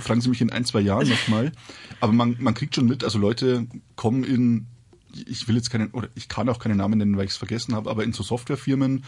fragen 0.00 0.20
Sie 0.20 0.28
mich 0.28 0.40
in 0.40 0.50
ein, 0.50 0.64
zwei 0.64 0.80
Jahren 0.80 1.08
nochmal. 1.08 1.52
Aber 2.00 2.12
man, 2.12 2.36
man 2.38 2.54
kriegt 2.54 2.74
schon 2.74 2.86
mit, 2.86 3.04
also 3.04 3.18
Leute 3.18 3.66
kommen 3.96 4.24
in 4.24 4.66
ich 5.14 5.48
will 5.48 5.56
jetzt 5.56 5.70
keinen, 5.70 5.90
oder 5.90 6.08
ich 6.14 6.28
kann 6.28 6.48
auch 6.48 6.58
keine 6.58 6.76
Namen 6.76 6.98
nennen, 6.98 7.16
weil 7.16 7.24
ich 7.24 7.32
es 7.32 7.36
vergessen 7.36 7.74
habe, 7.74 7.90
aber 7.90 8.04
in 8.04 8.12
so 8.12 8.22
Softwarefirmen, 8.22 9.04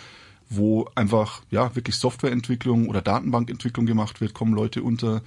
wo 0.48 0.88
einfach 0.94 1.42
ja 1.50 1.74
wirklich 1.74 1.96
Softwareentwicklung 1.96 2.88
oder 2.88 3.00
Datenbankentwicklung 3.00 3.86
gemacht 3.86 4.20
wird, 4.20 4.34
kommen 4.34 4.54
Leute 4.54 4.82
unter. 4.82 5.22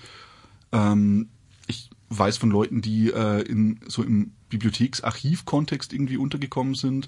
Ähm, 0.71 1.29
ich 1.67 1.89
weiß 2.09 2.37
von 2.37 2.51
Leuten, 2.51 2.81
die 2.81 3.11
äh, 3.11 3.41
in 3.41 3.79
so 3.87 4.03
im 4.03 4.31
Bibliotheksarchiv-Kontext 4.49 5.93
irgendwie 5.93 6.17
untergekommen 6.17 6.75
sind, 6.75 7.07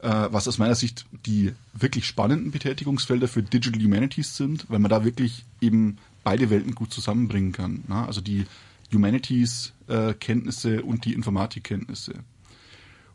äh, 0.00 0.28
was 0.30 0.48
aus 0.48 0.58
meiner 0.58 0.74
Sicht 0.74 1.06
die 1.26 1.52
wirklich 1.74 2.06
spannenden 2.06 2.50
Betätigungsfelder 2.50 3.28
für 3.28 3.42
Digital 3.42 3.82
Humanities 3.82 4.36
sind, 4.36 4.66
weil 4.68 4.78
man 4.78 4.90
da 4.90 5.04
wirklich 5.04 5.44
eben 5.60 5.98
beide 6.24 6.50
Welten 6.50 6.74
gut 6.74 6.92
zusammenbringen 6.92 7.52
kann. 7.52 7.84
Ne? 7.88 8.06
Also 8.06 8.20
die 8.20 8.46
Humanities-Kenntnisse 8.92 10.76
äh, 10.76 10.80
und 10.80 11.04
die 11.04 11.12
Informatikkenntnisse. 11.12 12.14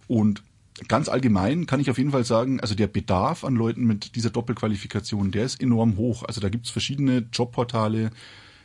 Und 0.08 0.44
ganz 0.88 1.10
allgemein 1.10 1.66
kann 1.66 1.80
ich 1.80 1.90
auf 1.90 1.98
jeden 1.98 2.12
Fall 2.12 2.26
sagen, 2.26 2.60
also 2.60 2.76
der 2.76 2.88
Bedarf 2.88 3.44
an 3.44 3.56
Leuten 3.56 3.86
mit 3.86 4.16
dieser 4.16 4.30
Doppelqualifikation, 4.30 5.32
der 5.32 5.46
ist 5.46 5.62
enorm 5.62 5.98
hoch. 5.98 6.24
Also 6.24 6.42
da 6.42 6.50
gibt's 6.50 6.70
verschiedene 6.70 7.28
Jobportale, 7.32 8.12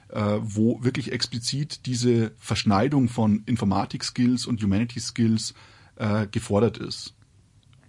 äh, 0.09 0.38
wo 0.40 0.83
wirklich 0.83 1.12
explizit 1.12 1.87
diese 1.87 2.33
Verschneidung 2.38 3.09
von 3.09 3.42
Informatik-Skills 3.46 4.46
und 4.46 4.62
Humanities-Skills 4.62 5.55
äh, 5.96 6.26
gefordert 6.26 6.79
ist. 6.79 7.14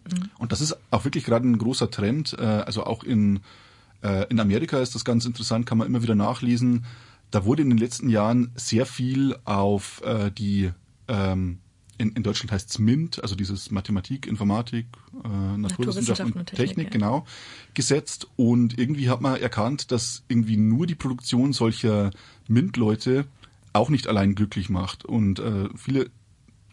Mhm. 0.06 0.30
Und 0.38 0.52
das 0.52 0.62
ist 0.62 0.78
auch 0.92 1.04
wirklich 1.04 1.26
gerade 1.26 1.48
ein 1.48 1.58
großer 1.58 1.90
Trend. 1.90 2.36
Äh, 2.38 2.44
also 2.44 2.86
auch 2.86 3.04
in, 3.04 3.40
äh, 4.04 4.28
in 4.30 4.40
Amerika 4.40 4.80
ist 4.80 4.96
das 4.96 5.06
ganz 5.06 5.26
interessant, 5.26 5.66
kann 5.66 5.78
man 5.78 5.88
immer 5.88 6.04
wieder 6.04 6.16
nachlesen. 6.16 6.86
Da 7.32 7.46
wurde 7.46 7.64
in 7.64 7.70
den 7.70 7.78
letzten 7.78 8.10
Jahren 8.10 8.52
sehr 8.56 8.86
viel 8.86 9.38
auf 9.46 10.02
äh, 10.04 10.32
die 10.32 10.72
ähm, 11.08 11.60
in, 12.02 12.14
in 12.14 12.24
Deutschland 12.24 12.52
heißt 12.52 12.70
es 12.70 12.80
MINT, 12.80 13.22
also 13.22 13.36
dieses 13.36 13.70
Mathematik, 13.70 14.26
Informatik, 14.26 14.88
äh, 15.24 15.58
Naturwissenschaften 15.58 16.34
und 16.34 16.48
Technik, 16.48 16.68
Technik 16.68 16.86
ja. 16.88 16.92
genau, 16.92 17.26
gesetzt. 17.76 18.28
Und 18.36 18.78
irgendwie 18.80 19.10
hat 19.10 19.22
man 19.22 19.40
erkannt, 19.40 19.92
dass 19.92 20.24
irgendwie 20.28 20.58
nur 20.58 20.88
die 20.88 20.96
Produktion 20.96 21.54
solcher 21.54 22.10
MINT-Leute 22.48 23.26
auch 23.74 23.90
nicht 23.90 24.08
allein 24.08 24.34
glücklich 24.34 24.70
macht. 24.70 25.06
Und 25.06 25.40
äh, 25.40 25.70
viele 25.76 26.10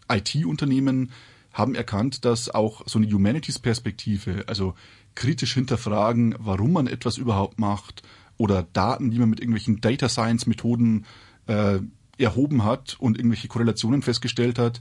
IT-Unternehmen 0.09 1.11
haben 1.53 1.75
erkannt, 1.75 2.25
dass 2.25 2.49
auch 2.49 2.81
so 2.87 2.97
eine 2.97 3.11
Humanities-Perspektive, 3.11 4.45
also 4.47 4.73
kritisch 5.13 5.53
hinterfragen, 5.53 6.35
warum 6.39 6.73
man 6.73 6.87
etwas 6.87 7.17
überhaupt 7.17 7.59
macht, 7.59 8.01
oder 8.37 8.63
Daten, 8.73 9.11
die 9.11 9.19
man 9.19 9.29
mit 9.29 9.41
irgendwelchen 9.41 9.81
Data 9.81 10.09
Science-Methoden 10.09 11.05
äh, 11.47 11.79
erhoben 12.17 12.63
hat 12.63 12.95
und 12.99 13.17
irgendwelche 13.17 13.47
Korrelationen 13.47 14.01
festgestellt 14.01 14.57
hat, 14.57 14.79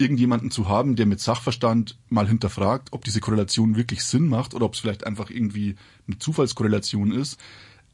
irgendjemanden 0.00 0.50
zu 0.50 0.68
haben, 0.68 0.96
der 0.96 1.06
mit 1.06 1.20
Sachverstand 1.20 1.98
mal 2.08 2.26
hinterfragt, 2.26 2.88
ob 2.92 3.04
diese 3.04 3.20
Korrelation 3.20 3.76
wirklich 3.76 4.02
Sinn 4.02 4.28
macht 4.28 4.54
oder 4.54 4.64
ob 4.64 4.74
es 4.74 4.80
vielleicht 4.80 5.06
einfach 5.06 5.30
irgendwie 5.30 5.76
eine 6.06 6.18
Zufallskorrelation 6.18 7.12
ist. 7.12 7.38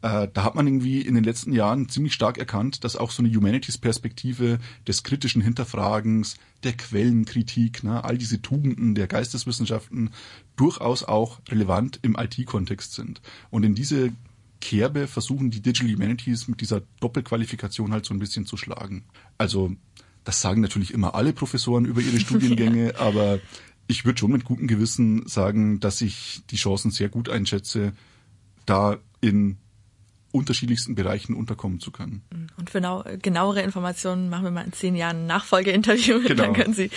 Äh, 0.02 0.28
da 0.32 0.44
hat 0.44 0.54
man 0.54 0.66
irgendwie 0.66 1.00
in 1.00 1.14
den 1.14 1.24
letzten 1.24 1.52
Jahren 1.52 1.88
ziemlich 1.88 2.14
stark 2.14 2.38
erkannt, 2.38 2.84
dass 2.84 2.96
auch 2.96 3.10
so 3.10 3.22
eine 3.22 3.34
Humanities-Perspektive 3.34 4.58
des 4.86 5.02
kritischen 5.02 5.42
Hinterfragens, 5.42 6.36
der 6.62 6.74
Quellenkritik, 6.74 7.82
ne, 7.82 8.04
all 8.04 8.18
diese 8.18 8.40
Tugenden 8.40 8.94
der 8.94 9.08
Geisteswissenschaften 9.08 10.10
durchaus 10.54 11.02
auch 11.02 11.40
relevant 11.48 11.98
im 12.02 12.16
IT-Kontext 12.16 12.92
sind. 12.92 13.20
Und 13.50 13.64
in 13.64 13.74
diese 13.74 14.12
Kerbe 14.60 15.06
versuchen 15.06 15.50
die 15.50 15.60
Digital 15.60 15.92
Humanities 15.92 16.48
mit 16.48 16.60
dieser 16.60 16.82
Doppelqualifikation 17.00 17.92
halt 17.92 18.04
so 18.04 18.14
ein 18.14 18.18
bisschen 18.18 18.46
zu 18.46 18.56
schlagen. 18.56 19.04
Also 19.38 19.74
das 20.26 20.40
sagen 20.40 20.60
natürlich 20.60 20.92
immer 20.92 21.14
alle 21.14 21.32
Professoren 21.32 21.84
über 21.84 22.00
ihre 22.00 22.18
Studiengänge, 22.18 22.86
ja. 22.92 22.98
aber 22.98 23.38
ich 23.86 24.04
würde 24.04 24.18
schon 24.18 24.32
mit 24.32 24.44
gutem 24.44 24.66
Gewissen 24.66 25.26
sagen, 25.28 25.78
dass 25.78 26.00
ich 26.00 26.42
die 26.50 26.56
Chancen 26.56 26.90
sehr 26.90 27.08
gut 27.08 27.28
einschätze, 27.28 27.92
da 28.66 28.98
in 29.20 29.58
unterschiedlichsten 30.32 30.96
Bereichen 30.96 31.32
unterkommen 31.34 31.78
zu 31.78 31.92
können. 31.92 32.22
Und 32.58 32.68
für 32.68 32.78
genau, 32.78 33.04
genauere 33.22 33.62
Informationen 33.62 34.28
machen 34.28 34.42
wir 34.42 34.50
mal 34.50 34.64
in 34.64 34.72
zehn 34.72 34.96
Jahren 34.96 35.22
ein 35.22 35.26
Nachfolgeinterview. 35.26 36.16
Genau. 36.26 36.42
Dann 36.42 36.54
können 36.54 36.74
Sie 36.74 36.90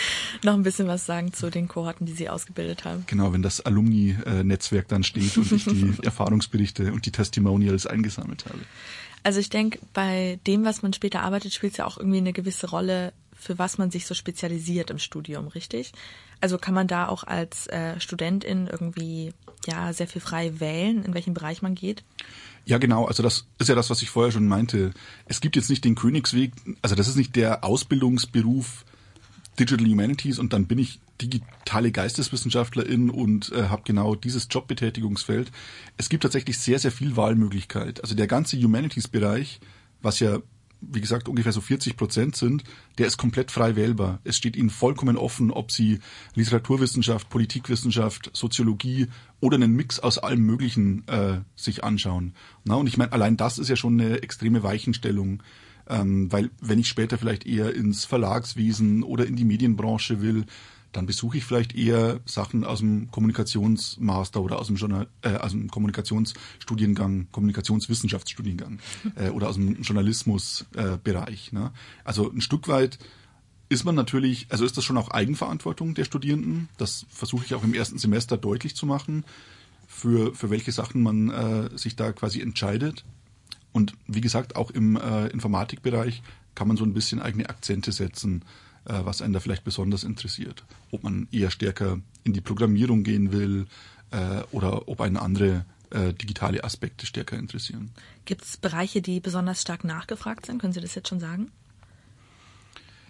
noch 0.43 0.53
ein 0.53 0.63
bisschen 0.63 0.87
was 0.87 1.05
sagen 1.05 1.31
zu 1.33 1.51
den 1.51 1.67
Kohorten, 1.67 2.07
die 2.07 2.13
Sie 2.13 2.29
ausgebildet 2.29 2.83
haben. 2.83 3.03
Genau, 3.05 3.31
wenn 3.31 3.43
das 3.43 3.61
Alumni-Netzwerk 3.61 4.87
dann 4.87 5.03
steht 5.03 5.37
und 5.37 5.51
ich 5.51 5.65
die 5.65 5.93
Erfahrungsberichte 6.03 6.91
und 6.91 7.05
die 7.05 7.11
Testimonials 7.11 7.85
eingesammelt 7.85 8.45
habe. 8.45 8.59
Also 9.23 9.39
ich 9.39 9.49
denke, 9.49 9.79
bei 9.93 10.39
dem, 10.47 10.65
was 10.65 10.81
man 10.81 10.93
später 10.93 11.21
arbeitet, 11.21 11.53
spielt 11.53 11.73
es 11.73 11.77
ja 11.77 11.85
auch 11.85 11.97
irgendwie 11.97 12.17
eine 12.17 12.33
gewisse 12.33 12.69
Rolle, 12.69 13.13
für 13.35 13.57
was 13.57 13.77
man 13.77 13.91
sich 13.91 14.05
so 14.05 14.13
spezialisiert 14.13 14.89
im 14.89 14.99
Studium, 14.99 15.47
richtig? 15.47 15.93
Also 16.41 16.57
kann 16.57 16.73
man 16.73 16.87
da 16.87 17.07
auch 17.07 17.23
als 17.23 17.67
äh, 17.67 17.99
Studentin 17.99 18.67
irgendwie 18.67 19.33
ja 19.67 19.91
sehr 19.93 20.07
viel 20.07 20.21
frei 20.21 20.59
wählen, 20.59 21.03
in 21.03 21.13
welchem 21.13 21.33
Bereich 21.33 21.61
man 21.61 21.75
geht? 21.75 22.03
Ja, 22.65 22.77
genau. 22.77 23.05
Also 23.05 23.23
das 23.23 23.45
ist 23.57 23.67
ja 23.67 23.75
das, 23.75 23.89
was 23.89 24.01
ich 24.01 24.09
vorher 24.09 24.31
schon 24.31 24.47
meinte. 24.47 24.91
Es 25.25 25.41
gibt 25.41 25.55
jetzt 25.55 25.69
nicht 25.69 25.83
den 25.83 25.95
Königsweg. 25.95 26.51
Also 26.81 26.95
das 26.95 27.07
ist 27.07 27.15
nicht 27.15 27.35
der 27.35 27.63
Ausbildungsberuf 27.63 28.85
Digital 29.59 29.87
Humanities 29.87 30.39
und 30.39 30.53
dann 30.53 30.67
bin 30.67 30.79
ich 30.79 30.99
digitale 31.21 31.91
Geisteswissenschaftlerin 31.91 33.09
und 33.09 33.51
äh, 33.51 33.63
habe 33.63 33.83
genau 33.85 34.15
dieses 34.15 34.47
Jobbetätigungsfeld. 34.49 35.51
Es 35.97 36.09
gibt 36.09 36.23
tatsächlich 36.23 36.57
sehr, 36.57 36.79
sehr 36.79 36.91
viel 36.91 37.15
Wahlmöglichkeit. 37.15 38.01
Also 38.01 38.15
der 38.15 38.27
ganze 38.27 38.57
Humanities-Bereich, 38.61 39.59
was 40.01 40.19
ja 40.19 40.39
wie 40.81 41.01
gesagt, 41.01 41.27
ungefähr 41.27 41.51
so 41.51 41.61
40 41.61 41.97
Prozent 41.97 42.35
sind, 42.35 42.63
der 42.97 43.07
ist 43.07 43.17
komplett 43.17 43.51
frei 43.51 43.75
wählbar. 43.75 44.19
Es 44.23 44.37
steht 44.37 44.55
ihnen 44.55 44.69
vollkommen 44.69 45.17
offen, 45.17 45.51
ob 45.51 45.71
sie 45.71 45.99
Literaturwissenschaft, 46.35 47.29
Politikwissenschaft, 47.29 48.31
Soziologie 48.33 49.07
oder 49.41 49.55
einen 49.55 49.73
Mix 49.73 49.99
aus 49.99 50.17
allem 50.17 50.41
Möglichen 50.41 51.07
äh, 51.07 51.41
sich 51.55 51.83
anschauen. 51.83 52.33
Na, 52.63 52.75
und 52.75 52.87
ich 52.87 52.97
meine, 52.97 53.11
allein 53.11 53.35
das 53.35 53.57
ist 53.57 53.69
ja 53.69 53.75
schon 53.75 53.99
eine 53.99 54.21
extreme 54.23 54.63
Weichenstellung. 54.63 55.43
Ähm, 55.87 56.31
weil 56.31 56.51
wenn 56.61 56.79
ich 56.79 56.87
später 56.87 57.17
vielleicht 57.17 57.45
eher 57.45 57.73
ins 57.73 58.05
Verlagswesen 58.05 59.03
oder 59.03 59.25
in 59.25 59.35
die 59.35 59.45
Medienbranche 59.45 60.21
will, 60.21 60.45
dann 60.91 61.05
besuche 61.05 61.37
ich 61.37 61.45
vielleicht 61.45 61.75
eher 61.75 62.19
Sachen 62.25 62.63
aus 62.63 62.79
dem 62.79 63.11
Kommunikationsmaster 63.11 64.41
oder 64.41 64.59
aus 64.59 64.67
dem, 64.67 64.75
Journal, 64.75 65.07
äh, 65.21 65.35
aus 65.35 65.51
dem 65.51 65.69
Kommunikationsstudiengang, 65.69 67.27
Kommunikationswissenschaftsstudiengang 67.31 68.79
äh, 69.15 69.29
oder 69.29 69.49
aus 69.49 69.55
dem 69.55 69.81
Journalismusbereich. 69.81 71.51
Äh, 71.51 71.55
ne? 71.55 71.71
Also 72.03 72.31
ein 72.31 72.41
Stück 72.41 72.67
weit 72.67 72.97
ist 73.69 73.85
man 73.85 73.93
natürlich, 73.93 74.47
also 74.49 74.65
ist 74.65 74.77
das 74.77 74.83
schon 74.83 74.97
auch 74.97 75.11
Eigenverantwortung 75.11 75.93
der 75.93 76.05
Studierenden. 76.05 76.69
Das 76.77 77.05
versuche 77.09 77.45
ich 77.45 77.53
auch 77.53 77.63
im 77.63 77.75
ersten 77.75 77.99
Semester 77.99 78.35
deutlich 78.35 78.75
zu 78.75 78.87
machen, 78.87 79.23
für, 79.87 80.33
für 80.33 80.49
welche 80.49 80.71
Sachen 80.71 81.03
man 81.03 81.29
äh, 81.29 81.77
sich 81.77 81.95
da 81.95 82.11
quasi 82.11 82.41
entscheidet. 82.41 83.05
Und 83.71 83.93
wie 84.07 84.21
gesagt, 84.21 84.55
auch 84.55 84.71
im 84.71 84.95
äh, 84.95 85.27
Informatikbereich 85.27 86.23
kann 86.55 86.67
man 86.67 86.77
so 86.77 86.83
ein 86.83 86.93
bisschen 86.93 87.21
eigene 87.21 87.47
Akzente 87.47 87.91
setzen. 87.91 88.43
Äh, 88.89 89.05
was 89.05 89.21
einen 89.21 89.33
da 89.33 89.39
vielleicht 89.39 89.63
besonders 89.63 90.03
interessiert. 90.03 90.63
Ob 90.89 91.03
man 91.03 91.27
eher 91.31 91.51
stärker 91.51 91.99
in 92.23 92.33
die 92.33 92.41
Programmierung 92.41 93.03
gehen 93.03 93.31
will 93.31 93.67
äh, 94.09 94.41
oder 94.51 94.87
ob 94.87 95.01
einen 95.01 95.15
andere 95.15 95.63
äh, 95.91 96.11
digitale 96.13 96.63
Aspekte 96.63 97.05
stärker 97.05 97.37
interessieren. 97.37 97.91
Gibt 98.25 98.43
es 98.43 98.57
Bereiche, 98.57 99.03
die 99.03 99.19
besonders 99.19 99.61
stark 99.61 99.83
nachgefragt 99.83 100.47
sind? 100.47 100.59
Können 100.59 100.73
Sie 100.73 100.81
das 100.81 100.95
jetzt 100.95 101.07
schon 101.07 101.19
sagen? 101.19 101.51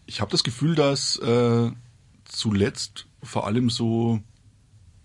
Ich 0.06 0.20
habe 0.20 0.32
das 0.32 0.44
Gefühl, 0.44 0.76
dass 0.76 1.16
äh, 1.18 1.72
zuletzt 2.26 3.06
vor 3.24 3.48
allem 3.48 3.70
so 3.70 4.20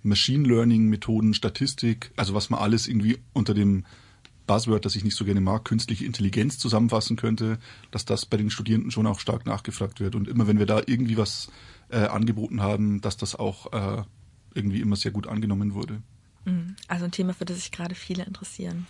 Machine 0.02 0.48
Learning 0.48 0.88
Methoden, 0.88 1.34
Statistik, 1.34 2.10
also 2.16 2.34
was 2.34 2.50
man 2.50 2.58
alles 2.58 2.88
irgendwie 2.88 3.18
unter 3.32 3.54
dem 3.54 3.84
Buzzword, 4.46 4.84
das 4.84 4.96
ich 4.96 5.04
nicht 5.04 5.16
so 5.16 5.24
gerne 5.24 5.40
mag, 5.40 5.64
künstliche 5.64 6.04
Intelligenz 6.04 6.58
zusammenfassen 6.58 7.16
könnte, 7.16 7.58
dass 7.90 8.04
das 8.04 8.26
bei 8.26 8.36
den 8.36 8.50
Studierenden 8.50 8.90
schon 8.90 9.06
auch 9.06 9.20
stark 9.20 9.46
nachgefragt 9.46 10.00
wird. 10.00 10.14
Und 10.14 10.28
immer 10.28 10.46
wenn 10.46 10.58
wir 10.58 10.66
da 10.66 10.82
irgendwie 10.84 11.16
was 11.16 11.50
äh, 11.90 11.98
angeboten 11.98 12.60
haben, 12.60 13.00
dass 13.00 13.16
das 13.16 13.34
auch 13.34 13.72
äh, 13.72 14.02
irgendwie 14.54 14.80
immer 14.80 14.96
sehr 14.96 15.10
gut 15.10 15.26
angenommen 15.26 15.74
wurde. 15.74 16.02
Mhm. 16.44 16.76
Also 16.88 17.04
ein 17.06 17.12
Thema, 17.12 17.34
für 17.34 17.44
das 17.44 17.58
sich 17.58 17.72
gerade 17.72 17.94
viele 17.94 18.24
interessieren. 18.24 18.86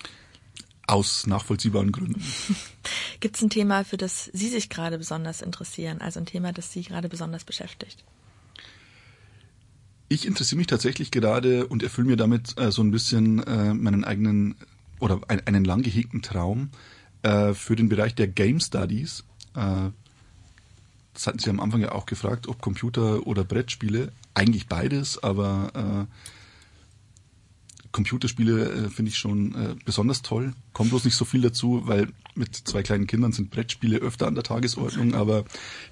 Aus 0.87 1.27
nachvollziehbaren 1.27 1.93
Gründen. 1.93 2.23
Gibt 3.21 3.37
es 3.37 3.43
ein 3.43 3.51
Thema, 3.51 3.85
für 3.85 3.97
das 3.97 4.31
Sie 4.33 4.49
sich 4.49 4.69
gerade 4.69 4.99
besonders 4.99 5.41
interessieren? 5.41 6.01
Also 6.01 6.21
ein 6.21 6.27
Thema, 6.27 6.53
das 6.53 6.73
Sie 6.73 6.83
gerade 6.83 7.09
besonders 7.09 7.45
beschäftigt? 7.45 8.05
Ich 10.09 10.27
interessiere 10.27 10.59
mich 10.59 10.67
tatsächlich 10.67 11.11
gerade 11.11 11.67
und 11.67 11.83
erfülle 11.83 12.09
mir 12.09 12.17
damit 12.17 12.59
äh, 12.59 12.71
so 12.71 12.83
ein 12.83 12.91
bisschen 12.91 13.43
äh, 13.45 13.73
meinen 13.73 14.05
eigenen 14.05 14.57
oder 15.01 15.21
ein, 15.29 15.47
einen 15.47 15.65
lang 15.65 15.83
gehegten 15.83 16.23
Traum 16.23 16.71
äh, 17.23 17.55
für 17.55 17.77
den 17.77 17.89
Bereich 17.89 18.15
der 18.15 18.29
Game 18.29 18.61
Studies. 18.61 19.25
Äh, 19.55 19.91
das 21.15 21.27
hatten 21.27 21.39
Sie 21.39 21.51
am 21.51 21.61
Anfang 21.61 21.81
ja 21.81 21.93
auch 21.93 22.07
gefragt, 22.07 22.49
ob 22.49 22.61
Computer 22.61 23.27
oder 23.27 23.45
Brettspiele. 23.45 24.13
Eigentlich 24.35 24.67
beides, 24.67 25.23
aber 25.23 26.07
äh, 26.09 26.15
Computerspiele 27.95 28.71
äh, 28.71 28.91
finde 28.91 29.11
ich 29.11 29.19
schon 29.19 29.55
äh, 29.55 29.77
besonders 29.85 30.23
toll. 30.23 30.53
Kommt 30.73 30.91
bloß 30.91 31.05
nicht 31.05 31.15
so 31.15 31.25
viel 31.25 31.41
dazu, 31.41 31.83
weil 31.85 32.09
mit 32.35 32.57
zwei 32.57 32.83
kleinen 32.83 33.07
Kindern 33.07 33.31
sind 33.31 33.53
Brettspiele 33.53 33.99
öfter 33.99 34.27
an 34.27 34.35
der 34.35 34.43
Tagesordnung. 34.43 35.15
Aber 35.15 35.45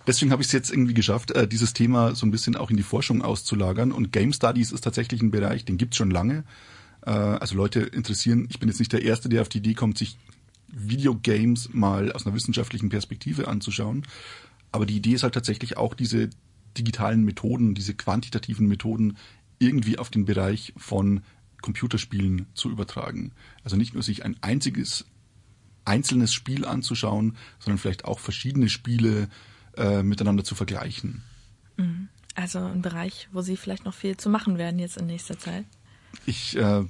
deswegen 0.09 0.33
habe 0.33 0.43
ich 0.43 0.49
es 0.49 0.53
jetzt 0.53 0.73
irgendwie 0.73 0.95
geschafft, 0.95 1.31
äh, 1.31 1.47
dieses 1.47 1.73
Thema 1.73 2.17
so 2.17 2.27
ein 2.27 2.33
bisschen 2.33 2.57
auch 2.57 2.71
in 2.71 2.77
die 2.77 2.83
Forschung 2.83 3.23
auszulagern. 3.23 3.93
Und 3.93 4.13
Game 4.13 4.33
Studies 4.33 4.73
ist 4.73 4.83
tatsächlich 4.83 5.23
ein 5.23 5.31
Bereich, 5.31 5.65
den 5.65 5.79
gibt's 5.79 5.97
schon 5.97 6.11
lange. 6.11 6.43
Äh, 7.05 7.11
also 7.11 7.57
Leute 7.57 7.81
interessieren, 7.81 8.47
ich 8.51 8.59
bin 8.59 8.69
jetzt 8.69 8.79
nicht 8.79 8.93
der 8.93 9.03
Erste, 9.03 9.29
der 9.29 9.43
auf 9.43 9.49
die 9.49 9.59
Idee 9.59 9.75
kommt, 9.75 9.99
sich 9.99 10.19
Videogames 10.69 11.73
mal 11.73 12.13
aus 12.13 12.27
einer 12.27 12.35
wissenschaftlichen 12.35 12.89
Perspektive 12.89 13.49
anzuschauen. 13.49 14.07
Aber 14.71 14.87
die 14.87 14.97
Idee 14.97 15.13
ist 15.13 15.23
halt 15.23 15.35
tatsächlich 15.35 15.77
auch 15.77 15.95
diese 15.95 16.31
digitalen 16.79 17.25
Methoden, 17.25 17.75
diese 17.75 17.95
quantitativen 17.95 18.67
Methoden 18.67 19.19
irgendwie 19.59 19.99
auf 19.99 20.09
den 20.09 20.25
Bereich 20.25 20.73
von 20.77 21.21
Computerspielen 21.61 22.47
zu 22.55 22.71
übertragen. 22.71 23.33
Also 23.63 23.77
nicht 23.77 23.95
nur 23.95 24.03
sich 24.03 24.25
ein 24.25 24.37
einziges 24.41 25.05
einzelnes 25.85 26.33
Spiel 26.33 26.65
anzuschauen, 26.65 27.37
sondern 27.59 27.79
vielleicht 27.79 28.05
auch 28.05 28.21
verschiedene 28.21 28.69
Spiele 28.69 29.29
äh, 29.77 30.03
miteinander 30.03 30.45
zu 30.45 30.55
vergleichen. 30.55 31.23
Mhm. 31.77 32.09
Also 32.35 32.61
ein 32.61 32.83
Bereich, 32.83 33.29
wo 33.33 33.43
Sie 33.43 33.57
vielleicht 33.57 33.85
noch 33.85 33.95
viel 33.95 34.17
zu 34.17 34.31
machen 34.31 34.59
werden 34.59 34.79
jetzt 34.79 34.97
in 34.97 35.07
nächster 35.07 35.39
Zeit. 35.39 35.65
Ich, 36.27 36.57
äh, 36.57 36.85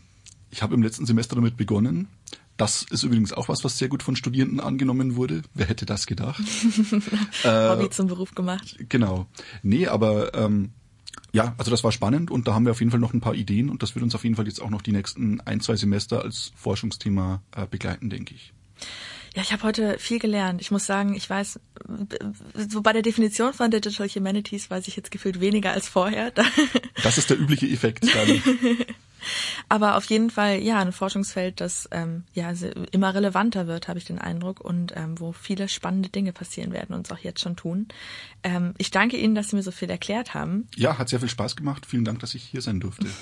ich 0.50 0.62
habe 0.62 0.74
im 0.74 0.82
letzten 0.82 1.06
Semester 1.06 1.36
damit 1.36 1.56
begonnen. 1.56 2.08
Das 2.56 2.82
ist 2.82 3.02
übrigens 3.02 3.32
auch 3.32 3.48
was, 3.48 3.64
was 3.64 3.78
sehr 3.78 3.88
gut 3.88 4.02
von 4.02 4.14
Studierenden 4.14 4.60
angenommen 4.60 5.16
wurde. 5.16 5.42
Wer 5.54 5.66
hätte 5.66 5.86
das 5.86 6.06
gedacht? 6.06 6.42
Hobby 7.44 7.86
äh, 7.86 7.90
zum 7.90 8.06
Beruf 8.06 8.34
gemacht. 8.34 8.76
Genau. 8.88 9.26
Nee, 9.62 9.86
aber 9.86 10.34
ähm, 10.34 10.70
ja, 11.32 11.54
also 11.56 11.70
das 11.70 11.82
war 11.82 11.92
spannend 11.92 12.30
und 12.30 12.46
da 12.46 12.54
haben 12.54 12.66
wir 12.66 12.72
auf 12.72 12.80
jeden 12.80 12.90
Fall 12.90 13.00
noch 13.00 13.14
ein 13.14 13.20
paar 13.20 13.34
Ideen 13.34 13.70
und 13.70 13.82
das 13.82 13.94
wird 13.94 14.02
uns 14.02 14.14
auf 14.14 14.22
jeden 14.22 14.36
Fall 14.36 14.46
jetzt 14.46 14.60
auch 14.60 14.70
noch 14.70 14.82
die 14.82 14.92
nächsten 14.92 15.40
ein, 15.40 15.60
zwei 15.60 15.76
Semester 15.76 16.22
als 16.22 16.52
Forschungsthema 16.54 17.42
äh, 17.56 17.66
begleiten, 17.66 18.10
denke 18.10 18.34
ich. 18.34 18.52
Ja, 19.34 19.40
ich 19.40 19.52
habe 19.52 19.62
heute 19.62 19.98
viel 19.98 20.18
gelernt. 20.18 20.60
Ich 20.60 20.70
muss 20.70 20.84
sagen, 20.84 21.14
ich 21.14 21.28
weiß, 21.28 21.58
so 22.68 22.82
bei 22.82 22.92
der 22.92 23.00
Definition 23.00 23.54
von 23.54 23.70
Digital 23.70 24.06
Humanities 24.08 24.70
weiß 24.70 24.86
ich 24.88 24.96
jetzt 24.96 25.10
gefühlt 25.10 25.40
weniger 25.40 25.72
als 25.72 25.88
vorher. 25.88 26.32
Das 27.02 27.18
ist 27.18 27.30
der 27.30 27.38
übliche 27.38 27.66
Effekt. 27.66 28.06
Aber 29.68 29.96
auf 29.96 30.04
jeden 30.04 30.30
Fall, 30.30 30.58
ja, 30.60 30.78
ein 30.80 30.92
Forschungsfeld, 30.92 31.60
das 31.60 31.88
ähm, 31.92 32.24
ja 32.34 32.52
immer 32.90 33.14
relevanter 33.14 33.66
wird, 33.66 33.88
habe 33.88 33.98
ich 33.98 34.04
den 34.04 34.18
Eindruck, 34.18 34.60
und 34.60 34.92
ähm, 34.96 35.18
wo 35.18 35.32
viele 35.32 35.68
spannende 35.68 36.08
Dinge 36.08 36.32
passieren 36.32 36.72
werden 36.72 36.94
und 36.94 37.06
es 37.06 37.12
auch 37.12 37.18
jetzt 37.18 37.40
schon 37.40 37.56
tun. 37.56 37.88
Ähm, 38.42 38.74
ich 38.78 38.90
danke 38.90 39.16
Ihnen, 39.16 39.34
dass 39.34 39.50
Sie 39.50 39.56
mir 39.56 39.62
so 39.62 39.70
viel 39.70 39.90
erklärt 39.90 40.34
haben. 40.34 40.68
Ja, 40.76 40.98
hat 40.98 41.08
sehr 41.08 41.20
viel 41.20 41.28
Spaß 41.28 41.56
gemacht. 41.56 41.86
Vielen 41.86 42.04
Dank, 42.04 42.20
dass 42.20 42.34
ich 42.34 42.42
hier 42.44 42.62
sein 42.62 42.80
durfte. 42.80 43.06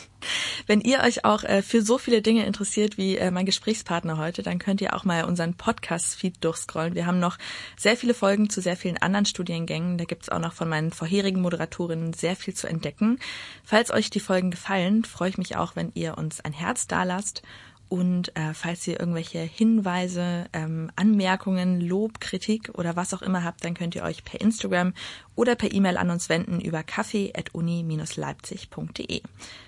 Wenn 0.70 0.82
ihr 0.82 1.00
euch 1.00 1.24
auch 1.24 1.42
äh, 1.42 1.62
für 1.62 1.82
so 1.82 1.98
viele 1.98 2.22
Dinge 2.22 2.46
interessiert 2.46 2.96
wie 2.96 3.16
äh, 3.16 3.32
mein 3.32 3.44
Gesprächspartner 3.44 4.18
heute, 4.18 4.44
dann 4.44 4.60
könnt 4.60 4.80
ihr 4.80 4.94
auch 4.94 5.02
mal 5.02 5.24
unseren 5.24 5.54
Podcast-Feed 5.54 6.44
durchscrollen. 6.44 6.94
Wir 6.94 7.06
haben 7.06 7.18
noch 7.18 7.38
sehr 7.76 7.96
viele 7.96 8.14
Folgen 8.14 8.50
zu 8.50 8.60
sehr 8.60 8.76
vielen 8.76 8.96
anderen 8.96 9.26
Studiengängen. 9.26 9.98
Da 9.98 10.04
gibt's 10.04 10.28
auch 10.28 10.38
noch 10.38 10.52
von 10.52 10.68
meinen 10.68 10.92
vorherigen 10.92 11.40
Moderatorinnen 11.40 12.12
sehr 12.12 12.36
viel 12.36 12.54
zu 12.54 12.68
entdecken. 12.68 13.18
Falls 13.64 13.90
euch 13.90 14.10
die 14.10 14.20
Folgen 14.20 14.52
gefallen, 14.52 15.02
freue 15.04 15.30
ich 15.30 15.38
mich 15.38 15.56
auch, 15.56 15.74
wenn 15.74 15.90
ihr 15.94 16.16
uns 16.16 16.40
ein 16.40 16.52
Herz 16.52 16.86
dalasst. 16.86 17.42
Und 17.90 18.34
äh, 18.36 18.54
falls 18.54 18.86
ihr 18.86 18.98
irgendwelche 19.00 19.40
Hinweise, 19.40 20.46
ähm, 20.52 20.92
Anmerkungen, 20.94 21.80
Lob, 21.80 22.20
Kritik 22.20 22.70
oder 22.74 22.94
was 22.94 23.12
auch 23.12 23.22
immer 23.22 23.42
habt, 23.42 23.64
dann 23.64 23.74
könnt 23.74 23.96
ihr 23.96 24.04
euch 24.04 24.24
per 24.24 24.40
Instagram 24.40 24.94
oder 25.34 25.56
per 25.56 25.72
E-Mail 25.72 25.96
an 25.96 26.10
uns 26.10 26.28
wenden 26.28 26.60
über 26.60 26.84
kaffee.uni-leipzig.de. 26.84 29.22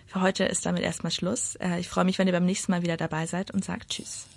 Für 0.06 0.20
heute 0.20 0.44
ist 0.44 0.64
damit 0.64 0.84
erstmal 0.84 1.10
Schluss. 1.10 1.56
Äh, 1.56 1.80
ich 1.80 1.88
freue 1.88 2.04
mich, 2.04 2.20
wenn 2.20 2.28
ihr 2.28 2.32
beim 2.32 2.46
nächsten 2.46 2.70
Mal 2.70 2.82
wieder 2.82 2.96
dabei 2.96 3.26
seid 3.26 3.50
und 3.50 3.64
sagt 3.64 3.88
Tschüss. 3.88 4.28